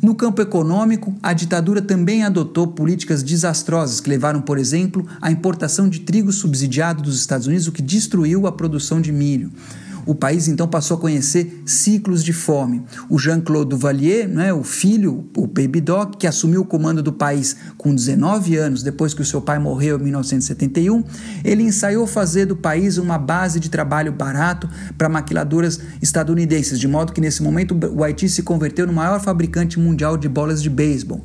No 0.00 0.14
campo 0.14 0.40
econômico, 0.40 1.12
a 1.20 1.32
ditadura 1.32 1.82
também 1.82 2.22
adotou 2.22 2.68
políticas 2.68 3.24
desastrosas 3.24 4.00
que 4.00 4.08
levaram, 4.08 4.40
por 4.40 4.56
exemplo, 4.56 5.04
à 5.20 5.28
importação 5.32 5.88
de 5.88 5.98
trigo 5.98 6.30
subsidiado 6.30 7.02
dos 7.02 7.18
Estados 7.18 7.48
Unidos, 7.48 7.66
o 7.66 7.72
que 7.72 7.82
destruiu 7.82 8.46
a 8.46 8.52
produção 8.52 9.00
de 9.00 9.10
milho. 9.10 9.50
O 10.06 10.14
país 10.14 10.48
então 10.48 10.66
passou 10.66 10.96
a 10.96 11.00
conhecer 11.00 11.62
ciclos 11.64 12.24
de 12.24 12.32
fome. 12.32 12.82
O 13.08 13.18
Jean-Claude 13.18 13.70
Duvalier, 13.70 14.28
né, 14.28 14.52
o 14.52 14.62
filho, 14.62 15.28
o 15.36 15.46
Baby 15.46 15.80
Doc, 15.80 16.16
que 16.16 16.26
assumiu 16.26 16.62
o 16.62 16.64
comando 16.64 17.02
do 17.02 17.12
país 17.12 17.56
com 17.76 17.94
19 17.94 18.56
anos, 18.56 18.82
depois 18.82 19.14
que 19.14 19.22
o 19.22 19.24
seu 19.24 19.40
pai 19.40 19.58
morreu 19.58 19.98
em 19.98 20.04
1971, 20.04 21.04
ele 21.44 21.62
ensaiou 21.62 22.06
fazer 22.06 22.46
do 22.46 22.56
país 22.56 22.98
uma 22.98 23.18
base 23.18 23.60
de 23.60 23.68
trabalho 23.68 24.12
barato 24.12 24.68
para 24.96 25.08
maquiladoras 25.08 25.80
estadunidenses, 26.02 26.78
de 26.78 26.88
modo 26.88 27.12
que 27.12 27.20
nesse 27.20 27.42
momento 27.42 27.78
o 27.92 28.04
Haiti 28.04 28.28
se 28.28 28.42
converteu 28.42 28.86
no 28.86 28.92
maior 28.92 29.20
fabricante 29.20 29.78
mundial 29.78 30.16
de 30.16 30.28
bolas 30.28 30.62
de 30.62 30.70
beisebol 30.70 31.24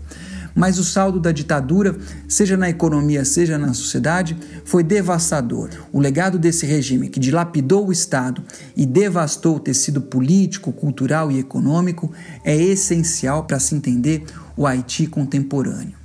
mas 0.55 0.79
o 0.79 0.83
saldo 0.83 1.19
da 1.19 1.33
ditadura, 1.33 1.95
seja 2.27 2.55
na 2.55 2.69
economia, 2.69 3.25
seja 3.25 3.57
na 3.57 3.73
sociedade, 3.73 4.37
foi 4.63 4.81
devastador. 4.81 5.69
O 5.91 5.99
legado 5.99 6.39
desse 6.39 6.65
regime, 6.65 7.09
que 7.09 7.19
dilapidou 7.19 7.87
o 7.87 7.91
Estado 7.91 8.41
e 8.75 8.85
devastou 8.85 9.57
o 9.57 9.59
tecido 9.59 10.01
político, 10.01 10.71
cultural 10.71 11.29
e 11.29 11.39
econômico, 11.39 12.11
é 12.43 12.55
essencial 12.55 13.43
para 13.43 13.59
se 13.59 13.75
entender 13.75 14.23
o 14.55 14.65
Haiti 14.65 15.05
contemporâneo. 15.05 16.04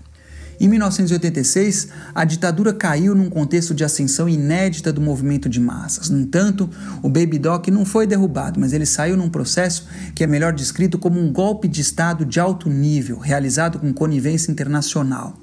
Em 0.60 0.68
1986, 0.68 1.88
a 2.14 2.22
ditadura 2.22 2.74
caiu 2.74 3.14
num 3.14 3.30
contexto 3.30 3.72
de 3.72 3.82
ascensão 3.82 4.28
inédita 4.28 4.92
do 4.92 5.00
movimento 5.00 5.48
de 5.48 5.58
massas. 5.58 6.10
No 6.10 6.20
entanto, 6.20 6.68
o 7.02 7.08
Baby 7.08 7.38
Doc 7.38 7.68
não 7.68 7.86
foi 7.86 8.06
derrubado, 8.06 8.60
mas 8.60 8.74
ele 8.74 8.84
saiu 8.84 9.16
num 9.16 9.30
processo 9.30 9.88
que 10.14 10.22
é 10.22 10.26
melhor 10.26 10.52
descrito 10.52 10.98
como 10.98 11.18
um 11.18 11.32
golpe 11.32 11.66
de 11.66 11.80
Estado 11.80 12.26
de 12.26 12.38
alto 12.38 12.68
nível, 12.68 13.18
realizado 13.18 13.78
com 13.78 13.90
conivência 13.90 14.52
internacional. 14.52 15.39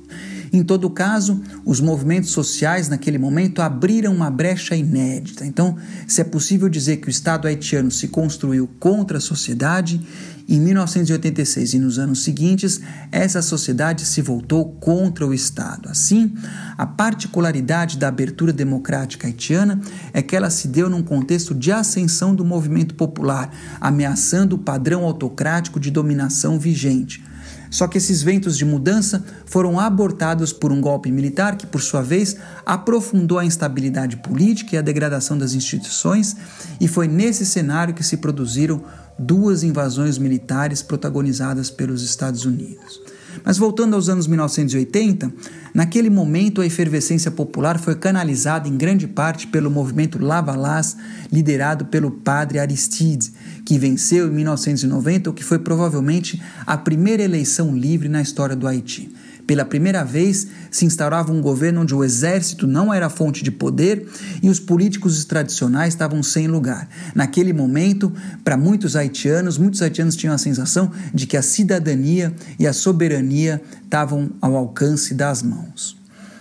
Em 0.52 0.64
todo 0.64 0.90
caso, 0.90 1.42
os 1.66 1.80
movimentos 1.80 2.32
sociais 2.32 2.90
naquele 2.90 3.18
momento 3.18 3.62
abriram 3.62 4.14
uma 4.14 4.30
brecha 4.30 4.76
inédita. 4.76 5.46
Então, 5.46 5.76
se 6.08 6.22
é 6.22 6.24
possível 6.24 6.70
dizer 6.70 6.98
que 6.98 7.08
o 7.08 7.10
Estado 7.10 7.48
haitiano 7.48 7.92
se 7.92 8.08
construiu 8.08 8.70
contra 8.80 9.18
a 9.18 9.22
sociedade, 9.22 10.02
em 10.50 10.62
1986 10.62 11.74
e 11.74 11.80
nos 11.80 12.00
anos 12.00 12.24
seguintes, 12.24 12.80
essa 13.12 13.42
sociedade 13.42 14.06
se 14.06 14.22
voltou 14.22 14.72
contra 14.80 15.28
o 15.28 15.34
Estado. 15.34 15.90
Assim, 15.90 16.34
a 16.78 16.86
particularidade 16.86 17.98
da 17.98 18.08
abertura 18.08 18.54
democrática 18.54 19.28
haitiana 19.28 19.82
é 20.14 20.22
que 20.22 20.38
ela 20.38 20.50
se 20.50 20.70
deu 20.70 20.90
num 20.90 21.04
contexto 21.04 21.54
de 21.54 21.70
ascensão 21.70 22.34
do 22.34 22.46
movimento 22.46 22.96
popular, 22.96 23.54
ameaçando 23.82 24.56
o 24.56 24.60
padrão 24.60 25.04
autocrático 25.04 25.82
de 25.82 25.92
dominação 25.92 26.58
vigente. 26.58 27.27
Só 27.70 27.88
que 27.88 27.98
esses 27.98 28.22
ventos 28.22 28.58
de 28.58 28.66
mudança 28.66 29.24
foram 29.46 29.80
abortados 29.80 30.54
por 30.54 30.72
um 30.72 30.82
golpe 30.82 31.12
militar 31.12 31.58
que, 31.58 31.68
por 31.68 31.82
sua 31.82 32.02
vez, 32.02 32.38
aprofundou 32.66 33.40
a 33.40 33.46
instabilidade 33.46 34.18
política 34.18 34.76
e 34.76 34.80
a 34.80 34.82
degradação 34.82 35.38
das 35.38 35.54
instituições, 35.54 36.36
e 36.80 36.88
foi 36.88 37.08
nesse 37.08 37.46
cenário 37.46 37.94
que 37.94 38.04
se 38.04 38.18
produziram 38.18 38.84
duas 39.18 39.64
invasões 39.64 40.18
militares 40.18 40.82
protagonizadas 40.82 41.70
pelos 41.70 42.04
Estados 42.04 42.46
Unidos. 42.46 43.02
Mas 43.48 43.58
voltando 43.58 43.94
aos 43.94 44.10
anos 44.10 44.28
1980, 44.28 45.32
naquele 45.74 46.10
momento 46.10 46.60
a 46.60 46.66
efervescência 46.66 47.32
popular 47.32 47.80
foi 47.80 47.96
canalizada 47.96 48.68
em 48.68 48.76
grande 48.76 49.08
parte 49.08 49.48
pelo 49.48 49.72
movimento 49.72 50.22
Lavalás, 50.22 50.98
liderado 51.32 51.86
pelo 51.86 52.12
padre 52.12 52.60
Aristide, 52.60 53.32
que 53.64 53.80
venceu 53.80 54.28
em 54.28 54.32
1990 54.32 55.30
o 55.30 55.34
que 55.34 55.46
foi 55.46 55.60
provavelmente 55.60 56.42
a 56.66 56.78
primeira 56.78 57.24
eleição 57.24 57.74
livre 57.74 58.10
na 58.10 58.22
história 58.22 58.54
do 58.54 58.68
Haiti. 58.68 59.10
Pela 59.48 59.64
primeira 59.64 60.04
vez, 60.04 60.48
se 60.70 60.86
instaurava 60.86 61.32
um 61.32 61.42
governo 61.42 61.82
onde 61.82 61.96
o 61.96 62.04
exército 62.04 62.68
não 62.68 62.94
era 62.94 63.10
fonte 63.10 63.42
de 63.42 63.50
poder 63.50 64.06
e 64.44 64.50
os 64.50 64.60
políticos 64.60 65.24
tradicionais 65.24 65.94
estavam 65.94 66.22
sem 66.22 66.48
lugar. 66.48 66.90
Naquele 67.16 67.54
momento, 67.54 68.12
para 68.44 68.58
muitos 68.58 68.98
haitianos, 68.98 69.58
muitos 69.58 69.82
haitianos 69.82 70.18
tinham 70.18 70.36
a 70.36 70.38
sensação 70.38 70.92
de 71.14 71.26
que 71.26 71.38
a 71.38 71.42
cidadania 71.42 72.36
e 72.60 72.68
a 72.68 72.74
soberania 72.74 73.62
estavam 73.82 74.32
ao 74.42 74.54
alcance 74.58 75.14
das 75.14 75.42
mãos. 75.42 75.96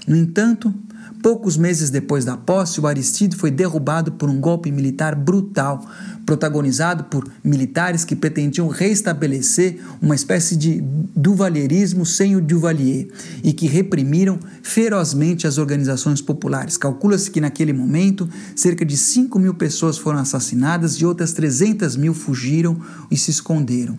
No 0.05 0.17
entanto, 0.17 0.75
Poucos 1.23 1.57
meses 1.57 1.91
depois 1.91 2.25
da 2.25 2.37
posse, 2.37 2.81
o 2.81 2.87
Aristide 2.87 3.37
foi 3.37 3.51
derrubado 3.51 4.13
por 4.13 4.29
um 4.29 4.41
golpe 4.41 4.71
militar 4.71 5.15
brutal, 5.15 5.85
protagonizado 6.25 7.05
por 7.05 7.29
militares 7.43 8.05
que 8.05 8.15
pretendiam 8.15 8.69
restabelecer 8.69 9.79
uma 10.01 10.15
espécie 10.15 10.57
de 10.57 10.83
duvalierismo 11.15 12.05
sem 12.05 12.37
o 12.37 12.41
Duvalier 12.41 13.09
e 13.43 13.53
que 13.53 13.67
reprimiram 13.67 14.39
ferozmente 14.63 15.47
as 15.47 15.59
organizações 15.59 16.21
populares. 16.21 16.77
Calcula-se 16.77 17.31
que 17.31 17.41
naquele 17.41 17.73
momento 17.73 18.29
cerca 18.55 18.85
de 18.85 18.97
5 18.97 19.39
mil 19.39 19.55
pessoas 19.55 19.99
foram 19.99 20.19
assassinadas 20.19 20.95
e 20.95 21.07
outras 21.07 21.33
300 21.33 21.97
mil 21.97 22.15
fugiram 22.15 22.81
e 23.11 23.17
se 23.17 23.31
esconderam. 23.31 23.97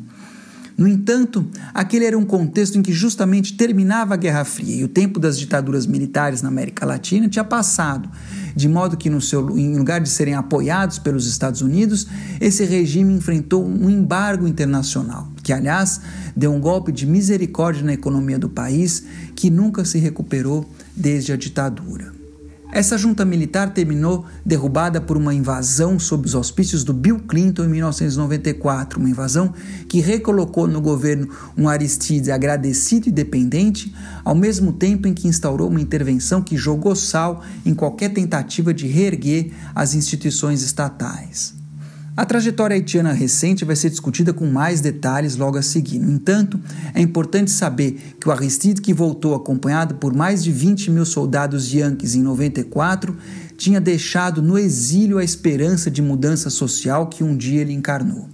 No 0.77 0.87
entanto, 0.87 1.43
aquele 1.73 2.05
era 2.05 2.15
um 2.15 2.23
contexto 2.23 2.77
em 2.77 2.83
que 2.83 2.93
justamente 2.93 3.57
terminava 3.57 4.13
a 4.13 4.17
Guerra 4.17 4.45
Fria 4.45 4.75
e 4.75 4.83
o 4.83 4.87
tempo 4.87 5.19
das 5.19 5.39
ditaduras 5.39 5.87
militares 5.87 6.43
na 6.43 6.49
América 6.49 6.85
Latina 6.85 7.27
tinha 7.27 7.43
passado, 7.43 8.07
de 8.55 8.69
modo 8.69 8.95
que, 8.95 9.09
no 9.09 9.19
seu, 9.19 9.57
em 9.57 9.75
lugar 9.75 9.99
de 9.99 10.07
serem 10.07 10.35
apoiados 10.35 10.99
pelos 10.99 11.25
Estados 11.25 11.61
Unidos, 11.61 12.05
esse 12.39 12.63
regime 12.63 13.11
enfrentou 13.11 13.65
um 13.65 13.89
embargo 13.89 14.47
internacional, 14.47 15.27
que, 15.41 15.51
aliás, 15.51 15.99
deu 16.35 16.53
um 16.53 16.59
golpe 16.59 16.91
de 16.91 17.07
misericórdia 17.07 17.83
na 17.83 17.93
economia 17.93 18.37
do 18.37 18.47
país 18.47 19.03
que 19.35 19.49
nunca 19.49 19.83
se 19.83 19.97
recuperou 19.97 20.69
desde 20.95 21.33
a 21.33 21.37
ditadura. 21.37 22.16
Essa 22.77 22.95
junta 22.95 23.25
militar 23.25 23.73
terminou 23.73 24.27
derrubada 24.45 25.01
por 25.01 25.17
uma 25.17 25.33
invasão 25.33 25.97
sob 25.97 26.27
os 26.27 26.35
auspícios 26.35 26.83
do 26.83 26.93
Bill 26.93 27.17
Clinton 27.27 27.63
em 27.63 27.69
1994, 27.69 28.99
uma 28.99 29.09
invasão 29.09 29.51
que 29.89 29.99
recolocou 29.99 30.67
no 30.67 30.79
governo 30.79 31.27
um 31.57 31.67
Aristides 31.67 32.29
agradecido 32.29 33.09
e 33.09 33.11
dependente, 33.11 33.91
ao 34.23 34.35
mesmo 34.35 34.71
tempo 34.71 35.07
em 35.07 35.15
que 35.15 35.27
instaurou 35.27 35.69
uma 35.69 35.81
intervenção 35.81 36.39
que 36.39 36.55
jogou 36.55 36.95
sal 36.95 37.43
em 37.65 37.73
qualquer 37.73 38.13
tentativa 38.13 38.71
de 38.71 38.85
reerguer 38.85 39.51
as 39.73 39.95
instituições 39.95 40.61
estatais. 40.61 41.56
A 42.17 42.25
trajetória 42.25 42.73
haitiana 42.73 43.13
recente 43.13 43.63
vai 43.63 43.75
ser 43.75 43.91
discutida 43.91 44.33
com 44.33 44.47
mais 44.47 44.81
detalhes 44.81 45.35
logo 45.35 45.55
a 45.55 45.61
seguir. 45.61 45.99
No 45.99 46.11
entanto, 46.11 46.59
é 46.95 46.99
importante 46.99 47.51
saber 47.51 48.15
que 48.19 48.27
o 48.27 48.31
Aristide, 48.31 48.81
que 48.81 48.91
voltou 48.91 49.35
acompanhado 49.35 49.93
por 49.93 50.15
mais 50.15 50.43
de 50.43 50.51
20 50.51 50.89
mil 50.89 51.05
soldados 51.05 51.71
yankees 51.71 52.15
em 52.15 52.23
94, 52.23 53.15
tinha 53.55 53.79
deixado 53.79 54.41
no 54.41 54.57
exílio 54.57 55.19
a 55.19 55.23
esperança 55.23 55.91
de 55.91 56.01
mudança 56.01 56.49
social 56.49 57.05
que 57.05 57.23
um 57.23 57.37
dia 57.37 57.61
ele 57.61 57.73
encarnou. 57.73 58.27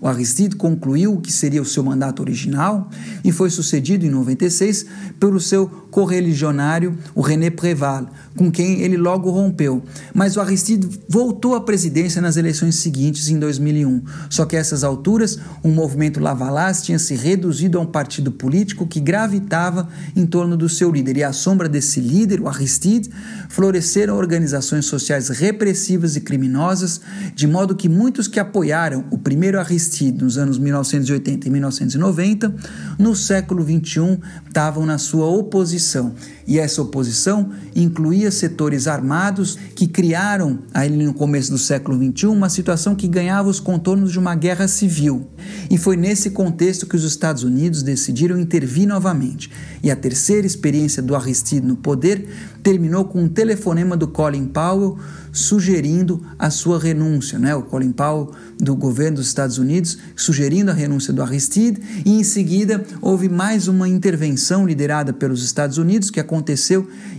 O 0.00 0.08
Aristide 0.08 0.56
concluiu 0.56 1.12
o 1.12 1.20
que 1.20 1.32
seria 1.32 1.60
o 1.60 1.66
seu 1.66 1.82
mandato 1.82 2.20
original 2.20 2.88
e 3.22 3.32
foi 3.32 3.50
sucedido 3.50 4.06
em 4.06 4.10
96 4.10 4.86
pelo 5.20 5.40
seu 5.40 5.85
correligionário, 5.96 6.94
o 7.14 7.22
René 7.22 7.48
Préval, 7.48 8.06
com 8.36 8.50
quem 8.50 8.82
ele 8.82 8.98
logo 8.98 9.30
rompeu. 9.30 9.82
Mas 10.12 10.36
o 10.36 10.42
Aristide 10.42 10.86
voltou 11.08 11.54
à 11.54 11.60
presidência 11.62 12.20
nas 12.20 12.36
eleições 12.36 12.74
seguintes, 12.74 13.30
em 13.30 13.38
2001. 13.38 14.02
Só 14.28 14.44
que 14.44 14.56
a 14.56 14.58
essas 14.58 14.84
alturas, 14.84 15.38
o 15.62 15.68
movimento 15.68 16.20
Lavalás 16.20 16.82
tinha 16.82 16.98
se 16.98 17.14
reduzido 17.14 17.78
a 17.78 17.80
um 17.80 17.86
partido 17.86 18.30
político 18.30 18.86
que 18.86 19.00
gravitava 19.00 19.88
em 20.14 20.26
torno 20.26 20.54
do 20.54 20.68
seu 20.68 20.92
líder. 20.92 21.16
E 21.16 21.24
à 21.24 21.32
sombra 21.32 21.66
desse 21.66 21.98
líder, 21.98 22.42
o 22.42 22.48
Aristide, 22.48 23.08
floresceram 23.48 24.18
organizações 24.18 24.84
sociais 24.84 25.30
repressivas 25.30 26.14
e 26.14 26.20
criminosas, 26.20 27.00
de 27.34 27.46
modo 27.46 27.74
que 27.74 27.88
muitos 27.88 28.28
que 28.28 28.38
apoiaram 28.38 29.06
o 29.10 29.16
primeiro 29.16 29.58
Aristide 29.58 30.22
nos 30.22 30.36
anos 30.36 30.58
1980 30.58 31.48
e 31.48 31.50
1990, 31.50 32.54
no 32.98 33.16
século 33.16 33.64
XXI, 33.64 34.20
estavam 34.46 34.84
na 34.84 34.98
sua 34.98 35.24
oposição 35.24 35.85
oposição. 35.86 36.14
E 36.46 36.58
essa 36.58 36.80
oposição 36.80 37.50
incluía 37.74 38.30
setores 38.30 38.86
armados 38.86 39.58
que 39.74 39.86
criaram, 39.86 40.60
ali 40.72 41.04
no 41.04 41.12
começo 41.12 41.50
do 41.50 41.58
século 41.58 41.96
XXI, 41.96 42.26
uma 42.26 42.48
situação 42.48 42.94
que 42.94 43.08
ganhava 43.08 43.48
os 43.48 43.58
contornos 43.58 44.12
de 44.12 44.18
uma 44.18 44.34
guerra 44.34 44.68
civil. 44.68 45.26
E 45.70 45.76
foi 45.76 45.96
nesse 45.96 46.30
contexto 46.30 46.86
que 46.86 46.94
os 46.94 47.04
Estados 47.04 47.42
Unidos 47.42 47.82
decidiram 47.82 48.38
intervir 48.38 48.86
novamente. 48.86 49.50
E 49.82 49.90
a 49.90 49.96
terceira 49.96 50.46
experiência 50.46 51.02
do 51.02 51.16
Aristide 51.16 51.66
no 51.66 51.76
poder 51.76 52.28
terminou 52.62 53.04
com 53.04 53.22
um 53.22 53.28
telefonema 53.28 53.96
do 53.96 54.08
Colin 54.08 54.46
Powell 54.46 54.98
sugerindo 55.32 56.20
a 56.38 56.50
sua 56.50 56.80
renúncia, 56.80 57.38
né? 57.38 57.54
O 57.54 57.62
Colin 57.62 57.92
Powell 57.92 58.32
do 58.58 58.74
governo 58.74 59.18
dos 59.18 59.26
Estados 59.26 59.58
Unidos 59.58 59.98
sugerindo 60.16 60.70
a 60.70 60.74
renúncia 60.74 61.12
do 61.12 61.22
Aristide 61.22 61.80
e 62.04 62.18
em 62.18 62.24
seguida 62.24 62.84
houve 63.02 63.28
mais 63.28 63.68
uma 63.68 63.86
intervenção 63.86 64.66
liderada 64.66 65.12
pelos 65.12 65.44
Estados 65.44 65.76
Unidos 65.76 66.10
que 66.10 66.18
aconteceu 66.18 66.35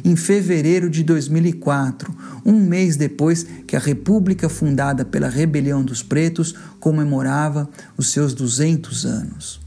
em 0.04 0.16
fevereiro 0.16 0.90
de 0.90 1.04
2004, 1.04 2.14
um 2.46 2.60
mês 2.60 2.96
depois 2.96 3.46
que 3.66 3.76
a 3.76 3.80
República 3.80 4.50
fundada 4.50 5.04
pela 5.04 5.30
Rebelião 5.30 5.84
dos 5.84 6.02
Pretos 6.02 6.56
comemorava 6.80 7.70
os 7.98 8.12
seus 8.12 8.34
200 8.34 9.06
anos. 9.06 9.67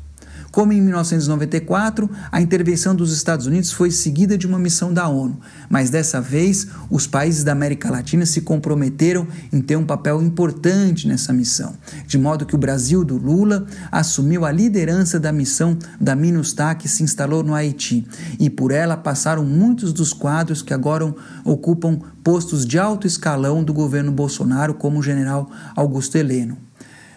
Como 0.51 0.73
em 0.73 0.81
1994, 0.81 2.11
a 2.33 2.41
intervenção 2.41 2.93
dos 2.95 3.13
Estados 3.13 3.47
Unidos 3.47 3.71
foi 3.71 3.91
seguida 3.93 4.37
de 4.37 4.49
uma 4.49 4.59
missão 4.59 4.93
da 4.93 5.07
ONU, 5.07 5.39
mas 5.69 5.91
dessa 5.91 6.21
vez 6.21 6.67
os 6.91 7.07
países 7.07 7.45
da 7.45 7.53
América 7.53 7.89
Latina 7.89 8.27
se 8.27 8.41
comprometeram 8.41 9.29
em 9.53 9.61
ter 9.61 9.77
um 9.77 9.87
papel 9.87 10.21
importante 10.21 11.07
nessa 11.07 11.33
missão, 11.33 11.75
de 12.05 12.19
modo 12.19 12.45
que 12.45 12.57
o 12.57 12.59
Brasil 12.59 13.05
do 13.05 13.17
Lula 13.17 13.65
assumiu 13.93 14.45
a 14.45 14.51
liderança 14.51 15.21
da 15.21 15.33
missão 15.33 15.79
da 16.01 16.17
MINUSTAH 16.17 16.75
que 16.75 16.89
se 16.89 17.05
instalou 17.05 17.45
no 17.45 17.55
Haiti, 17.55 18.05
e 18.39 18.51
por 18.51 18.73
ela 18.73 18.97
passaram 18.97 19.45
muitos 19.45 19.93
dos 19.93 20.13
quadros 20.13 20.63
que 20.63 20.75
agora 20.75 21.15
ocupam 21.45 22.01
postos 22.25 22.67
de 22.67 22.77
alto 22.77 23.07
escalão 23.07 23.63
do 23.63 23.73
governo 23.73 24.11
Bolsonaro, 24.11 24.75
como 24.75 24.99
o 24.99 25.03
general 25.03 25.49
Augusto 25.77 26.17
Heleno 26.17 26.70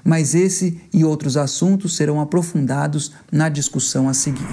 mas 0.03 0.35
esse 0.35 0.81
e 0.93 1.03
outros 1.03 1.37
assuntos 1.37 1.95
serão 1.95 2.19
aprofundados 2.19 3.11
na 3.31 3.49
discussão 3.49 4.09
a 4.09 4.13
seguir. 4.13 4.43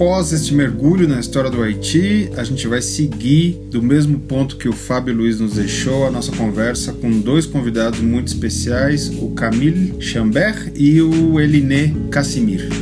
após 0.00 0.32
este 0.32 0.54
mergulho 0.54 1.06
na 1.06 1.20
história 1.20 1.50
do 1.50 1.62
Haiti, 1.62 2.30
a 2.34 2.42
gente 2.42 2.66
vai 2.66 2.80
seguir 2.80 3.60
do 3.70 3.82
mesmo 3.82 4.18
ponto 4.18 4.56
que 4.56 4.66
o 4.66 4.72
Fábio 4.72 5.14
Luiz 5.14 5.38
nos 5.40 5.54
deixou 5.54 6.06
a 6.06 6.10
nossa 6.10 6.32
conversa 6.32 6.92
com 6.92 7.20
dois 7.20 7.44
convidados 7.44 8.00
muito 8.00 8.28
especiais, 8.28 9.08
o 9.08 9.30
Camille 9.32 9.94
Chambert 10.00 10.72
e 10.74 11.02
o 11.02 11.38
Eliné 11.38 11.94
Cassimir. 12.10 12.79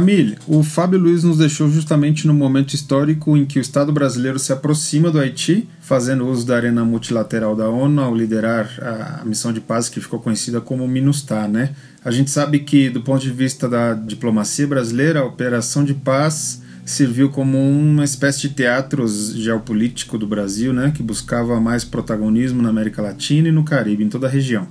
Camille, 0.00 0.38
o 0.48 0.62
Fábio 0.62 0.98
Luiz 0.98 1.24
nos 1.24 1.36
deixou 1.36 1.68
justamente 1.68 2.26
no 2.26 2.32
momento 2.32 2.72
histórico 2.72 3.36
em 3.36 3.44
que 3.44 3.58
o 3.58 3.60
Estado 3.60 3.92
brasileiro 3.92 4.38
se 4.38 4.50
aproxima 4.50 5.10
do 5.10 5.18
Haiti, 5.18 5.68
fazendo 5.82 6.26
uso 6.26 6.46
da 6.46 6.56
arena 6.56 6.82
multilateral 6.86 7.54
da 7.54 7.68
ONU 7.68 8.00
ao 8.00 8.16
liderar 8.16 8.70
a 8.80 9.22
missão 9.26 9.52
de 9.52 9.60
paz 9.60 9.90
que 9.90 10.00
ficou 10.00 10.18
conhecida 10.18 10.58
como 10.58 10.88
MINUSTAH, 10.88 11.48
né? 11.48 11.74
A 12.02 12.10
gente 12.10 12.30
sabe 12.30 12.60
que, 12.60 12.88
do 12.88 13.02
ponto 13.02 13.20
de 13.20 13.30
vista 13.30 13.68
da 13.68 13.92
diplomacia 13.92 14.66
brasileira, 14.66 15.20
a 15.20 15.26
operação 15.26 15.84
de 15.84 15.92
paz 15.92 16.62
serviu 16.82 17.28
como 17.28 17.58
uma 17.58 18.02
espécie 18.02 18.40
de 18.40 18.54
teatro 18.54 19.06
geopolítico 19.06 20.16
do 20.16 20.26
Brasil, 20.26 20.72
né, 20.72 20.92
que 20.96 21.02
buscava 21.02 21.60
mais 21.60 21.84
protagonismo 21.84 22.62
na 22.62 22.70
América 22.70 23.02
Latina 23.02 23.48
e 23.48 23.52
no 23.52 23.64
Caribe, 23.64 24.02
em 24.02 24.08
toda 24.08 24.26
a 24.26 24.30
região. 24.30 24.66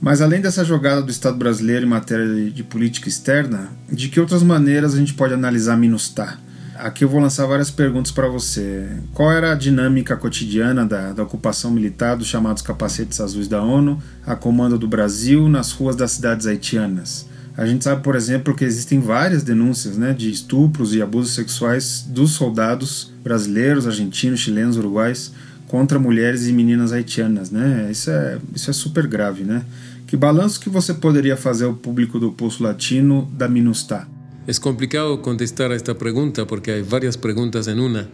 Mas 0.00 0.20
além 0.20 0.40
dessa 0.40 0.64
jogada 0.64 1.02
do 1.02 1.10
Estado 1.10 1.36
brasileiro 1.36 1.84
em 1.84 1.88
matéria 1.88 2.50
de 2.50 2.62
política 2.62 3.08
externa, 3.08 3.68
de 3.90 4.08
que 4.08 4.20
outras 4.20 4.42
maneiras 4.42 4.94
a 4.94 4.98
gente 4.98 5.14
pode 5.14 5.34
analisar 5.34 5.76
Minustah? 5.76 6.38
Aqui 6.76 7.02
eu 7.02 7.08
vou 7.08 7.20
lançar 7.20 7.44
várias 7.46 7.72
perguntas 7.72 8.12
para 8.12 8.28
você. 8.28 8.86
Qual 9.12 9.32
era 9.32 9.50
a 9.50 9.56
dinâmica 9.56 10.16
cotidiana 10.16 10.86
da, 10.86 11.12
da, 11.12 11.24
ocupação 11.24 11.72
militar 11.72 12.16
dos 12.16 12.28
chamados 12.28 12.62
capacetes 12.62 13.20
azuis 13.20 13.48
da 13.48 13.60
ONU 13.60 14.00
a 14.24 14.36
comando 14.36 14.78
do 14.78 14.86
Brasil 14.86 15.48
nas 15.48 15.72
ruas 15.72 15.96
das 15.96 16.12
cidades 16.12 16.46
haitianas? 16.46 17.26
A 17.56 17.66
gente 17.66 17.82
sabe, 17.82 18.04
por 18.04 18.14
exemplo, 18.14 18.54
que 18.54 18.64
existem 18.64 19.00
várias 19.00 19.42
denúncias 19.42 19.96
né, 19.96 20.12
de 20.12 20.30
estupros 20.30 20.94
e 20.94 21.02
abusos 21.02 21.34
sexuais 21.34 22.06
dos 22.08 22.30
soldados 22.30 23.12
brasileiros, 23.24 23.84
argentinos, 23.84 24.38
chilenos, 24.38 24.76
uruguais 24.76 25.32
contra 25.66 25.98
mulheres 25.98 26.46
e 26.46 26.52
meninas 26.52 26.92
haitianas. 26.92 27.50
Né? 27.50 27.88
Isso, 27.90 28.08
é, 28.08 28.38
isso 28.54 28.70
é 28.70 28.72
super 28.72 29.08
grave. 29.08 29.42
Né? 29.42 29.64
Que 30.08 30.16
balanço 30.16 30.58
que 30.58 30.70
você 30.70 30.94
poderia 30.94 31.36
fazer 31.36 31.66
ao 31.66 31.74
público 31.74 32.18
do 32.18 32.32
Pulso 32.32 32.62
Latino 32.62 33.30
da 33.30 33.46
Minustah? 33.46 34.08
Es 34.46 34.58
complicado 34.58 35.20
contestar 35.20 35.70
a 35.70 35.76
esta 35.76 35.98
pregunta 35.98 36.46
porque 36.46 36.70
hay 36.70 36.80
varias 36.80 37.18
preguntas 37.18 37.68
en 37.68 37.78
una 37.78 38.08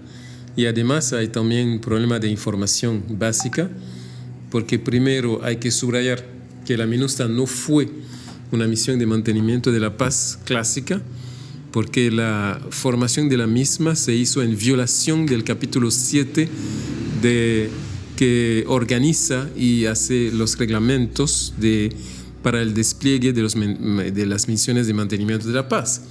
y 0.57 0.66
además 0.66 1.12
hay 1.12 1.28
también 1.28 1.68
un 1.68 1.78
problema 1.78 2.18
de 2.18 2.26
información 2.26 3.04
básica 3.11 3.70
porque 4.50 4.80
primero 4.80 5.38
hay 5.44 5.59
que 5.59 5.70
subrayar 5.70 6.24
que 6.66 6.76
la 6.76 6.85
MINUSTA 6.85 7.28
no 7.28 7.46
fue 7.46 7.88
una 8.50 8.66
misión 8.66 8.98
de 8.98 9.07
mantenimiento 9.07 9.70
de 9.70 9.78
la 9.78 9.96
paz 9.96 10.40
clásica 10.44 11.00
porque 11.70 12.11
la 12.11 12.61
formación 12.70 13.28
de 13.28 13.37
la 13.37 13.46
misma 13.46 13.94
se 13.94 14.16
hizo 14.16 14.42
en 14.42 14.59
violación 14.59 15.26
del 15.26 15.44
capítulo 15.44 15.92
7 15.92 16.48
de 17.22 17.70
que 18.16 18.64
organiza 18.68 19.48
y 19.57 19.87
hace 19.87 20.31
los 20.33 20.57
reglamentos 20.59 21.55
de, 21.59 21.92
para 22.42 22.62
el 22.62 22.74
despliegue 22.74 23.33
de, 23.33 23.42
los, 23.42 23.55
de 23.55 24.27
las 24.27 24.48
misiones 24.48 24.87
de 24.87 24.94
mantenimiento 24.94 25.46
de 25.48 25.55
la 25.55 25.68
paz. 25.68 26.03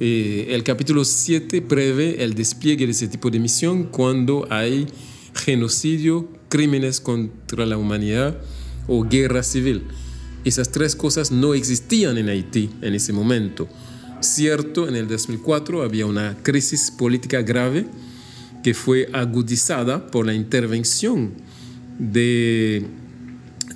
Eh, 0.00 0.48
el 0.50 0.62
capítulo 0.64 1.04
7 1.04 1.62
prevé 1.62 2.22
el 2.24 2.34
despliegue 2.34 2.86
de 2.86 2.92
ese 2.92 3.08
tipo 3.08 3.30
de 3.30 3.38
misión 3.38 3.84
cuando 3.84 4.46
hay 4.50 4.86
genocidio, 5.34 6.28
crímenes 6.48 7.00
contra 7.00 7.66
la 7.66 7.76
humanidad 7.76 8.38
o 8.86 9.04
guerra 9.04 9.42
civil. 9.42 9.84
Esas 10.44 10.72
tres 10.72 10.96
cosas 10.96 11.30
no 11.30 11.54
existían 11.54 12.18
en 12.18 12.28
Haití 12.28 12.70
en 12.82 12.94
ese 12.94 13.12
momento. 13.12 13.68
Cierto, 14.20 14.88
en 14.88 14.96
el 14.96 15.08
2004 15.08 15.82
había 15.82 16.06
una 16.06 16.36
crisis 16.42 16.90
política 16.90 17.42
grave 17.42 17.86
que 18.62 18.74
fue 18.74 19.08
agudizada 19.12 20.06
por 20.06 20.26
la 20.26 20.34
intervención 20.34 21.32
de, 21.98 22.86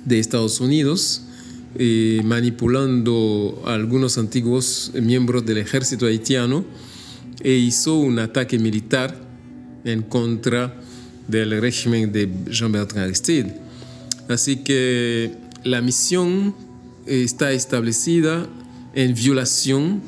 Estados 0.09 0.61
Unidos, 0.61 1.23
eh, 1.75 2.21
manipulando 2.23 3.61
algunos 3.65 4.17
antiguos 4.17 4.91
miembros 5.01 5.45
del 5.45 5.57
ejército 5.57 6.05
haitiano 6.05 6.65
e 7.41 7.53
hizo 7.53 7.95
un 7.95 8.19
ataque 8.19 8.57
militar 8.57 9.19
en 9.83 10.01
contra 10.01 10.79
del 11.27 11.59
régimen 11.61 12.11
de 12.11 12.29
Jean-Bertrand 12.49 13.05
Aristide. 13.05 13.59
Así 14.29 14.57
que 14.57 15.33
la 15.63 15.81
misión 15.81 16.55
está 17.05 17.51
establecida 17.51 18.47
en 18.93 19.13
violación 19.13 20.01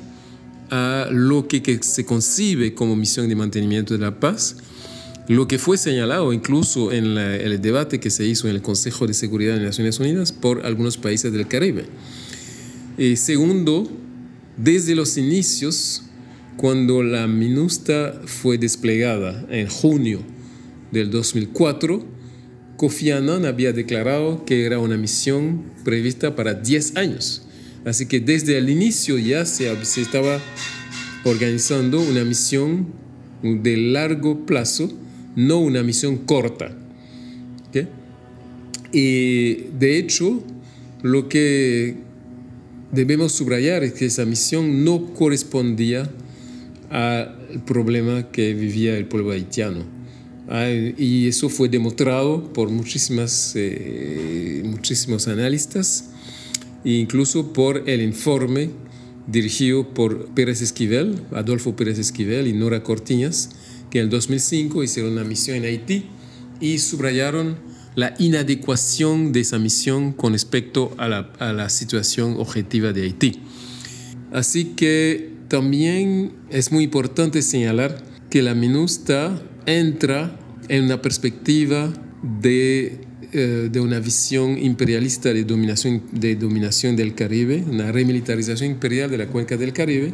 a 0.72 1.08
lo 1.12 1.48
que 1.48 1.80
se 1.82 2.06
concibe 2.06 2.74
como 2.74 2.96
misión 2.96 3.28
de 3.28 3.36
mantenimiento 3.36 3.94
de 3.94 4.00
la 4.00 4.20
paz 4.20 4.58
lo 5.30 5.48
que 5.48 5.60
fue 5.60 5.78
señalado 5.78 6.34
incluso 6.34 6.92
en 6.92 7.15
el 7.15 7.62
debate 7.62 8.00
que 8.00 8.10
se 8.10 8.26
hizo 8.26 8.50
en 8.50 8.56
el 8.56 8.63
Consejo 8.63 9.06
de 9.06 9.13
Seguridad 9.13 9.58
de 9.58 9.63
Naciones 9.63 10.00
Unidas 10.00 10.32
por 10.32 10.65
algunos 10.65 10.98
países 10.98 11.32
del 11.32 11.48
Caribe. 11.48 11.86
Y 12.98 13.15
segundo, 13.15 13.88
desde 14.58 14.96
los 14.96 15.18
inicios, 15.18 16.02
cuando 16.58 17.04
la 17.04 17.28
MINUSTA 17.28 18.22
fue 18.26 18.58
desplegada 18.58 19.46
en 19.52 19.68
junio 19.68 20.22
del 20.92 21.12
2004, 21.12 22.04
Kofi 22.76 23.12
Annan 23.12 23.46
había 23.46 23.72
declarado 23.72 24.46
que 24.46 24.65
era 24.65 24.80
una 24.80 24.98
misión 24.98 25.63
prevista 25.86 26.36
para 26.36 26.56
10 26.56 26.98
años. 26.98 27.44
Así 27.86 28.08
que 28.08 28.20
desde 28.20 28.58
el 28.58 28.68
inicio 28.68 29.20
ya 29.20 29.46
se, 29.46 29.86
se 29.86 30.02
estaba 30.02 30.39
organizando 31.24 32.02
una 32.02 32.26
misión 32.26 32.88
de 33.44 33.78
largo 33.78 34.48
plazo 34.48 34.92
no 35.36 35.60
una 35.60 35.84
misión 35.84 36.18
corta. 36.18 36.76
Y 38.92 39.54
de 39.78 40.00
hecho, 40.00 40.42
lo 41.04 41.30
que 41.30 41.96
debemos 42.92 43.34
subrayar 43.34 43.84
es 43.84 43.94
que 43.94 44.06
esa 44.06 44.26
misión 44.26 44.84
no 44.84 45.13
correspondía 45.13 46.10
al 46.89 47.62
problema 47.65 48.32
que 48.32 48.54
vivía 48.54 48.98
el 48.98 49.06
pueblo 49.06 49.32
haitiano. 49.32 49.86
Y 50.98 51.28
eso 51.28 51.50
fue 51.50 51.70
demostrado 51.70 52.52
por 52.52 52.70
muchísimas, 52.70 53.54
eh, 53.56 54.63
muchísimos 54.65 55.28
analistas, 55.28 56.10
e 56.84 56.94
incluso 56.94 57.54
por 57.54 57.88
el 57.88 58.02
informe 58.02 58.72
dirigido 59.28 59.94
por 59.94 60.30
Pérez 60.30 60.62
Esquivel, 60.62 61.22
Adolfo 61.32 61.76
Pérez 61.76 62.00
Esquivel 62.00 62.48
y 62.48 62.54
Nora 62.54 62.82
Cortiñas, 62.82 63.52
que 63.89 63.99
en 63.99 64.06
el 64.06 64.10
2005 64.10 64.84
hicieron 64.84 65.13
una 65.13 65.23
misión 65.23 65.58
en 65.58 65.65
Haití 65.65 66.06
y 66.60 66.80
subrayaron 66.80 67.58
la 67.95 68.13
inadecuación 68.19 69.32
de 69.32 69.41
esa 69.41 69.60
misión 69.60 70.13
con 70.13 70.34
respecto 70.34 70.93
a 70.97 71.08
la, 71.08 71.32
a 71.39 71.54
la 71.54 71.69
situación 71.69 72.36
objetiva 72.38 72.93
de 72.93 73.04
Haití. 73.04 73.41
Así 74.32 74.65
que 74.75 75.34
también 75.47 76.34
es 76.49 76.71
muy 76.71 76.84
importante 76.84 77.41
señalar 77.41 78.04
que 78.30 78.41
la 78.43 78.54
MINUSTA 78.54 79.41
entra 79.65 80.39
en 80.67 80.86
una 80.86 81.02
perspectiva 81.02 81.91
de, 82.41 83.02
eh, 83.32 83.69
de, 83.71 83.80
una 83.80 83.99
visión 83.99 84.58
imperialista 84.58 85.34
de 85.34 85.43
dominación, 85.43 86.04
de 86.12 86.36
dominación 86.36 86.95
del 86.95 87.15
Caribe, 87.15 87.63
una 87.67 87.91
remilitarización 87.91 88.71
imperial 88.71 89.10
de 89.10 89.17
la 89.17 89.28
cuenca 89.28 89.58
del 89.58 89.73
Caribe, 89.73 90.13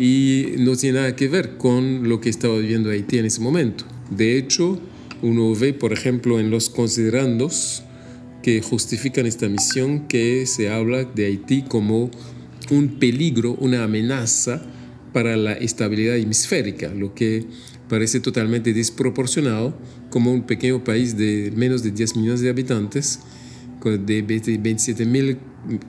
y 0.00 0.54
no 0.56 0.74
tiene 0.76 0.98
nada 0.98 1.14
que 1.14 1.28
ver 1.28 1.58
con 1.58 2.08
lo 2.08 2.22
que 2.22 2.30
estaba 2.30 2.56
viviendo 2.56 2.88
Haití 2.88 3.18
en 3.18 3.26
ese 3.26 3.42
momento. 3.42 3.84
De 4.10 4.38
hecho, 4.38 4.80
uno 5.20 5.54
ve, 5.54 5.74
por 5.74 5.92
ejemplo, 5.92 6.40
en 6.40 6.50
los 6.50 6.70
considerandos 6.70 7.82
que 8.42 8.62
justifican 8.62 9.26
esta 9.26 9.46
misión 9.50 10.08
que 10.08 10.46
se 10.46 10.70
habla 10.70 11.04
de 11.04 11.26
Haití 11.26 11.64
como 11.68 12.10
un 12.70 12.98
peligro, 12.98 13.56
una 13.60 13.84
amenaza 13.84 14.62
para 15.12 15.36
la 15.36 15.52
estabilidad 15.52 16.16
hemisférica, 16.16 16.94
lo 16.94 17.14
que 17.14 17.44
parece 17.90 18.20
totalmente 18.20 18.72
desproporcionado 18.72 19.76
como 20.08 20.32
un 20.32 20.46
pequeño 20.46 20.82
país 20.82 21.18
de 21.18 21.52
menos 21.54 21.82
de 21.82 21.90
10 21.90 22.16
millones 22.16 22.40
de 22.40 22.48
habitantes, 22.48 23.20
de 23.84 24.22
27 24.22 25.04
mil 25.04 25.36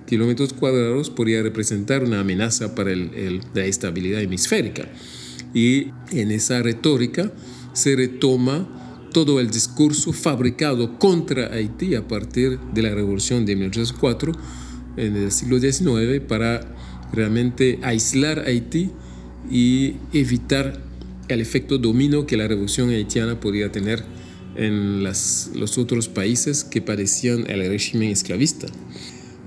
kilómetros 0.06 0.54
cuadrados 0.54 1.10
podría 1.10 1.42
representar 1.42 2.04
una 2.04 2.20
amenaza 2.20 2.76
para 2.76 2.92
la 2.96 3.66
estabilidad 3.66 4.22
hemisférica. 4.22 4.88
Y 5.54 5.88
en 6.12 6.32
esa 6.32 6.62
retórica 6.62 7.32
se 7.74 7.96
retoma 7.96 8.68
todo 9.14 9.40
el 9.40 9.50
discurso 9.50 10.14
fabricado 10.14 10.98
contra 10.98 11.54
Haití 11.54 11.96
a 11.96 12.08
partir 12.08 12.60
de 12.74 12.82
la 12.82 12.96
revolución 12.96 13.46
de 13.46 13.56
1804 13.56 14.32
en 14.98 15.16
el 15.18 15.32
siglo 15.32 15.60
XIX 15.60 16.22
para 16.28 16.76
realmente 17.12 17.80
aislar 17.84 18.40
Haití 18.48 18.92
y 19.50 19.96
evitar 20.14 20.82
el 21.28 21.42
efecto 21.42 21.78
dominó 21.78 22.26
que 22.26 22.38
la 22.38 22.48
revolución 22.48 22.90
haitiana 22.90 23.40
podría 23.40 23.72
tener 23.72 24.04
en 24.56 25.04
las, 25.04 25.52
los 25.56 25.78
otros 25.78 26.10
países 26.10 26.64
que 26.64 26.82
padecían 26.82 27.50
el 27.50 27.68
régimen 27.70 28.10
esclavista. 28.10 28.68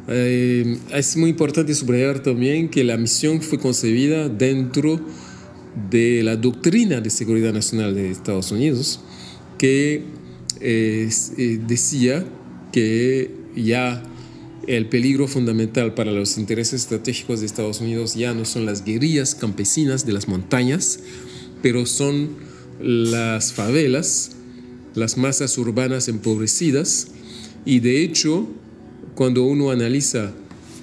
Eh, 0.08 0.78
es 0.92 1.16
muy 1.16 1.30
importante 1.30 1.74
subrayar 1.74 2.22
también 2.22 2.68
que 2.68 2.84
la 2.84 2.96
misión 2.96 3.40
fue 3.40 3.58
concebida 3.58 4.28
dentro 4.28 5.00
de 5.90 6.22
la 6.22 6.36
doctrina 6.36 7.00
de 7.00 7.10
seguridad 7.10 7.52
nacional 7.52 7.94
de 7.94 8.10
Estados 8.10 8.52
Unidos, 8.52 9.00
que 9.58 10.02
eh, 10.60 11.08
decía 11.66 12.24
que 12.72 13.30
ya 13.56 14.02
el 14.66 14.88
peligro 14.88 15.28
fundamental 15.28 15.94
para 15.94 16.12
los 16.12 16.38
intereses 16.38 16.82
estratégicos 16.82 17.40
de 17.40 17.46
Estados 17.46 17.80
Unidos 17.80 18.14
ya 18.14 18.34
no 18.34 18.44
son 18.44 18.66
las 18.66 18.84
guerrillas 18.84 19.34
campesinas 19.34 20.06
de 20.06 20.12
las 20.12 20.28
montañas, 20.28 21.00
pero 21.62 21.86
son 21.86 22.30
las 22.80 23.52
favelas, 23.52 24.32
las 24.94 25.16
masas 25.16 25.56
urbanas 25.58 26.08
empobrecidas, 26.08 27.08
y 27.64 27.80
de 27.80 28.02
hecho, 28.02 28.48
cuando 29.14 29.44
uno 29.44 29.70
analiza 29.70 30.32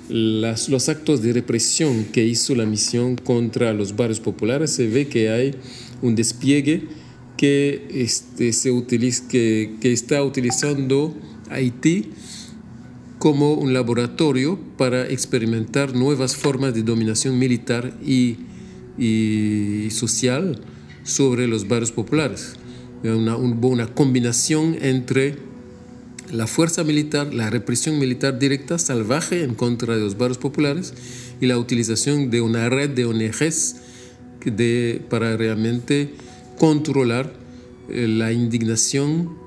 los 0.10 0.90
actos 0.90 1.22
de 1.22 1.34
represión 1.34 2.06
que 2.12 2.26
hizo 2.26 2.54
la 2.56 2.66
misión 2.66 3.16
contra 3.16 3.74
los 3.74 3.96
barrios 3.96 4.20
populares, 4.20 4.72
se 4.72 4.88
ve 4.88 5.08
que 5.08 5.30
hay 5.30 5.56
un 6.02 6.16
despliegue 6.16 6.84
que, 7.38 7.88
este, 7.94 8.52
se 8.54 8.72
utiliza, 8.72 9.28
que, 9.28 9.78
está 9.82 10.24
utilizando 10.24 11.16
Haití 11.50 12.10
como 13.20 13.54
un 13.54 13.74
laboratorio 13.74 14.60
para 14.78 15.08
experimentar 15.10 15.94
nuevas 15.96 16.36
formas 16.36 16.74
de 16.74 16.84
dominación 16.84 17.38
militar 17.40 17.98
y, 18.06 18.38
social 19.90 20.60
sobre 21.04 21.48
los 21.48 21.68
barrios 21.68 21.92
populares. 21.92 22.54
Una 23.04 23.88
combinación 23.88 24.78
entre 24.82 25.38
la 26.32 26.48
fuerza 26.48 26.84
militar, 26.84 27.34
la 27.34 27.50
represión 27.50 28.00
militar 28.00 28.40
directa, 28.40 28.78
salvaje 28.78 29.44
en 29.44 29.56
contra 29.56 29.96
de 29.96 30.02
los 30.02 30.18
barrios 30.18 30.38
populares 30.38 30.94
y 31.40 31.48
la 31.48 31.58
utilización 31.58 32.30
de 32.30 32.42
una 32.42 32.70
red 32.70 32.90
de 32.90 33.06
ONGs 33.06 33.76
de, 34.46 35.02
para 35.10 35.38
realmente 35.38 36.14
controlar 36.58 37.34
eh, 37.90 38.08
la 38.08 38.32
indignación 38.32 39.38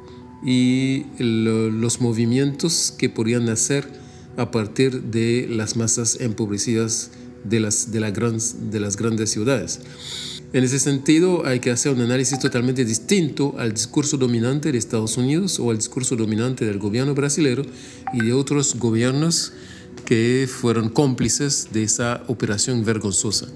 y 0.44 1.06
los 1.18 2.00
movimientos 2.00 2.92
que 2.98 3.08
podrían 3.08 3.46
nacer 3.46 3.88
a 4.36 4.50
partir 4.50 5.04
de 5.04 5.46
las 5.48 5.76
masas 5.76 6.20
empobrecidas 6.20 7.10
de 7.44 7.60
las, 7.60 7.92
de, 7.92 8.00
de 8.00 8.80
las 8.80 8.96
grandes 8.96 9.30
ciudades. 9.30 9.80
En 10.54 10.62
ese 10.62 10.78
sentido, 10.78 11.44
hay 11.44 11.58
que 11.58 11.72
hacer 11.72 11.92
un 11.92 12.00
análisis 12.00 12.38
totalmente 12.38 12.84
distinto 12.84 13.56
al 13.58 13.74
discurso 13.74 14.16
dominante 14.18 14.70
de 14.70 14.78
Estados 14.78 15.16
Unidos 15.16 15.58
o 15.58 15.72
al 15.72 15.78
discurso 15.78 16.14
dominante 16.14 16.64
del 16.64 16.78
gobierno 16.78 17.12
brasileño 17.12 17.62
y 18.12 18.24
de 18.24 18.32
otros 18.32 18.76
gobiernos 18.76 19.52
que 20.04 20.48
fueron 20.48 20.90
cómplices 20.90 21.70
de 21.72 21.82
esa 21.82 22.22
operación 22.28 22.84
vergonzosa. 22.84 23.48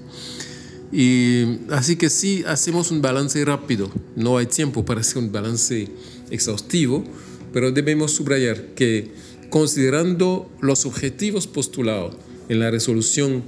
Y 0.91 1.59
así 1.69 1.95
que 1.95 2.09
sí, 2.09 2.43
hacemos 2.45 2.91
un 2.91 3.01
balance 3.01 3.45
rápido. 3.45 3.89
No 4.17 4.37
hay 4.37 4.47
tiempo 4.47 4.83
para 4.83 4.99
hacer 4.99 5.19
un 5.19 5.31
balance 5.31 5.87
exhaustivo, 6.31 7.05
pero 7.53 7.71
debemos 7.71 8.11
subrayar 8.11 8.73
que 8.75 9.13
considerando 9.49 10.51
los 10.59 10.85
objetivos 10.85 11.47
postulados 11.47 12.17
en 12.49 12.59
la 12.59 12.69
resolución 12.71 13.43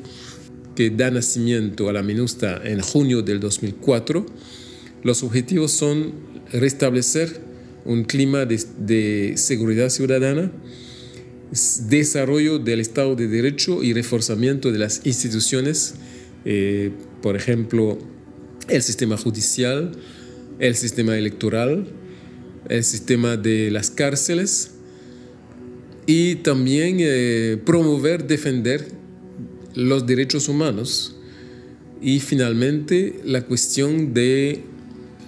que 0.76 0.90
da 0.90 1.12
nacimiento 1.12 1.90
a 1.90 1.94
la 1.94 2.04
MINUSTA 2.04 2.62
en 2.64 2.82
junio 2.82 3.22
del 3.22 3.40
2004, 3.40 4.26
los 5.04 5.24
objetivos 5.24 5.72
son 5.72 6.14
restablecer 6.52 7.42
un 7.86 8.04
clima 8.04 8.46
de, 8.46 9.34
seguridad 9.38 9.90
ciudadana, 9.90 10.52
desarrollo 11.90 12.60
del 12.60 12.80
Estado 12.80 13.16
de 13.16 13.28
Derecho 13.28 13.84
y 13.84 13.94
reforzamiento 13.94 14.72
de 14.72 14.80
las 14.80 15.06
instituciones, 15.06 15.96
eh, 16.46 16.92
por 17.22 17.36
ejemplo, 17.36 17.98
el 18.68 18.82
sistema 18.82 19.18
judicial, 19.18 19.92
el 20.60 20.76
sistema 20.76 21.18
electoral, 21.18 21.88
el 22.70 22.84
sistema 22.84 23.36
de 23.36 23.72
las 23.72 23.90
cárceles 23.90 24.72
y 26.06 26.36
también 26.36 26.98
eh, 27.00 27.58
promover, 27.66 28.28
defender 28.28 29.01
los 29.76 30.06
derechos 30.06 30.48
humanos 30.48 31.16
y 32.02 32.20
finalmente 32.20 33.22
la 33.26 33.44
cuestión 33.46 34.14
de 34.14 34.64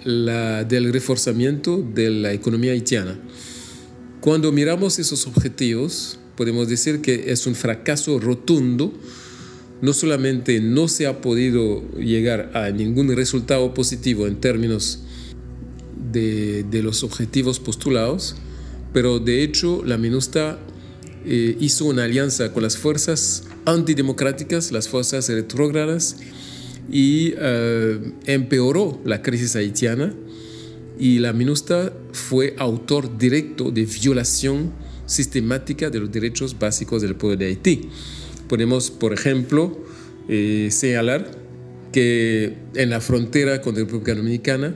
la, 0.04 0.64
del 0.64 0.92
reforzamiento 0.92 1.82
de 1.82 2.10
la 2.10 2.32
economía 2.32 2.72
haitiana. 2.72 3.18
Cuando 4.20 4.52
miramos 4.52 4.98
esos 4.98 5.26
objetivos, 5.26 6.18
podemos 6.36 6.68
decir 6.68 7.00
que 7.00 7.30
es 7.30 7.46
un 7.46 7.54
fracaso 7.54 8.18
rotundo. 8.18 8.92
No 9.82 9.92
solamente 9.92 10.60
no 10.60 10.88
se 10.88 11.06
ha 11.06 11.20
podido 11.20 11.82
llegar 11.98 12.50
a 12.54 12.70
ningún 12.70 13.14
resultado 13.14 13.74
positivo 13.74 14.26
en 14.26 14.40
términos 14.40 15.00
de, 16.12 16.64
de 16.64 16.82
los 16.82 17.02
objetivos 17.02 17.60
postulados, 17.60 18.36
pero 18.92 19.18
de 19.18 19.42
hecho 19.42 19.82
la 19.84 19.98
MINUSTA 19.98 20.58
eh, 21.26 21.56
hizo 21.60 21.86
una 21.86 22.04
alianza 22.04 22.52
con 22.52 22.62
las 22.62 22.76
fuerzas 22.76 23.44
antidemocráticas, 23.64 24.72
las 24.72 24.88
fuerzas 24.88 25.28
retrógradas, 25.28 26.16
y 26.90 27.34
eh, 27.36 28.12
empeoró 28.26 29.00
la 29.04 29.22
crisis 29.22 29.56
haitiana. 29.56 30.14
Y 30.98 31.18
la 31.18 31.32
MINUSTA 31.32 31.92
fue 32.12 32.54
autor 32.56 33.18
directo 33.18 33.70
de 33.70 33.84
violación 33.84 34.72
sistemática 35.06 35.90
de 35.90 36.00
los 36.00 36.12
derechos 36.12 36.58
básicos 36.58 37.02
del 37.02 37.16
pueblo 37.16 37.38
de 37.38 37.46
Haití. 37.46 37.88
Podemos, 38.48 38.90
por 38.90 39.12
ejemplo, 39.12 39.76
eh, 40.28 40.68
señalar 40.70 41.30
que 41.92 42.56
en 42.74 42.90
la 42.90 43.00
frontera 43.00 43.60
con 43.60 43.74
la 43.74 43.80
República 43.80 44.14
Dominicana, 44.14 44.74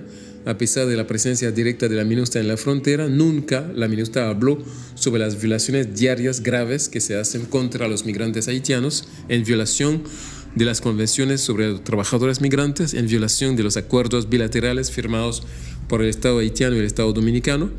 a 0.49 0.57
pesar 0.57 0.87
de 0.87 0.97
la 0.97 1.07
presencia 1.07 1.51
directa 1.51 1.89
de 1.89 1.97
la 1.97 2.05
MINUSTA 2.05 2.41
en 2.41 2.49
la 2.49 2.57
frontera, 2.57 3.07
nunca 3.07 3.71
la 3.75 3.87
MINUSTA 3.87 4.31
habló 4.31 4.57
sobre 4.95 5.21
las 5.21 5.39
violaciones 5.39 5.95
diarias 5.95 6.43
graves 6.43 6.89
que 6.89 7.03
se 7.03 7.17
hacen 7.17 7.45
contra 7.45 7.87
los 7.87 8.07
migrantes 8.07 8.49
haitianos, 8.49 9.07
en 9.29 9.45
violación 9.45 10.05
de 10.55 10.65
las 10.65 10.81
convenciones 10.81 11.43
sobre 11.43 11.79
trabajadores 11.81 12.41
migrantes, 12.41 12.95
en 12.95 13.09
violación 13.09 13.57
de 13.57 13.63
los 13.63 13.77
acuerdos 13.77 14.31
bilaterales 14.31 14.91
firmados 14.91 15.43
por 15.87 16.01
el 16.01 16.09
Estado 16.09 16.39
haitiano 16.39 16.77
y 16.77 16.79
el 16.79 16.87
Estado 16.87 17.13
dominicano, 17.13 17.71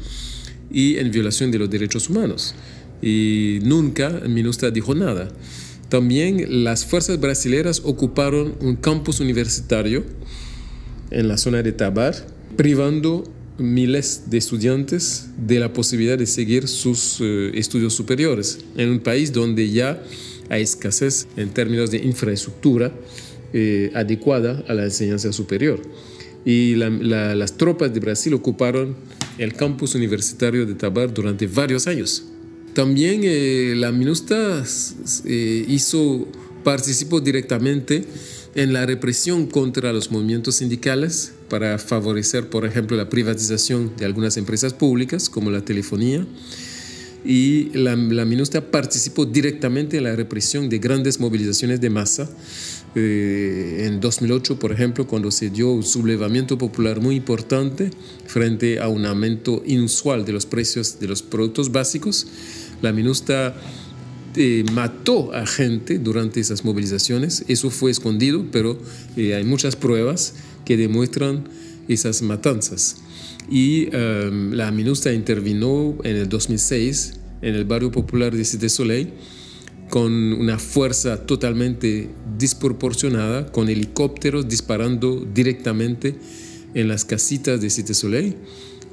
y 0.72 0.98
en 0.98 1.10
violación 1.10 1.50
de 1.50 1.58
los 1.58 1.72
derechos 1.72 2.08
humanos. 2.08 2.54
Y 3.02 3.62
nunca 3.64 4.10
MINUSTA 4.10 4.70
dijo 4.70 4.94
nada. 4.94 5.30
También 5.90 6.64
las 6.64 6.86
fuerzas 6.86 7.20
brasileñas 7.20 7.82
ocuparon 7.84 8.54
un 8.62 8.76
campus 8.76 9.22
universitario 9.22 10.06
en 11.10 11.28
la 11.28 11.38
zona 11.38 11.64
de 11.64 11.72
Tabar, 11.72 12.38
privando 12.56 13.24
miles 13.60 14.24
de 14.28 14.38
estudiantes 14.38 15.28
de 15.38 15.60
la 15.60 15.74
posibilidad 15.74 16.18
de 16.18 16.26
seguir 16.26 16.68
sus 16.68 17.20
eh, 17.22 17.52
estudios 17.54 17.94
superiores 17.94 18.60
en 18.78 18.90
un 18.90 19.00
país 19.00 19.32
donde 19.34 19.70
ya 19.70 20.02
hay 20.50 20.64
escasez 20.64 21.28
en 21.36 21.50
términos 21.50 21.92
de 21.92 21.98
infraestructura 21.98 22.92
eh, 23.54 23.92
adecuada 23.94 24.64
a 24.68 24.74
la 24.74 24.86
enseñanza 24.86 25.32
superior. 25.34 25.82
Y 26.46 26.76
las 26.76 27.58
tropas 27.58 27.94
de 27.94 28.00
Brasil 28.00 28.34
ocuparon 28.34 28.96
el 29.38 29.54
campus 29.54 29.94
universitario 29.94 30.66
de 30.66 30.74
Tabar 30.74 31.14
durante 31.14 31.46
varios 31.48 31.86
años. 31.86 32.24
También 32.74 33.22
eh, 33.24 33.74
la 33.76 33.92
MINUSTA 33.92 34.64
hizo, 35.26 36.28
participó 36.64 37.20
directamente 37.20 38.06
en 38.56 38.74
la 38.74 38.86
represión 38.86 39.48
contra 39.48 39.92
los 39.92 40.12
movimientos 40.12 40.56
sindicales 40.56 41.34
para 41.50 41.78
favorecer, 41.78 42.50
por 42.50 42.66
ejemplo, 42.66 42.96
la 42.96 43.10
privatización 43.10 43.92
de 43.98 44.06
algunas 44.06 44.38
empresas 44.38 44.74
públicas 44.74 45.30
como 45.30 45.52
la 45.52 45.62
telefonía. 45.62 46.26
Y 47.26 47.70
la, 47.78 47.96
la 47.96 48.24
MINUSTA 48.24 48.72
participó 48.72 49.26
directamente 49.26 49.98
en 49.98 50.06
la 50.06 50.16
represión 50.16 50.70
de 50.70 50.80
grandes 50.80 51.20
movilizaciones 51.20 51.82
de 51.82 51.90
masa. 51.90 52.30
Eh, 52.96 53.86
en 53.86 54.00
2008, 54.00 54.58
por 54.58 54.72
ejemplo, 54.72 55.06
cuando 55.06 55.30
se 55.30 55.50
dio 55.50 55.72
un 55.72 55.84
sublevamiento 55.84 56.58
popular 56.58 57.02
muy 57.02 57.16
importante 57.16 57.92
frente 58.26 58.80
a 58.80 58.88
un 58.88 59.06
aumento 59.06 59.62
inusual 59.66 60.26
de 60.26 60.32
los 60.32 60.46
precios 60.46 61.00
de 61.00 61.08
los 61.08 61.22
productos 61.22 61.72
básicos, 61.72 62.26
la 62.82 62.92
MINUSTA 62.92 63.56
eh, 64.36 64.64
mató 64.72 65.34
a 65.34 65.46
gente 65.46 66.00
durante 66.00 66.40
esas 66.40 66.64
movilizaciones. 66.64 67.44
Eso 67.48 67.70
fue 67.70 67.92
escondido, 67.92 68.46
pero 68.52 68.80
eh, 69.18 69.36
hay 69.36 69.44
muchas 69.44 69.76
pruebas 69.76 70.36
que 70.70 70.78
demuestran 70.78 71.46
esas 71.88 72.22
matanzas. 72.22 72.98
Y 73.50 73.90
em, 73.92 74.52
la 74.54 74.70
MINUSTA 74.70 75.14
intervino 75.14 75.98
en 76.04 76.16
el 76.16 76.30
2006 76.30 77.14
en 77.42 77.56
el 77.56 77.66
barrio 77.66 77.92
popular 77.92 78.36
de 78.36 78.46
Cité 78.46 78.70
Soleil 78.70 79.10
con 79.90 80.14
una 80.14 80.60
fuerza 80.60 81.26
totalmente 81.26 82.08
desproporcionada, 82.38 83.52
con 83.52 83.68
helicópteros 83.68 84.48
disparando 84.48 85.26
directamente 85.34 86.14
en 86.76 86.88
las 86.88 87.04
casitas 87.04 87.60
de 87.60 87.72
Cité 87.72 87.96
Soleil 87.96 88.36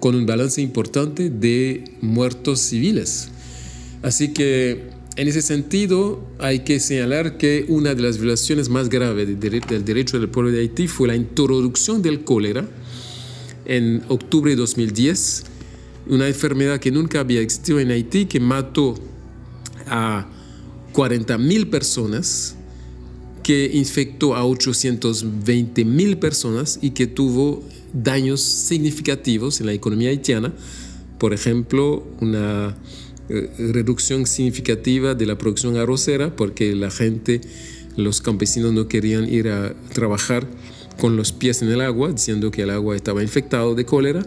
con 0.00 0.14
un 0.14 0.24
balance 0.24 0.62
importante 0.62 1.28
de 1.28 1.84
muertos 2.00 2.60
civiles. 2.60 3.28
Así 4.00 4.32
que 4.32 4.95
en 5.16 5.28
ese 5.28 5.40
sentido 5.40 6.22
hay 6.38 6.60
que 6.60 6.78
señalar 6.78 7.38
que 7.38 7.64
una 7.68 7.94
de 7.94 8.02
las 8.02 8.18
violaciones 8.18 8.68
más 8.68 8.88
graves 8.88 9.26
del 9.40 9.84
derecho 9.84 10.18
del 10.18 10.28
pueblo 10.28 10.52
de 10.52 10.60
Haití 10.60 10.88
fue 10.88 11.08
la 11.08 11.16
introducción 11.16 12.02
del 12.02 12.22
cólera 12.22 12.68
en 13.64 14.02
octubre 14.08 14.50
de 14.50 14.56
2010, 14.56 15.44
una 16.08 16.28
enfermedad 16.28 16.78
que 16.78 16.90
nunca 16.90 17.20
había 17.20 17.40
existido 17.40 17.80
en 17.80 17.90
Haití, 17.90 18.26
que 18.26 18.40
mató 18.40 18.94
a 19.88 20.28
40.000 20.92 21.70
personas, 21.70 22.54
que 23.42 23.70
infectó 23.72 24.36
a 24.36 24.44
820.000 24.44 26.18
personas 26.18 26.78
y 26.82 26.90
que 26.90 27.06
tuvo 27.06 27.64
daños 27.92 28.42
significativos 28.42 29.60
en 29.60 29.66
la 29.66 29.72
economía 29.72 30.10
haitiana, 30.10 30.52
por 31.18 31.32
ejemplo, 31.32 32.06
una 32.20 32.76
reducción 33.28 34.26
significativa 34.26 35.14
de 35.14 35.26
la 35.26 35.38
producción 35.38 35.76
arrocera 35.76 36.34
porque 36.34 36.74
la 36.74 36.90
gente, 36.90 37.40
los 37.96 38.20
campesinos 38.20 38.72
no 38.72 38.88
querían 38.88 39.28
ir 39.28 39.48
a 39.48 39.74
trabajar 39.92 40.46
con 40.98 41.16
los 41.16 41.32
pies 41.32 41.62
en 41.62 41.68
el 41.68 41.80
agua, 41.80 42.12
diciendo 42.12 42.50
que 42.50 42.62
el 42.62 42.70
agua 42.70 42.96
estaba 42.96 43.22
infectado 43.22 43.74
de 43.74 43.84
cólera. 43.84 44.24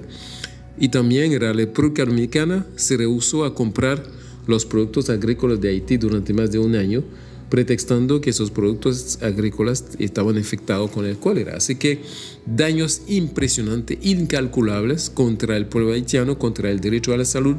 Y 0.77 0.89
también 0.89 1.37
la 1.39 1.51
República 1.53 2.05
Dominicana 2.05 2.65
se 2.75 2.97
rehusó 2.97 3.43
a 3.43 3.53
comprar 3.53 4.03
los 4.47 4.65
productos 4.65 5.09
agrícolas 5.09 5.59
de 5.59 5.69
Haití 5.69 5.97
durante 5.97 6.33
más 6.33 6.51
de 6.51 6.59
un 6.59 6.75
año 6.75 7.03
pretextando 7.49 8.21
que 8.21 8.29
esos 8.29 8.51
productos 8.51 9.19
agrícolas 9.21 9.85
estaban 9.97 10.37
infectados 10.37 10.91
con 10.91 11.05
el 11.05 11.17
cólera. 11.17 11.57
Así 11.57 11.75
que 11.75 12.01
daños 12.45 13.01
impresionantes, 13.07 13.97
incalculables 14.01 15.09
contra 15.09 15.57
el 15.57 15.65
pueblo 15.65 15.93
haitiano, 15.93 16.37
contra 16.37 16.69
el 16.69 16.79
derecho 16.79 17.13
a 17.13 17.17
la 17.17 17.25
salud, 17.25 17.57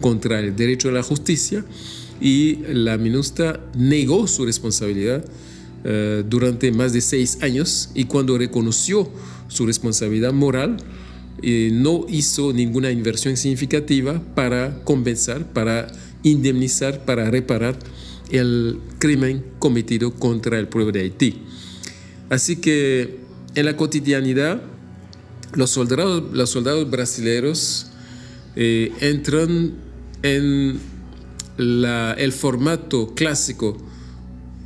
contra 0.00 0.40
el 0.40 0.54
derecho 0.56 0.88
a 0.88 0.92
la 0.92 1.02
justicia 1.02 1.64
y 2.20 2.56
la 2.68 2.98
MINUSTA 2.98 3.60
negó 3.76 4.26
su 4.26 4.44
responsabilidad 4.44 5.24
eh, 5.84 6.24
durante 6.28 6.72
más 6.72 6.92
de 6.92 7.00
seis 7.00 7.38
años 7.42 7.90
y 7.94 8.04
cuando 8.04 8.36
reconoció 8.36 9.08
su 9.48 9.66
responsabilidad 9.66 10.32
moral, 10.32 10.76
eh, 11.40 11.70
no 11.72 12.04
hizo 12.08 12.52
ninguna 12.52 12.90
inversión 12.90 13.36
significativa 13.36 14.20
para 14.34 14.82
compensar, 14.82 15.46
para 15.52 15.86
indemnizar, 16.24 17.04
para 17.04 17.30
reparar 17.30 17.78
el 18.30 18.78
crimen 18.98 19.44
cometido 19.58 20.12
contra 20.14 20.58
el 20.58 20.66
pueblo 20.68 20.90
de 20.90 21.00
Haití. 21.00 21.42
Así 22.28 22.56
que 22.56 23.20
en 23.54 23.64
la 23.64 23.76
cotidianidad, 23.76 24.60
los 25.54 25.70
soldados, 25.70 26.24
los 26.32 26.50
soldados 26.50 26.90
brasileños 26.90 27.86
eh, 28.56 28.92
entran 29.00 29.74
en 30.22 30.78
el 31.58 32.32
formato 32.32 33.14
clásico 33.14 33.76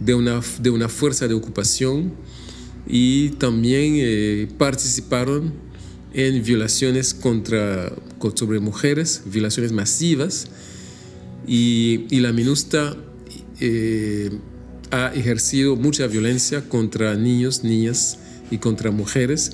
de 0.01 0.15
una, 0.15 0.41
de 0.61 0.71
una 0.71 0.89
fuerza 0.89 1.29
de 1.29 1.35
ocupación 1.35 2.13
y 2.87 3.31
también 3.31 3.95
eh, 3.97 4.49
participaron 4.59 5.53
en 6.13 6.43
violaciones 6.43 7.15
contra, 7.15 7.93
sobre 8.35 8.61
mujeres, 8.61 9.23
violaciones 9.27 9.73
masivas, 9.73 10.49
y, 11.47 12.07
y 12.11 12.21
la 12.21 12.33
MINUSTA 12.33 12.97
eh, 13.61 14.31
ha 14.91 15.09
ejercido 15.15 15.77
mucha 15.77 16.07
violencia 16.07 16.69
contra 16.69 17.15
niños, 17.15 17.65
niñas 17.65 18.19
y 18.51 18.59
contra 18.59 18.91
mujeres. 18.91 19.53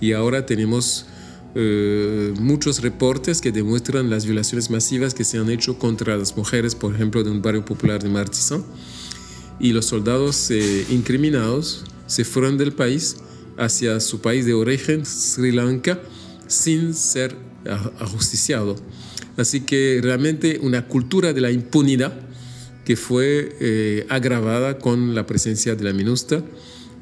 Y 0.00 0.12
ahora 0.12 0.46
tenemos 0.46 1.06
eh, 1.54 2.32
muchos 2.38 2.80
reportes 2.80 3.40
que 3.40 3.52
demuestran 3.52 4.08
las 4.08 4.24
violaciones 4.24 4.70
masivas 4.70 5.14
que 5.14 5.24
se 5.24 5.38
han 5.38 5.50
hecho 5.50 5.78
contra 5.78 6.16
las 6.16 6.36
mujeres, 6.36 6.74
por 6.74 6.94
ejemplo, 6.94 7.22
de 7.24 7.30
un 7.30 7.42
barrio 7.42 7.64
popular 7.64 8.02
de 8.02 8.08
Martisan. 8.08 8.64
Y 9.58 9.72
los 9.72 9.86
soldados 9.86 10.50
eh, 10.50 10.86
incriminados 10.90 11.84
se 12.06 12.24
fueron 12.24 12.56
del 12.56 12.72
país 12.72 13.16
hacia 13.58 14.00
su 14.00 14.20
país 14.20 14.46
de 14.46 14.54
origen, 14.54 15.04
Sri 15.04 15.52
Lanka, 15.52 16.00
sin 16.46 16.94
ser 16.94 17.36
ajusticiados. 17.98 18.82
Así 19.36 19.60
que 19.60 20.00
realmente 20.02 20.58
una 20.62 20.86
cultura 20.86 21.32
de 21.32 21.40
la 21.40 21.50
impunidad 21.50 22.12
que 22.84 22.96
fue 22.96 23.56
eh, 23.60 24.06
agravada 24.08 24.78
con 24.78 25.14
la 25.14 25.26
presencia 25.26 25.74
de 25.76 25.84
la 25.84 25.92
MINUSTA 25.92 26.42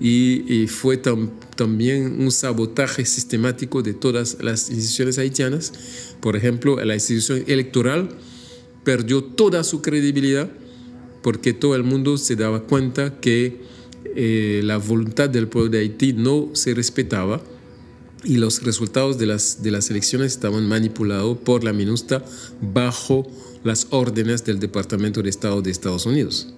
y, 0.01 0.67
fue 0.69 0.97
también 0.97 2.21
un 2.21 2.31
sabotaje 2.31 3.05
sistemático 3.05 3.83
de 3.83 3.95
todas 3.95 4.39
las 4.41 4.71
instituciones 4.71 5.19
haitianas. 5.19 5.73
Por 6.21 6.37
ejemplo, 6.37 6.83
la 6.85 6.95
institución 6.95 7.45
electoral 7.47 8.11
perdió 8.85 9.25
toda 9.25 9.65
su 9.65 9.83
credibilidad 9.83 10.51
porque 11.23 11.53
todo 11.53 11.75
el 11.75 11.83
mundo 11.83 12.17
se 12.17 12.37
daba 12.37 12.63
cuenta 12.63 13.21
que 13.21 13.61
eh, 14.15 14.61
la 14.65 14.79
voluntad 14.79 15.29
del 15.29 15.49
pueblo 15.49 15.71
de 15.71 15.81
Haití 15.81 16.13
no 16.13 16.51
se 16.53 16.75
respetaba 16.75 17.43
y 18.25 18.37
los 18.37 18.63
resultados 18.63 19.19
de 19.19 19.27
las, 19.27 19.63
de 19.63 19.71
las 19.71 19.91
elecciones 19.91 20.33
estaban 20.33 20.67
manipulados 20.69 21.39
por 21.39 21.65
la 21.65 21.73
MINUSTA 21.73 22.25
bajo 22.61 23.27
las 23.65 23.89
órdenes 23.91 24.45
del 24.45 24.61
Departamento 24.61 25.23
de 25.23 25.31
Estado 25.31 25.61
de 25.63 25.71
Estados 25.71 26.07
Unidos. 26.07 26.55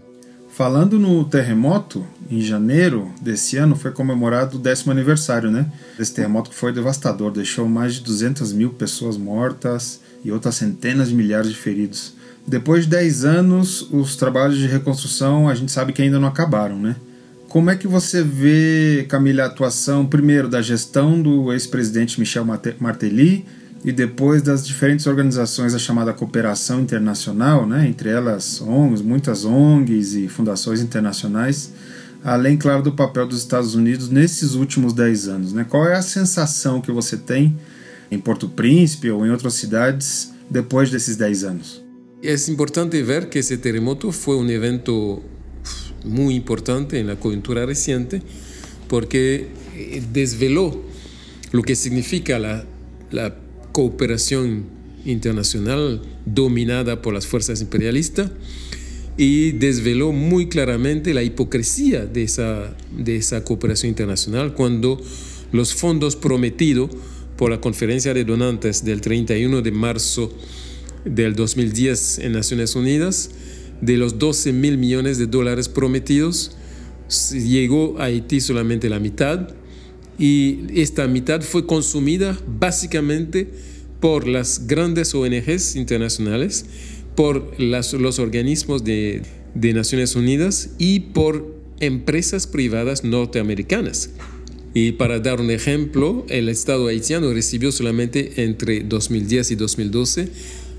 Falando 0.61 0.99
no 0.99 1.25
terremoto, 1.25 2.05
em 2.31 2.43
janeiro 2.43 3.11
desse 3.19 3.57
ano 3.57 3.75
foi 3.75 3.93
comemorado 3.93 4.59
o 4.59 4.61
décimo 4.61 4.93
aniversário, 4.93 5.51
né? 5.51 5.65
Desse 5.97 6.13
terremoto 6.13 6.51
que 6.51 6.57
foi 6.57 6.71
devastador, 6.71 7.31
deixou 7.31 7.67
mais 7.67 7.95
de 7.95 8.03
200 8.03 8.53
mil 8.53 8.69
pessoas 8.69 9.17
mortas 9.17 10.03
e 10.23 10.31
outras 10.31 10.57
centenas 10.57 11.09
de 11.09 11.15
milhares 11.15 11.49
de 11.49 11.57
feridos. 11.57 12.13
Depois 12.47 12.85
de 12.85 12.91
10 12.91 13.25
anos, 13.25 13.89
os 13.91 14.17
trabalhos 14.17 14.59
de 14.59 14.67
reconstrução 14.67 15.49
a 15.49 15.55
gente 15.55 15.73
sabe 15.73 15.95
que 15.95 16.03
ainda 16.03 16.21
não 16.21 16.29
acabaram, 16.29 16.79
né? 16.79 16.95
Como 17.49 17.71
é 17.71 17.75
que 17.75 17.89
você 17.89 18.23
vê, 18.23 19.07
Camila, 19.09 19.45
a 19.45 19.47
atuação, 19.47 20.05
primeiro, 20.05 20.47
da 20.47 20.61
gestão 20.61 21.23
do 21.23 21.55
ex-presidente 21.55 22.21
Michel 22.21 22.45
Martelly 22.79 23.47
e 23.85 23.93
depois 23.93 24.43
das 24.43 24.67
diferentes 24.67 25.07
organizações 25.07 25.73
da 25.73 25.79
chamada 25.79 26.13
cooperação 26.13 26.81
internacional, 26.81 27.67
né, 27.67 27.89
entre 27.89 28.11
elas 28.11 28.61
ONGs, 28.61 29.01
muitas 29.01 29.45
ONGs 29.45 30.15
e 30.15 30.29
fundações 30.29 30.83
internacionais, 30.83 31.73
além, 32.23 32.59
claro, 32.59 32.83
do 32.83 32.93
papel 32.93 33.27
dos 33.27 33.39
Estados 33.39 33.75
Unidos 33.75 34.11
nesses 34.11 34.55
últimos 34.55 34.93
10 34.93 35.29
anos. 35.29 35.53
Né? 35.55 35.65
Qual 35.69 35.89
é 35.89 35.97
a 35.97 36.03
sensação 36.03 36.81
que 36.81 36.93
você 36.93 37.17
tem 37.17 37.57
em 38.11 38.19
Porto 38.19 38.49
Príncipe 38.49 39.11
ou 39.11 39.25
em 39.25 39.31
outras 39.31 39.55
cidades 39.55 40.33
depois 40.51 40.91
desses 40.91 41.17
10 41.17 41.45
anos? 41.45 41.83
É 42.23 42.35
importante 42.51 43.03
ver 43.03 43.31
que 43.31 43.39
esse 43.39 43.57
terremoto 43.57 44.13
foi 44.13 44.37
um 44.37 44.49
evento 44.51 45.23
muito 46.05 46.37
importante 46.37 47.03
na 47.03 47.17
conjuntura 47.17 47.65
recente 47.65 48.23
porque 48.87 49.47
desvelou 50.09 50.85
o 51.55 51.63
que 51.63 51.75
significa 51.75 52.37
a 52.37 53.31
cooperación 53.73 54.65
internacional 55.05 56.03
dominada 56.27 57.03
por 57.03 57.15
las 57.15 57.27
fuerzas 57.27 57.61
imperialistas 57.61 58.31
y 59.17 59.53
desveló 59.53 60.13
muy 60.13 60.49
claramente 60.49 61.15
la 61.15 61.23
hipocresía 61.23 62.07
de 62.07 62.23
esa, 62.23 62.75
de 62.97 63.17
esa 63.17 63.45
cooperación 63.45 63.91
internacional 63.91 64.55
cuando 64.55 65.01
los 65.53 65.75
fondos 65.75 66.17
prometidos 66.17 66.91
por 67.37 67.51
la 67.51 67.61
conferencia 67.61 68.15
de 68.15 68.25
donantes 68.25 68.85
del 68.85 69.01
31 69.01 69.63
de 69.63 69.73
marzo 69.73 70.33
del 71.05 71.35
2010 71.35 72.19
en 72.19 72.33
Naciones 72.33 72.77
Unidas, 72.77 73.31
de 73.81 73.97
los 73.97 74.19
12 74.19 74.53
mil 74.53 74.77
millones 74.77 75.19
de 75.19 75.27
dólares 75.27 75.69
prometidos, 75.69 76.57
llegó 77.33 77.99
a 77.99 78.05
Haití 78.05 78.41
solamente 78.41 78.89
la 78.89 79.01
mitad 79.01 79.49
y 80.21 80.67
esta 80.75 81.09
mitad 81.09 81.41
fue 81.41 81.67
consumida 81.67 82.39
básicamente 82.47 83.49
por 84.01 84.29
las 84.29 84.67
grandes 84.67 85.15
ONGs 85.15 85.77
internacionales, 85.77 86.67
por 87.17 87.59
los 87.59 88.19
organismos 88.19 88.85
de, 88.85 89.23
de 89.55 89.73
Naciones 89.73 90.15
Unidas 90.17 90.71
y 90.79 91.01
por 91.01 91.57
empresas 91.81 92.47
privadas 92.47 93.03
norteamericanas. 93.03 94.11
Y 94.75 94.93
para 94.93 95.21
dar 95.21 95.41
un 95.41 95.51
ejemplo, 95.51 96.27
el 96.29 96.51
Estado 96.51 96.87
haitiano 96.87 97.33
recibió 97.33 97.73
solamente 97.73 98.45
entre 98.45 98.85
2010 98.85 99.53
y 99.53 99.55
2012 99.57 100.29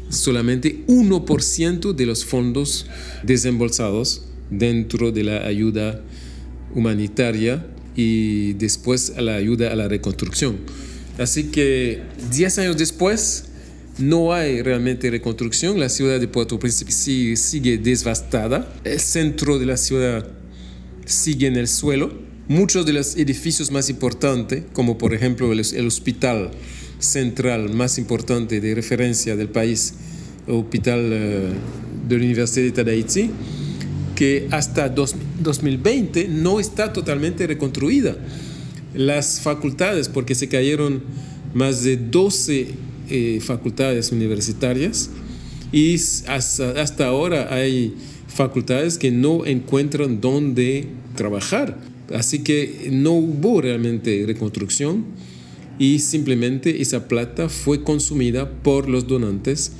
solamente 0.09 0.83
1% 0.87 1.93
de 1.93 2.05
los 2.05 2.25
fondos 2.25 2.85
desembolsados 3.23 4.25
dentro 4.49 5.11
de 5.11 5.23
la 5.23 5.45
ayuda 5.45 6.01
humanitaria 6.75 7.65
y 8.01 8.53
después 8.53 9.13
a 9.15 9.21
la 9.21 9.35
ayuda 9.35 9.71
a 9.71 9.75
la 9.75 9.87
reconstrucción. 9.87 10.57
Así 11.17 11.45
que 11.45 12.01
10 12.31 12.59
años 12.59 12.77
después 12.77 13.45
no 13.99 14.33
hay 14.33 14.61
realmente 14.63 15.11
reconstrucción, 15.11 15.79
la 15.79 15.89
ciudad 15.89 16.19
de 16.19 16.27
Puerto 16.27 16.57
Príncipe 16.57 16.91
sigue, 16.91 17.77
devastada, 17.77 18.73
el 18.83 18.99
centro 18.99 19.59
de 19.59 19.65
la 19.65 19.77
ciudad 19.77 20.27
sigue 21.05 21.47
en 21.47 21.57
el 21.57 21.67
suelo, 21.67 22.11
muchos 22.47 22.85
de 22.85 22.93
los 22.93 23.15
edificios 23.17 23.69
más 23.69 23.89
importantes, 23.89 24.63
como 24.73 24.97
por 24.97 25.13
ejemplo 25.13 25.51
el, 25.51 25.87
hospital 25.87 26.51
central 26.99 27.69
más 27.73 27.97
importante 27.97 28.59
de 28.59 28.73
referencia 28.73 29.35
del 29.35 29.49
país, 29.49 29.93
Hospital 30.47 30.99
eh, 31.13 31.49
de 32.07 32.17
la 32.17 32.23
Universidad 32.23 32.83
de 32.83 32.91
Haití, 32.91 33.29
que 34.22 34.47
hasta 34.51 34.88
2020 34.88 36.28
no 36.28 36.59
está 36.59 36.93
totalmente 36.93 37.47
reconstruida. 37.47 38.15
Las 38.93 39.41
facultades, 39.41 40.09
porque 40.09 40.36
se 40.36 40.47
cayeron 40.47 41.01
más 41.55 41.82
de 41.82 41.97
12 41.97 42.67
eh, 43.09 43.39
facultades 43.41 44.11
universitarias 44.11 45.09
y 45.72 45.95
hasta, 46.28 46.80
hasta 46.80 47.07
ahora 47.07 47.51
hay 47.51 47.95
facultades 48.28 48.99
que 48.99 49.09
no 49.09 49.43
encuentran 49.47 50.22
dónde 50.22 50.86
trabajar. 51.15 51.80
Así 52.13 52.43
que 52.43 52.89
no 52.91 53.13
hubo 53.13 53.59
realmente 53.59 54.24
reconstrucción 54.28 55.03
y 55.80 55.97
simplemente 55.97 56.84
esa 56.84 57.07
plata 57.07 57.49
fue 57.49 57.84
consumida 57.84 58.51
por 58.61 58.88
los 58.88 59.07
donantes 59.07 59.72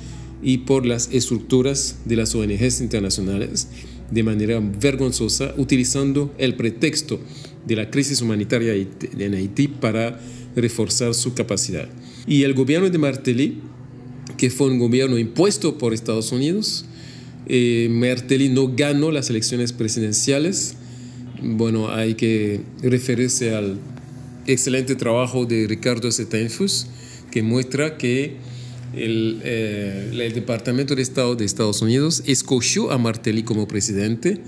y 0.42 0.58
por 0.58 0.84
las 0.84 1.10
estructuras 1.12 1.98
de 2.06 2.16
las 2.16 2.34
ONGs 2.34 2.80
internacionales 2.80 3.68
de 4.12 4.22
manera 4.22 4.60
vergonzosa, 4.60 5.54
utilizando 5.56 6.32
el 6.38 6.54
pretexto 6.54 7.18
de 7.66 7.76
la 7.76 7.90
crisis 7.90 8.20
humanitaria 8.20 8.74
en 8.74 9.34
Haití 9.34 9.68
para 9.68 10.20
reforzar 10.54 11.14
su 11.14 11.34
capacidad. 11.34 11.88
Y 12.26 12.42
el 12.42 12.54
gobierno 12.54 12.90
de 12.90 12.98
Martelly, 12.98 13.60
que 14.36 14.50
fue 14.50 14.68
un 14.68 14.78
gobierno 14.78 15.18
impuesto 15.18 15.78
por 15.78 15.94
Estados 15.94 16.30
Unidos, 16.30 16.84
eh, 17.46 17.88
Martelly 17.90 18.48
no 18.48 18.74
ganó 18.74 19.10
las 19.10 19.30
elecciones 19.30 19.72
presidenciales. 19.72 20.76
Bueno, 21.42 21.90
hay 21.90 22.14
que 22.14 22.60
referirse 22.82 23.54
al 23.54 23.78
excelente 24.46 24.94
trabajo 24.94 25.46
de 25.46 25.66
Ricardo 25.66 26.12
Setenfus, 26.12 26.86
que 27.30 27.42
muestra 27.42 27.96
que 27.96 28.36
el, 28.94 29.40
eh, 29.44 30.10
el, 30.12 30.32
Departamento 30.32 30.94
de 30.94 31.02
Estado 31.02 31.34
de 31.34 31.44
Estados 31.44 31.82
Unidos 31.82 32.22
escogió 32.26 32.90
a 32.90 32.98
Martelly 32.98 33.42
como 33.42 33.66
presidente 33.66 34.40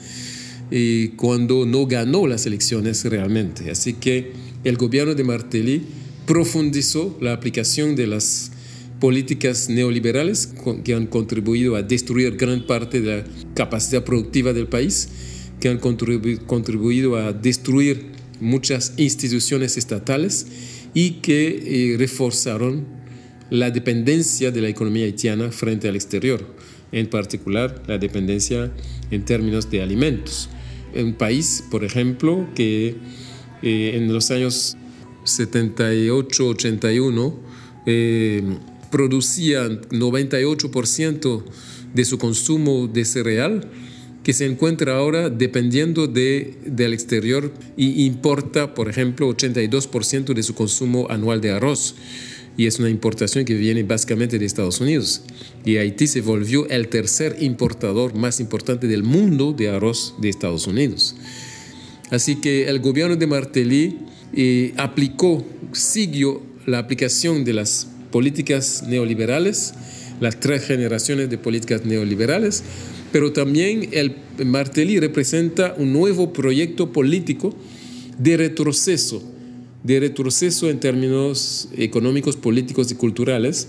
y 0.71 1.09
cuando 1.09 1.67
no 1.67 1.87
ganó 1.87 2.27
las 2.27 2.47
elecciones 2.47 3.05
realmente. 3.05 3.71
Así 3.71 3.95
que 3.95 4.33
el 4.65 4.77
gobierno 4.77 5.15
de 5.15 5.25
Martelly 5.25 5.83
profundizó 6.27 7.17
la 7.21 7.33
aplicación 7.33 7.97
de 7.97 8.07
las 8.07 8.51
políticas 9.01 9.69
neoliberales 9.69 10.55
que 10.83 10.95
han 10.95 11.07
contribuido 11.07 11.77
a 11.77 11.83
destruir 11.83 12.37
gran 12.37 12.67
parte 12.67 13.01
de 13.01 13.17
la 13.19 13.25
capacidad 13.55 14.05
productiva 14.05 14.53
del 14.53 14.67
país, 14.67 15.09
que 15.61 15.69
han 15.69 15.79
contribuido 15.79 17.17
a 17.17 17.33
destruir 17.33 18.07
muchas 18.41 18.95
instituciones 18.97 19.77
estatales 19.77 20.47
y 20.95 21.21
que 21.21 21.93
eh, 21.93 21.97
reforzaron 21.99 22.87
la 23.51 23.71
dependencia 23.71 24.51
de 24.51 24.61
la 24.61 24.69
economía 24.69 25.05
haitiana 25.05 25.51
frente 25.51 25.89
al 25.89 25.97
exterior, 25.97 26.47
en 26.93 27.09
particular 27.09 27.83
la 27.87 27.99
dependencia 27.99 28.71
en 29.11 29.25
términos 29.25 29.71
de 29.71 29.83
alimentos. 29.83 30.49
Un 30.95 31.15
país, 31.15 31.65
por 31.71 31.85
ejemplo, 31.85 32.47
que 32.55 32.97
eh, 33.63 33.93
en 33.95 34.13
los 34.13 34.31
años 34.31 34.77
78-81 35.25 37.35
eh, 37.87 38.43
producía 38.91 39.69
98% 39.69 41.45
de 41.95 42.05
su 42.05 42.19
consumo 42.19 42.87
de 42.87 43.05
cereal, 43.05 43.69
que 44.23 44.33
se 44.33 44.47
encuentra 44.47 44.97
ahora 44.97 45.31
dependiendo 45.31 46.07
de, 46.07 46.57
del 46.65 46.95
exterior 46.95 47.53
y 47.77 48.07
importa, 48.07 48.75
por 48.75 48.89
ejemplo, 48.89 49.29
82% 49.29 50.33
de 50.33 50.43
su 50.43 50.55
consumo 50.55 51.09
anual 51.11 51.41
de 51.41 51.51
arroz. 51.51 51.97
Y 52.57 52.67
es 52.67 52.79
una 52.79 52.89
importación 52.89 53.45
que 53.45 53.55
viene 53.55 53.83
básicamente 53.83 54.39
de 54.39 54.47
Estados 54.47 54.81
Unidos. 54.81 55.23
Y 55.65 55.77
Haití 55.77 56.07
se 56.07 56.21
volvió 56.21 56.69
el 56.69 56.89
tercer 56.89 57.37
importador 57.41 58.15
más 58.15 58.41
importante 58.41 58.87
del 58.87 59.03
mundo 59.03 59.53
de 59.53 59.71
arroz 59.71 60.15
de 60.21 60.29
Estados 60.29 60.67
Unidos. 60.67 61.17
Así 62.11 62.37
que 62.37 62.69
el 62.69 62.79
gobierno 62.81 63.17
de 63.17 63.27
Martelly 63.27 63.99
eh, 64.35 64.73
aplicó, 64.77 65.45
siguió 65.73 66.43
la 66.67 66.79
aplicación 66.79 67.45
de 67.45 67.55
las 67.55 67.89
políticas 68.11 68.85
neoliberales, 68.87 69.75
las 70.21 70.39
tres 70.39 70.65
generaciones 70.65 71.29
de 71.31 71.39
políticas 71.39 71.85
neoliberales, 71.85 72.63
pero 73.11 73.33
también 73.33 73.89
el 73.93 74.17
Martelly 74.45 75.01
representa 75.01 75.75
un 75.79 75.93
nuevo 75.93 76.33
proyecto 76.33 76.93
político 76.93 77.55
de 78.19 78.37
retroceso, 78.37 79.23
de 79.85 80.01
retroceso 80.01 80.71
en 80.71 80.81
términos 80.81 81.69
económicos, 81.77 82.37
políticos 82.37 82.91
y 82.91 82.95
culturales 82.97 83.69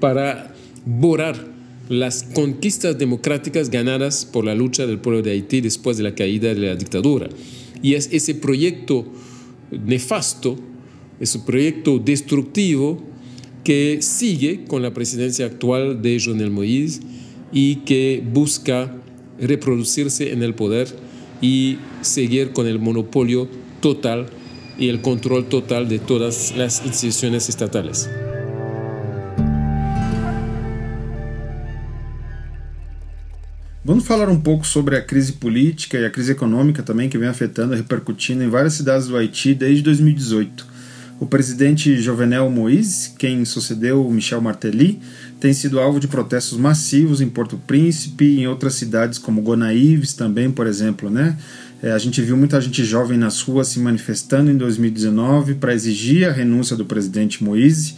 para 0.00 0.54
borrar 0.84 1.52
las 1.88 2.22
conquistas 2.22 2.98
democráticas 2.98 3.68
ganadas 3.68 4.24
por 4.24 4.44
la 4.44 4.54
lucha 4.54 4.86
del 4.86 4.98
pueblo 4.98 5.22
de 5.22 5.32
Haití 5.32 5.60
después 5.60 5.98
de 5.98 6.02
la 6.02 6.14
caída 6.14 6.54
de 6.54 6.60
la 6.60 6.74
dictadura. 6.74 7.28
Y 7.82 7.94
es 7.94 8.08
ese 8.12 8.34
proyecto 8.34 9.04
nefasto, 9.70 10.56
ese 11.20 11.38
proyecto 11.40 11.98
destructivo 11.98 13.02
que 13.62 13.98
sigue 14.00 14.64
con 14.64 14.80
la 14.82 14.94
presidencia 14.94 15.46
actual 15.46 16.00
de 16.00 16.18
Jovenel 16.18 16.50
Moïse 16.50 17.00
y 17.52 17.76
que 17.84 18.24
busca 18.32 18.96
reproducirse 19.38 20.32
en 20.32 20.42
el 20.42 20.54
poder 20.54 20.88
y 21.42 21.76
seguir 22.00 22.52
con 22.52 22.66
el 22.66 22.78
monopolio 22.78 23.48
total 23.80 24.28
y 24.78 24.88
el 24.88 25.00
control 25.00 25.46
total 25.46 25.88
de 25.88 25.98
todas 25.98 26.54
las 26.56 26.84
instituciones 26.84 27.48
estatales. 27.48 28.08
Vamos 33.84 34.06
falar 34.06 34.28
um 34.28 34.40
pouco 34.40 34.64
sobre 34.64 34.96
a 34.96 35.02
crise 35.02 35.32
política 35.32 35.98
e 35.98 36.06
a 36.06 36.10
crise 36.10 36.30
econômica 36.30 36.84
também 36.84 37.08
que 37.08 37.18
vem 37.18 37.28
afetando 37.28 37.74
e 37.74 37.76
repercutindo 37.76 38.44
em 38.44 38.48
várias 38.48 38.74
cidades 38.74 39.08
do 39.08 39.16
Haiti 39.16 39.54
desde 39.54 39.82
2018. 39.82 40.72
O 41.18 41.26
presidente 41.26 42.00
Jovenel 42.00 42.50
Moïse, 42.50 43.10
quem 43.18 43.44
sucedeu 43.44 44.08
Michel 44.10 44.40
Martelly, 44.40 45.00
tem 45.38 45.52
sido 45.52 45.78
alvo 45.78 46.00
de 46.00 46.08
protestos 46.08 46.58
massivos 46.58 47.20
em 47.20 47.28
Porto 47.28 47.56
Príncipe 47.66 48.24
e 48.24 48.40
em 48.40 48.46
outras 48.46 48.74
cidades 48.74 49.18
como 49.18 49.42
Gonaíves 49.42 50.14
também, 50.14 50.50
por 50.50 50.66
exemplo, 50.66 51.10
né? 51.10 51.36
É, 51.82 51.90
a 51.90 51.98
gente 51.98 52.22
viu 52.22 52.36
muita 52.36 52.60
gente 52.60 52.84
jovem 52.84 53.18
nas 53.18 53.40
ruas 53.40 53.66
se 53.66 53.80
manifestando 53.80 54.50
em 54.52 54.56
2019 54.56 55.54
para 55.56 55.74
exigir 55.74 56.28
a 56.28 56.32
renúncia 56.32 56.76
do 56.76 56.84
presidente 56.84 57.42
Moïse, 57.42 57.96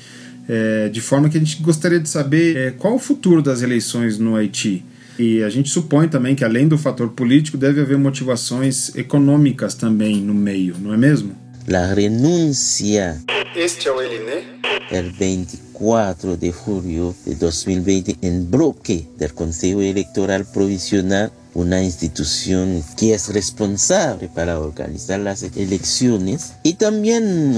é, 0.49 0.89
de 0.89 1.03
forma 1.03 1.29
que 1.29 1.37
a 1.37 1.41
gente 1.41 1.61
gostaria 1.63 2.01
de 2.01 2.09
saber 2.09 2.57
é, 2.57 2.71
qual 2.71 2.95
o 2.95 2.99
futuro 2.99 3.43
das 3.43 3.61
eleições 3.61 4.19
no 4.19 4.37
Haiti. 4.37 4.83
E 5.19 5.43
a 5.43 5.51
gente 5.51 5.69
supõe 5.69 6.09
também 6.09 6.35
que, 6.35 6.45
além 6.45 6.67
do 6.67 6.79
fator 6.79 7.11
político, 7.11 7.59
deve 7.59 7.83
haver 7.83 7.99
motivações 7.99 8.95
econômicas 8.97 9.75
também 9.75 10.17
no 10.21 10.35
meio, 10.35 10.77
não 10.81 10.95
é 10.95 10.97
mesmo? 10.97 11.37
La 11.69 11.93
renuncia. 11.95 13.23
Este 13.55 13.89
é 13.89 13.93
o 13.93 14.01
Eliné? 14.01 14.45
El 14.91 15.13
24 15.13 16.37
de 16.37 16.53
julio 16.53 17.15
de 17.25 17.35
2020 17.37 18.19
en 18.23 18.51
bloque 18.51 19.09
del 19.19 19.33
Consejo 19.33 19.81
Electoral 19.81 20.45
Provisional 20.45 21.31
una 21.55 21.83
institución 21.83 22.83
que 22.97 23.15
es 23.15 23.29
responsable 23.29 24.29
para 24.29 24.59
organizar 24.59 25.21
las 25.21 25.43
elecciones 25.43 26.53
y 26.63 26.75
también 26.75 27.55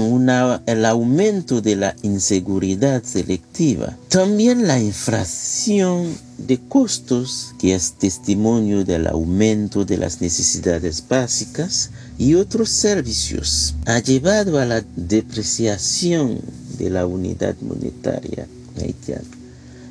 el 0.65 0.85
aumento 0.85 1.61
de 1.61 1.75
la 1.75 1.95
inseguridad 2.03 3.03
selectiva. 3.03 3.97
También 4.09 4.67
la 4.67 4.79
inflación 4.79 6.15
de 6.37 6.59
costos, 6.59 7.55
que 7.59 7.73
es 7.73 7.93
testimonio 7.93 8.85
del 8.85 9.07
aumento 9.07 9.83
de 9.83 9.97
las 9.97 10.21
necesidades 10.21 11.03
básicas 11.07 11.89
y 12.19 12.35
otros 12.35 12.69
servicios, 12.69 13.75
ha 13.85 13.99
llevado 13.99 14.59
a 14.59 14.65
la 14.65 14.83
depreciación 14.95 16.39
de 16.77 16.89
la 16.91 17.07
unidad 17.07 17.55
monetaria 17.61 18.47
haitiana. 18.79 19.23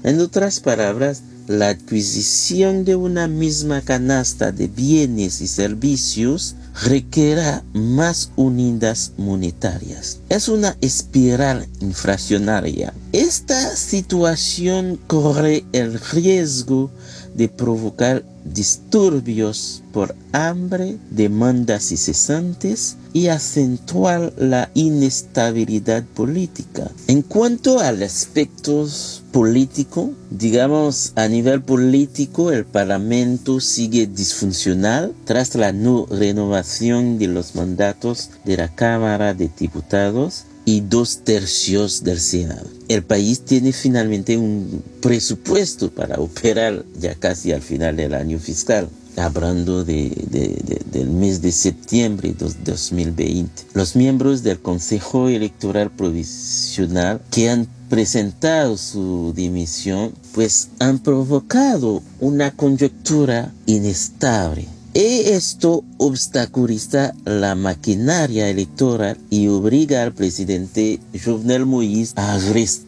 En 0.04 0.20
otras 0.20 0.60
palabras, 0.60 1.22
la 1.46 1.68
adquisición 1.68 2.84
de 2.84 2.96
una 2.96 3.28
misma 3.28 3.80
canasta 3.80 4.52
de 4.52 4.66
bienes 4.66 5.40
y 5.40 5.46
servicios 5.46 6.56
requiera 6.84 7.64
más 7.72 8.30
unidas 8.36 9.12
monetarias. 9.16 10.18
Es 10.28 10.48
una 10.48 10.76
espiral 10.80 11.66
inflacionaria. 11.80 12.92
Esta 13.12 13.76
situación 13.76 14.98
corre 15.06 15.64
el 15.72 16.00
riesgo 16.00 16.90
de 17.34 17.48
provocar 17.48 18.24
disturbios 18.52 19.82
por 19.92 20.14
hambre, 20.32 20.98
demandas 21.10 21.90
incesantes 21.90 22.96
y 23.12 23.28
acentuar 23.28 24.32
la 24.36 24.70
inestabilidad 24.74 26.04
política. 26.04 26.90
En 27.06 27.22
cuanto 27.22 27.80
al 27.80 28.02
aspecto 28.02 28.86
político, 29.32 30.12
digamos 30.30 31.12
a 31.16 31.28
nivel 31.28 31.62
político 31.62 32.52
el 32.52 32.64
Parlamento 32.64 33.60
sigue 33.60 34.06
disfuncional 34.06 35.14
tras 35.24 35.54
la 35.54 35.72
no 35.72 36.06
renovación 36.06 37.18
de 37.18 37.28
los 37.28 37.54
mandatos 37.54 38.30
de 38.44 38.56
la 38.56 38.74
Cámara 38.74 39.34
de 39.34 39.50
Diputados 39.58 40.44
y 40.66 40.80
dos 40.82 41.20
tercios 41.24 42.04
del 42.04 42.20
Senado. 42.20 42.66
El 42.88 43.02
país 43.02 43.40
tiene 43.40 43.72
finalmente 43.72 44.36
un 44.36 44.82
presupuesto 45.00 45.90
para 45.90 46.16
operar 46.16 46.84
ya 47.00 47.14
casi 47.14 47.52
al 47.52 47.62
final 47.62 47.96
del 47.96 48.12
año 48.12 48.38
fiscal 48.38 48.90
hablando 49.16 49.82
de, 49.84 50.10
de, 50.28 50.58
de, 50.62 50.82
del 50.92 51.08
mes 51.08 51.40
de 51.40 51.52
septiembre 51.52 52.34
de 52.38 52.52
2020. 52.64 53.50
Los 53.72 53.96
miembros 53.96 54.42
del 54.42 54.60
Consejo 54.60 55.28
Electoral 55.28 55.90
Provisional 55.90 57.22
que 57.30 57.48
han 57.48 57.66
presentado 57.88 58.76
su 58.76 59.32
dimisión, 59.34 60.12
pues 60.34 60.68
han 60.80 60.98
provocado 60.98 62.02
una 62.20 62.50
coyuntura 62.50 63.52
inestable 63.66 64.75
esto 64.96 65.84
obstaculiza 65.98 67.12
la 67.26 67.54
maquinaria 67.54 68.48
electoral 68.48 69.18
y 69.28 69.46
obliga 69.48 70.02
al 70.02 70.14
presidente 70.14 71.00
Jovenel 71.22 71.66
Moïse 71.66 72.14
a 72.16 72.38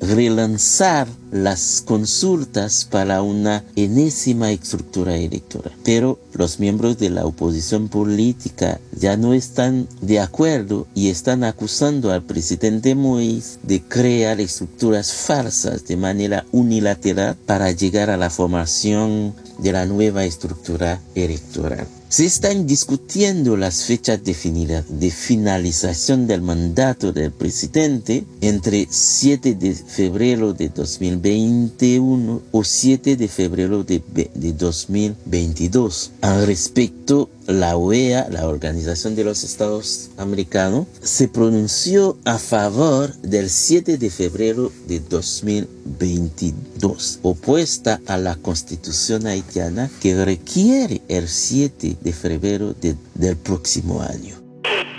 relanzar 0.01 1.07
las 1.31 1.83
consultas 1.85 2.87
para 2.91 3.21
una 3.21 3.63
enésima 3.77 4.51
estructura 4.51 5.19
electoral. 5.19 5.75
Pero 5.85 6.19
los 6.33 6.59
miembros 6.59 6.99
de 6.99 7.11
la 7.11 7.27
oposición 7.27 7.89
política 7.89 8.81
ya 8.99 9.19
no 9.19 9.35
están 9.35 9.87
de 10.01 10.21
acuerdo 10.21 10.87
y 10.95 11.11
están 11.11 11.45
acusando 11.45 12.11
al 12.11 12.23
presidente 12.23 12.95
Moïse 12.95 13.59
de 13.65 13.83
crear 13.83 14.41
estructuras 14.41 15.13
falsas 15.13 15.87
de 15.87 15.99
manera 15.99 16.47
unilateral 16.53 17.37
para 17.45 17.71
llegar 17.73 18.09
a 18.09 18.17
la 18.17 18.31
formación 18.31 19.35
de 19.59 19.73
la 19.73 19.85
nueva 19.85 20.25
estructura 20.25 21.03
electoral. 21.15 21.87
Se 22.11 22.25
están 22.25 22.67
discutiendo 22.67 23.55
las 23.59 23.85
fechas 23.85 24.25
de, 24.25 24.33
finalización 25.11 26.27
del 26.27 26.41
mandato 26.41 27.13
del 27.13 27.33
presidente 27.33 28.25
entre 28.41 28.87
7 28.89 29.55
de 29.55 29.75
febrero 29.75 30.55
de 30.55 30.71
2021 30.71 32.43
o 32.51 32.65
7 32.65 33.15
de 33.17 33.29
febrero 33.29 33.85
de, 33.85 34.03
de 34.35 34.53
2022. 34.55 36.13
Al 36.23 36.47
respecto, 36.47 37.29
la 37.49 37.77
OEA, 37.77 38.29
la 38.31 38.47
Organización 38.47 39.17
de 39.17 39.25
los 39.25 39.43
Estados 39.43 40.11
Americanos, 40.19 40.87
se 41.03 41.27
pronunció 41.29 42.19
a 42.27 42.39
favor 42.39 43.15
del 43.17 43.49
7 43.49 43.97
de 43.97 44.11
febrero 44.11 44.71
de 44.87 45.01
2022, 45.01 47.21
opuesta 47.23 48.03
a 48.07 48.19
la 48.19 48.37
constitución 48.37 49.27
haitiana 49.27 49.89
que 50.01 50.23
requiere 50.25 51.01
el 51.09 51.27
7 51.27 51.97
de 51.99 52.13
febrero 52.13 52.75
de, 52.75 52.95
del 53.15 53.39
próximo 53.39 54.03
año. 54.03 54.37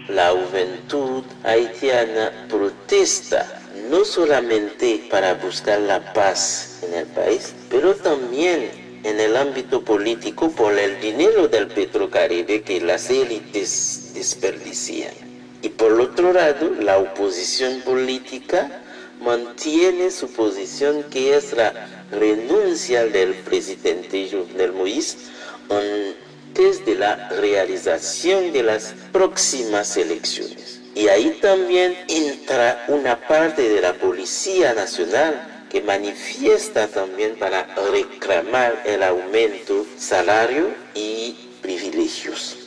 La 0.10 0.32
juventud 0.32 1.24
haitiana 1.44 2.48
protesta 2.50 3.62
no 3.92 4.04
solamente 4.04 5.08
para 5.12 5.36
buscar 5.36 5.80
la 5.82 6.14
paz 6.14 6.80
en 6.82 6.96
el 6.96 7.06
país, 7.08 7.54
pero 7.70 7.94
también 7.96 8.79
en 9.04 9.20
el 9.20 9.38
ámbito 9.38 9.84
político 9.84 10.52
por 10.52 10.78
el 10.78 11.00
dinero 11.00 11.48
del 11.48 11.68
Petrocaribe 11.68 12.62
que 12.62 12.82
las 12.82 13.10
élites 13.10 14.12
desperdician. 14.14 15.14
Y 15.62 15.70
por 15.70 16.00
otro 16.00 16.34
lado, 16.34 16.72
la 16.80 16.98
oposición 16.98 17.82
política 17.82 18.82
mantiene 19.22 20.12
su 20.12 20.32
posición 20.32 21.04
que 21.10 21.36
es 21.36 21.54
la 21.54 21.74
renuncia 22.12 23.06
del 23.06 23.34
presidente 23.36 24.30
Jovenel 24.32 24.74
Moïse 24.74 25.18
antes 25.70 26.86
de 26.86 26.96
la 26.96 27.30
realización 27.30 28.52
de 28.52 28.64
las 28.64 28.96
próximas 29.12 29.98
elecciones. 29.98 30.82
Y 30.96 31.08
ahí 31.08 31.38
también 31.42 31.96
entra 32.08 32.86
una 32.88 33.20
parte 33.28 33.70
de 33.70 33.82
la 33.82 33.94
Policía 33.94 34.74
Nacional 34.74 35.59
que 35.70 35.82
manifiesta 35.82 36.88
también 36.88 37.38
para 37.40 37.68
reclamar 37.92 38.74
el 38.86 39.04
aumento 39.04 39.86
salario 39.98 40.74
e 40.96 41.36
privilégios. 41.62 42.58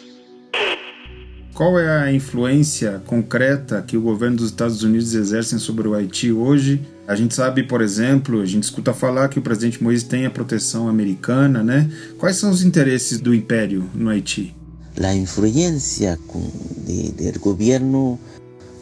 Qual 1.54 1.78
é 1.78 2.04
a 2.04 2.12
influência 2.12 3.02
concreta 3.06 3.82
que 3.82 3.96
o 3.96 4.00
governo 4.00 4.38
dos 4.38 4.46
Estados 4.46 4.82
Unidos 4.82 5.14
exerce 5.14 5.58
sobre 5.60 5.86
o 5.86 5.94
Haiti 5.94 6.32
hoje? 6.32 6.80
A 7.06 7.14
gente 7.14 7.34
sabe, 7.34 7.62
por 7.62 7.82
exemplo, 7.82 8.40
a 8.40 8.46
gente 8.46 8.62
escuta 8.62 8.94
falar 8.94 9.28
que 9.28 9.38
o 9.38 9.42
presidente 9.42 9.82
Moïse 9.82 10.04
tem 10.04 10.24
a 10.24 10.30
proteção 10.30 10.88
americana, 10.88 11.62
né? 11.62 11.90
Quais 12.16 12.36
são 12.36 12.50
os 12.50 12.62
interesses 12.62 13.18
do 13.18 13.34
império 13.34 13.88
no 13.94 14.08
Haiti? 14.08 14.54
A 15.02 15.14
influência 15.14 16.18
do 16.26 17.40
governo 17.40 18.18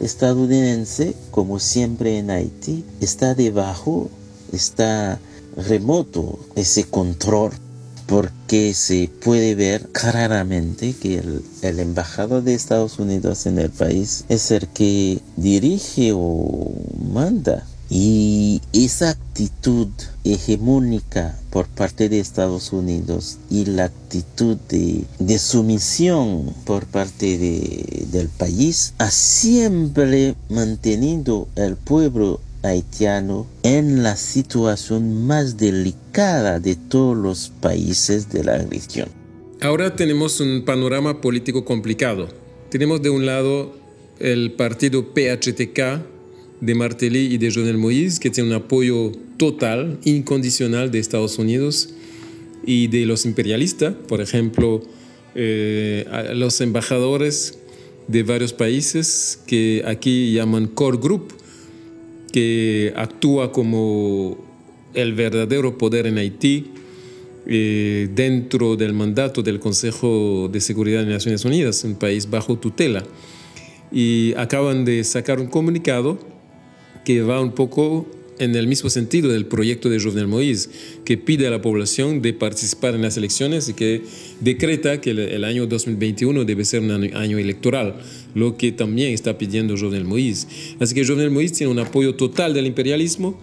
estadounidense, 0.01 1.15
como 1.31 1.59
siempre 1.59 2.17
en 2.17 2.31
Haití, 2.31 2.83
está 2.99 3.35
debajo, 3.35 4.09
está 4.51 5.19
remoto 5.55 6.39
ese 6.55 6.83
control 6.85 7.51
porque 8.07 8.73
se 8.73 9.09
puede 9.23 9.55
ver 9.55 9.87
claramente 9.93 10.93
que 10.93 11.19
el, 11.19 11.45
el, 11.61 11.79
embajador 11.79 12.43
de 12.43 12.53
Estados 12.53 12.99
Unidos 12.99 13.45
en 13.45 13.57
el 13.57 13.69
país 13.69 14.25
es 14.27 14.51
el 14.51 14.67
que 14.67 15.21
dirige 15.37 16.11
o 16.13 16.71
manda. 17.13 17.65
Y 17.93 18.61
esa 18.71 19.09
actitud 19.09 19.89
hegemónica 20.23 21.37
por 21.49 21.67
parte 21.67 22.07
de 22.07 22.21
Estados 22.21 22.71
Unidos 22.71 23.37
y 23.49 23.65
la 23.65 23.83
actitud 23.83 24.55
de, 24.69 25.03
de 25.19 25.37
sumisión 25.37 26.53
por 26.63 26.85
parte 26.85 27.37
de, 27.37 28.05
del 28.13 28.29
país 28.29 28.93
ha 28.97 29.11
siempre 29.11 30.35
mantenido 30.47 31.49
el 31.57 31.75
pueblo 31.75 32.39
haitiano 32.63 33.45
en 33.63 34.03
la 34.03 34.15
situación 34.15 35.25
más 35.25 35.57
delicada 35.57 36.61
de 36.61 36.77
todos 36.77 37.17
los 37.17 37.51
países 37.59 38.29
de 38.29 38.45
la 38.45 38.59
región. 38.59 39.09
Ahora 39.59 39.97
tenemos 39.97 40.39
un 40.39 40.63
panorama 40.63 41.19
político 41.19 41.65
complicado. 41.65 42.29
Tenemos 42.69 43.01
de 43.01 43.09
un 43.09 43.25
lado 43.25 43.75
el 44.19 44.53
partido 44.53 45.13
PHTK 45.13 46.10
de 46.61 46.75
Martelly 46.75 47.33
y 47.33 47.37
de 47.37 47.51
Jovenel 47.51 47.77
Moïse, 47.77 48.19
que 48.19 48.29
tiene 48.29 48.49
un 48.49 48.55
apoyo 48.55 49.11
total, 49.37 49.97
incondicional 50.05 50.91
de 50.91 50.99
Estados 50.99 51.39
Unidos 51.39 51.89
y 52.65 52.87
de 52.87 53.05
los 53.07 53.25
imperialistas, 53.25 53.95
por 54.07 54.21
ejemplo, 54.21 54.81
eh, 55.33 56.05
los 56.35 56.61
embajadores 56.61 57.57
de 58.07 58.23
varios 58.23 58.53
países 58.53 59.39
que 59.47 59.83
aquí 59.87 60.33
llaman 60.33 60.67
Core 60.67 60.97
Group, 61.01 61.33
que 62.31 62.93
actúa 62.95 63.51
como 63.51 64.37
el 64.93 65.13
verdadero 65.13 65.77
poder 65.77 66.05
en 66.05 66.17
Haití 66.17 66.67
eh, 67.47 68.07
dentro 68.13 68.75
del 68.75 68.93
mandato 68.93 69.41
del 69.41 69.59
Consejo 69.59 70.47
de 70.51 70.61
Seguridad 70.61 71.03
de 71.03 71.11
Naciones 71.11 71.43
Unidas, 71.43 71.83
un 71.83 71.95
país 71.95 72.29
bajo 72.29 72.57
tutela. 72.57 73.03
Y 73.91 74.33
acaban 74.37 74.85
de 74.85 75.03
sacar 75.03 75.39
un 75.39 75.47
comunicado 75.47 76.30
que 77.03 77.21
va 77.21 77.41
un 77.41 77.53
poco 77.53 78.07
en 78.39 78.55
el 78.55 78.67
mismo 78.67 78.89
sentido 78.89 79.29
del 79.29 79.45
proyecto 79.45 79.87
de 79.87 79.99
Jovenel 79.99 80.27
Moïse, 80.27 80.69
que 81.05 81.15
pide 81.15 81.45
a 81.45 81.51
la 81.51 81.61
población 81.61 82.23
de 82.23 82.33
participar 82.33 82.95
en 82.95 83.03
las 83.03 83.15
elecciones 83.15 83.69
y 83.69 83.73
que 83.73 84.01
decreta 84.39 84.99
que 84.99 85.11
el, 85.11 85.43
año 85.43 85.67
2021 85.67 86.43
debe 86.43 86.65
ser 86.65 86.81
un 86.81 86.91
año, 86.91 87.37
electoral, 87.37 88.01
lo 88.33 88.57
que 88.57 88.71
también 88.71 89.13
está 89.13 89.37
pidiendo 89.37 89.77
Jovenel 89.77 90.05
Moïse. 90.05 90.47
Así 90.79 90.95
que 90.95 91.05
Jovenel 91.05 91.29
Moïse 91.29 91.57
tiene 91.57 91.71
un 91.71 91.79
apoyo 91.79 92.15
total 92.15 92.55
del 92.55 92.65
imperialismo 92.65 93.37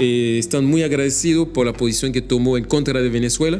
eh, 0.00 0.36
están 0.38 0.64
muy 0.64 0.82
agradecidos 0.84 1.48
por 1.48 1.66
la 1.66 1.72
posición 1.72 2.12
que 2.12 2.22
tomó 2.22 2.56
en 2.56 2.64
contra 2.64 3.02
de 3.02 3.08
Venezuela, 3.08 3.58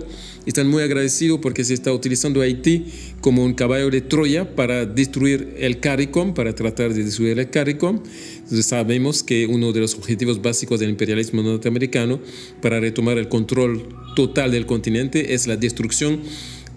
están 0.48 0.68
muy 0.68 0.82
agradecidos 0.82 1.40
porque 1.40 1.62
se 1.62 1.74
está 1.74 1.92
utilizando 1.92 2.40
Haití 2.40 2.86
como 3.20 3.44
un 3.44 3.52
caballo 3.52 3.90
de 3.90 4.00
Troya 4.00 4.56
para 4.56 4.86
destruir 4.86 5.54
el 5.58 5.78
CARICOM, 5.78 6.32
para 6.32 6.54
tratar 6.54 6.94
de 6.94 7.04
destruir 7.04 7.38
el 7.38 7.50
CARICOM. 7.50 8.00
Entonces 8.36 8.64
sabemos 8.64 9.22
que 9.22 9.46
uno 9.46 9.72
de 9.72 9.80
los 9.80 9.94
objetivos 9.94 10.40
básicos 10.40 10.80
del 10.80 10.88
imperialismo 10.88 11.42
norteamericano 11.42 12.18
para 12.62 12.80
retomar 12.80 13.18
el 13.18 13.28
control 13.28 13.88
total 14.16 14.50
del 14.50 14.64
continente 14.64 15.34
es 15.34 15.46
la 15.46 15.56
destrucción 15.56 16.20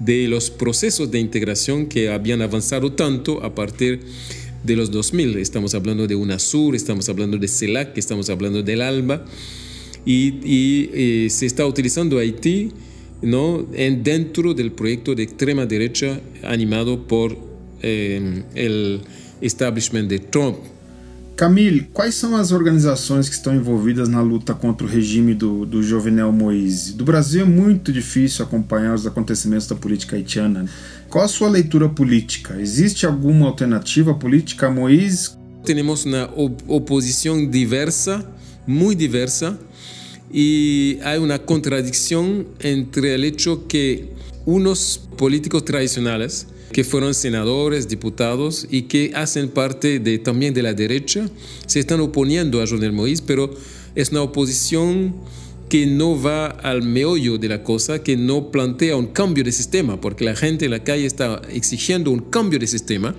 de 0.02 0.28
los 0.28 0.50
procesos 0.50 1.10
de 1.10 1.20
integración 1.20 1.86
que 1.86 2.10
habían 2.10 2.42
avanzado 2.42 2.92
tanto 2.92 3.42
a 3.42 3.56
partir 3.56 4.02
de 4.66 4.76
los 4.76 4.92
2000. 4.92 5.38
Estamos 5.38 5.76
hablando 5.76 6.08
de 6.08 6.16
UNASUR, 6.16 6.76
estamos 6.76 7.08
hablando 7.08 7.38
de 7.38 7.48
CELAC, 7.48 7.98
estamos 7.98 8.30
hablando 8.30 8.64
del 8.64 8.82
ALBA. 8.82 9.26
Y, 10.06 10.40
y 10.44 10.90
eh, 10.94 11.30
se 11.30 11.46
está 11.46 11.66
utilizando 11.66 12.18
Haití 12.18 12.72
¿no? 13.22 13.66
en, 13.74 14.04
dentro 14.04 14.54
del 14.54 14.72
proyecto 14.72 15.16
de 15.16 15.24
extrema 15.24 15.66
derecha 15.66 16.20
animado 16.44 17.08
por 17.08 17.38
eh, 17.82 18.44
el 18.56 19.02
establishment 19.42 20.08
de 20.08 20.20
Trump. 20.20 20.58
Camille, 21.36 21.88
quais 21.92 22.14
são 22.14 22.36
as 22.36 22.52
organizações 22.52 23.28
que 23.28 23.34
estão 23.34 23.56
envolvidas 23.56 24.08
na 24.08 24.22
luta 24.22 24.54
contra 24.54 24.86
o 24.86 24.90
regime 24.90 25.34
do, 25.34 25.66
do 25.66 25.82
Jovenel 25.82 26.32
Moïse? 26.32 26.94
Do 26.94 27.04
Brasil 27.04 27.42
é 27.42 27.46
muito 27.46 27.92
difícil 27.92 28.46
acompanhar 28.46 28.94
os 28.94 29.08
acontecimentos 29.08 29.66
da 29.66 29.76
política 29.76 30.16
haitiana. 30.16 30.66
Qual 31.10 31.24
a 31.24 31.28
sua 31.28 31.50
leitura 31.50 31.90
política? 31.90 32.62
Existe 32.62 33.08
alguma 33.08 33.48
alternativa 33.48 34.14
política 34.14 34.68
a 34.68 34.72
Moïse? 34.72 35.42
tenemos 35.64 36.06
una 36.06 36.30
op 36.36 36.62
oposición 36.68 37.52
diversa, 37.52 38.24
muy 38.66 38.96
diversa, 38.96 39.58
y 40.34 40.98
hay 41.04 41.20
una 41.20 41.40
contradicción 41.40 42.48
entre 42.60 43.16
el 43.16 43.24
hecho 43.24 43.68
que 43.68 44.10
unos 44.46 45.02
políticos 45.18 45.66
tradicionales, 45.66 46.48
que 46.72 46.84
fueron 46.84 47.14
senadores, 47.14 47.88
diputados 47.88 48.66
y 48.70 48.84
que 48.84 49.12
hacen 49.14 49.50
parte 49.50 50.00
de, 50.00 50.20
también 50.20 50.54
de 50.54 50.64
la 50.64 50.74
derecha, 50.74 51.30
se 51.66 51.80
están 51.80 52.00
oponiendo 52.00 52.62
a 52.62 52.68
Jovenel 52.68 52.94
Moïse, 52.94 53.22
pero 53.26 53.54
es 53.94 54.12
una 54.12 54.22
oposición 54.22 55.14
que 55.70 55.86
no 55.86 56.22
va 56.22 56.48
al 56.48 56.82
meollo 56.82 57.38
de 57.38 57.48
la 57.48 57.64
cosa, 57.64 58.04
que 58.04 58.18
no 58.18 58.52
plantea 58.52 58.96
un 58.98 59.08
cambio 59.08 59.44
de 59.44 59.52
sistema, 59.52 60.00
porque 60.02 60.26
la 60.26 60.36
gente 60.36 60.66
en 60.66 60.72
la 60.72 60.84
calle 60.84 61.06
está 61.06 61.42
exigiendo 61.50 62.12
un 62.12 62.20
cambio 62.20 62.60
de 62.60 62.68
sistema, 62.68 63.16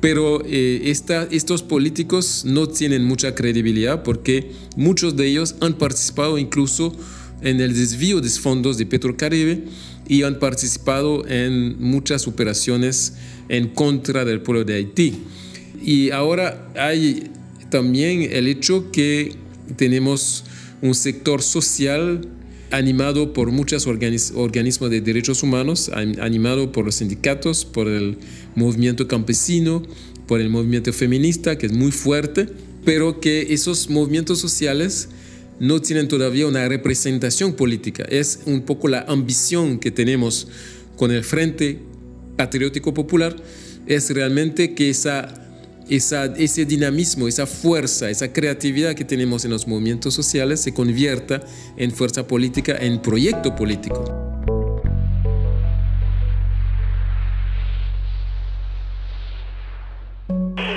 pero 0.00 0.42
eh, 0.44 0.92
estos 1.30 1.62
políticos 1.62 2.44
no 2.44 2.68
tienen 2.68 3.04
mucha 3.04 3.34
credibilidad 3.34 4.02
porque 4.02 4.52
muchos 4.76 5.16
de 5.16 5.26
ellos 5.26 5.56
han 5.60 5.74
participado 5.74 6.38
incluso 6.38 6.94
en 7.42 7.60
el 7.60 7.74
desvío 7.74 8.20
de 8.20 8.28
fondos 8.30 8.78
de 8.78 8.86
Petrocaribe 8.86 9.64
y 10.08 10.22
han 10.22 10.38
participado 10.38 11.26
en 11.26 11.80
muchas 11.82 12.26
operaciones 12.26 13.14
en 13.48 13.68
contra 13.68 14.24
del 14.24 14.40
pueblo 14.40 14.64
de 14.64 14.74
Haití. 14.74 15.14
Y 15.82 16.10
ahora 16.10 16.68
hay 16.76 17.30
también 17.70 18.28
el 18.32 18.46
hecho 18.48 18.90
que 18.90 19.34
tenemos 19.76 20.44
un 20.82 20.94
sector 20.94 21.42
social 21.42 22.28
animado 22.70 23.32
por 23.32 23.52
muchos 23.52 23.86
organismos 23.86 24.90
de 24.90 25.00
derechos 25.00 25.42
humanos, 25.42 25.90
animado 25.94 26.72
por 26.72 26.84
los 26.84 26.96
sindicatos, 26.96 27.64
por 27.64 27.88
el 27.88 28.18
movimiento 28.54 29.06
campesino, 29.08 29.82
por 30.26 30.40
el 30.40 30.50
movimiento 30.50 30.92
feminista, 30.92 31.56
que 31.56 31.66
es 31.66 31.72
muy 31.72 31.92
fuerte, 31.92 32.48
pero 32.84 33.20
que 33.20 33.52
esos 33.54 33.90
movimientos 33.90 34.38
sociales 34.40 35.08
no 35.58 35.80
tienen 35.80 36.08
todavía 36.08 36.46
una 36.46 36.68
representación 36.68 37.54
política. 37.54 38.04
Es 38.08 38.40
un 38.46 38.62
poco 38.62 38.88
la 38.88 39.00
ambición 39.08 39.78
que 39.78 39.90
tenemos 39.90 40.48
con 40.96 41.10
el 41.10 41.24
Frente 41.24 41.78
Patriótico 42.36 42.92
Popular, 42.92 43.36
es 43.86 44.10
realmente 44.10 44.74
que 44.74 44.90
esa, 44.90 45.45
esa, 45.88 46.26
ese 46.36 46.64
dinamismo, 46.64 47.28
esa 47.28 47.46
fuerza, 47.46 48.10
esa 48.10 48.32
creatividad 48.32 48.94
que 48.94 49.04
tenemos 49.04 49.44
en 49.44 49.50
los 49.50 49.66
movimientos 49.66 50.14
sociales 50.14 50.60
se 50.60 50.74
convierta 50.74 51.42
en 51.76 51.92
fuerza 51.92 52.26
política, 52.26 52.76
en 52.78 53.00
proyecto 53.00 53.54
político. 53.54 54.04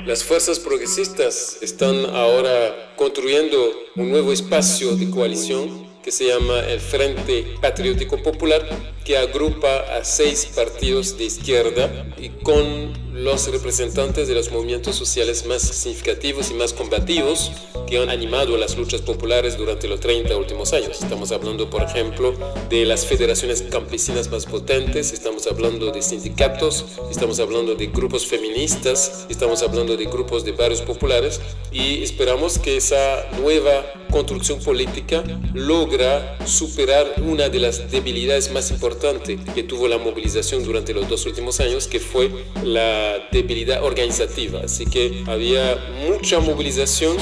Las 0.05 0.23
fuerzas 0.23 0.57
progresistas 0.57 1.57
están 1.61 1.95
ahora 2.15 2.95
construyendo 2.95 3.71
un 3.95 4.09
nuevo 4.09 4.33
espacio 4.33 4.95
de 4.95 5.07
coalición 5.09 5.87
que 6.03 6.11
se 6.11 6.27
llama 6.27 6.61
el 6.61 6.79
Frente 6.79 7.45
Patriótico 7.61 8.17
Popular, 8.23 8.67
que 9.05 9.17
agrupa 9.17 9.81
a 9.95 10.03
seis 10.03 10.47
partidos 10.55 11.15
de 11.17 11.25
izquierda 11.25 12.07
y 12.17 12.29
con 12.29 13.08
los 13.19 13.51
representantes 13.51 14.29
de 14.29 14.33
los 14.33 14.49
movimientos 14.49 14.95
sociales 14.95 15.45
más 15.45 15.61
significativos 15.61 16.51
y 16.51 16.53
más 16.53 16.71
combativos 16.71 17.51
que 17.85 17.97
han 17.97 18.09
animado 18.09 18.55
las 18.55 18.77
luchas 18.77 19.01
populares 19.01 19.57
durante 19.57 19.87
los 19.87 19.99
30 19.99 20.37
últimos 20.37 20.71
años. 20.73 21.01
Estamos 21.01 21.31
hablando, 21.31 21.69
por 21.69 21.81
ejemplo, 21.81 22.33
de 22.69 22.85
las 22.85 23.05
federaciones 23.05 23.63
campesinas 23.63 24.29
más 24.31 24.45
potentes, 24.45 25.11
estamos 25.11 25.47
hablando 25.47 25.91
de 25.91 26.01
sindicatos, 26.01 26.85
estamos 27.11 27.39
hablando 27.39 27.75
de 27.75 27.87
grupos 27.87 28.25
feministas, 28.25 29.25
estamos 29.29 29.63
hablando 29.63 29.97
de 29.97 30.05
grupos 30.05 30.45
de 30.45 30.53
barrios 30.53 30.81
populares 30.81 31.41
y 31.71 32.01
esperamos 32.03 32.57
que 32.57 32.77
esa 32.77 33.25
nueva 33.41 33.85
construcción 34.11 34.59
política 34.59 35.23
logra 35.53 36.37
superar 36.45 37.15
una 37.17 37.49
de 37.49 37.59
las 37.59 37.91
debilidades 37.91 38.51
más 38.51 38.71
importantes 38.71 39.39
que 39.53 39.63
tuvo 39.63 39.87
la 39.87 39.97
movilización 39.97 40.63
durante 40.63 40.93
los 40.93 41.07
dos 41.09 41.25
últimos 41.25 41.59
años, 41.59 41.87
que 41.87 41.99
fue 41.99 42.31
la 42.63 43.08
debilidad 43.31 43.83
organizativa. 43.83 44.61
Así 44.63 44.85
que 44.85 45.23
había 45.27 45.77
mucha 46.07 46.39
movilización 46.39 47.17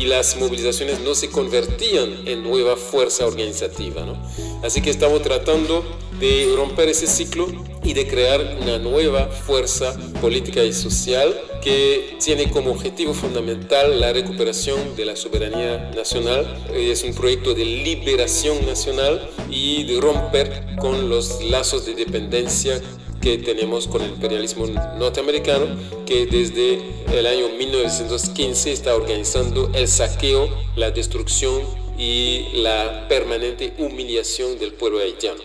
y 0.00 0.06
las 0.06 0.36
movilizaciones 0.36 1.00
no 1.00 1.14
se 1.14 1.28
convertían 1.28 2.26
en 2.26 2.42
nueva 2.42 2.76
fuerza 2.76 3.26
organizativa. 3.26 4.04
¿no? 4.04 4.20
Así 4.62 4.80
que 4.80 4.90
estamos 4.90 5.20
tratando 5.22 5.84
de 6.18 6.52
romper 6.56 6.88
ese 6.88 7.06
ciclo 7.06 7.46
y 7.82 7.92
de 7.94 8.06
crear 8.06 8.58
una 8.60 8.78
nueva 8.78 9.28
fuerza 9.28 9.96
política 10.20 10.62
y 10.64 10.72
social 10.72 11.34
que 11.62 12.16
tiene 12.22 12.50
como 12.50 12.70
objetivo 12.70 13.12
fundamental 13.14 14.00
la 14.00 14.12
recuperación 14.12 14.96
de 14.96 15.04
la 15.04 15.16
soberanía 15.16 15.90
nacional. 15.94 16.46
Es 16.74 17.04
un 17.04 17.14
proyecto 17.14 17.54
de 17.54 17.64
liberación 17.64 18.64
nacional 18.66 19.28
y 19.50 19.84
de 19.84 20.00
romper 20.00 20.76
con 20.78 21.08
los 21.08 21.42
lazos 21.44 21.84
de 21.86 21.94
dependencia 21.94 22.80
que 23.20 23.38
tenemos 23.38 23.86
con 23.86 24.02
el 24.02 24.10
imperialismo 24.10 24.66
norteamericano, 24.98 25.66
que 26.06 26.26
desde 26.26 26.78
el 27.12 27.26
año 27.26 27.48
1915 27.58 28.72
está 28.72 28.94
organizando 28.94 29.70
el 29.74 29.86
saqueo, 29.88 30.48
la 30.76 30.90
destrucción 30.90 31.62
y 31.98 32.62
la 32.62 33.06
permanente 33.08 33.74
humillación 33.78 34.58
del 34.58 34.72
pueblo 34.72 35.00
haitiano. 35.00 35.42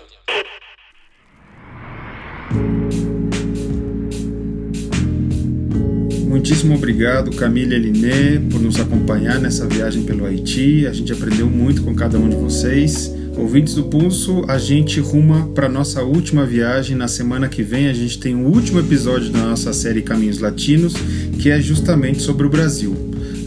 Muitíssimo 6.27 6.75
obrigado, 6.75 7.31
Camille 7.31 7.75
Eliné, 7.75 8.39
por 8.51 8.61
nos 8.61 8.79
acompanhar 8.79 9.39
nessa 9.39 9.65
viagem 9.65 10.03
pelo 10.03 10.25
Haiti. 10.25 10.85
A 10.85 10.93
gente 10.93 11.11
aprendeu 11.11 11.47
muito 11.47 11.81
com 11.81 11.95
cada 11.95 12.17
um 12.17 12.29
de 12.29 12.35
vocês. 12.35 13.11
Ouvintes 13.37 13.75
do 13.75 13.83
Pulso, 13.83 14.45
a 14.47 14.57
gente 14.57 14.99
ruma 14.99 15.49
para 15.53 15.67
nossa 15.67 16.01
última 16.03 16.45
viagem. 16.45 16.95
Na 16.95 17.07
semana 17.07 17.49
que 17.49 17.61
vem, 17.61 17.87
a 17.87 17.93
gente 17.93 18.17
tem 18.17 18.33
o 18.33 18.47
último 18.47 18.79
episódio 18.79 19.29
da 19.29 19.39
nossa 19.39 19.73
série 19.73 20.01
Caminhos 20.01 20.39
Latinos, 20.39 20.93
que 21.41 21.49
é 21.49 21.59
justamente 21.59 22.21
sobre 22.21 22.47
o 22.47 22.49
Brasil. 22.49 22.95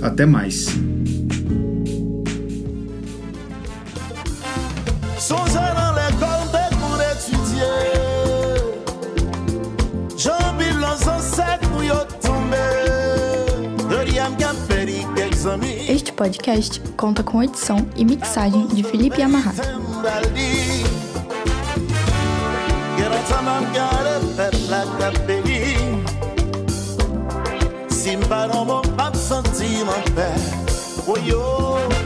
Até 0.03 0.27
mais. 0.27 0.88
Podcast 16.19 16.81
conta 16.97 17.23
com 17.23 17.41
edição 17.41 17.89
e 17.95 18.05
mixagem 18.05 18.67
de 18.67 18.83
Felipe 18.83 19.23
Amarra. 19.23 19.53
Simba 27.89 28.47
non 28.47 28.67
mwen 28.67 28.97
pa 28.97 29.11
senti 29.15 29.85
mwen 29.85 30.03
pe 30.15 30.29
Oyo 31.07 31.98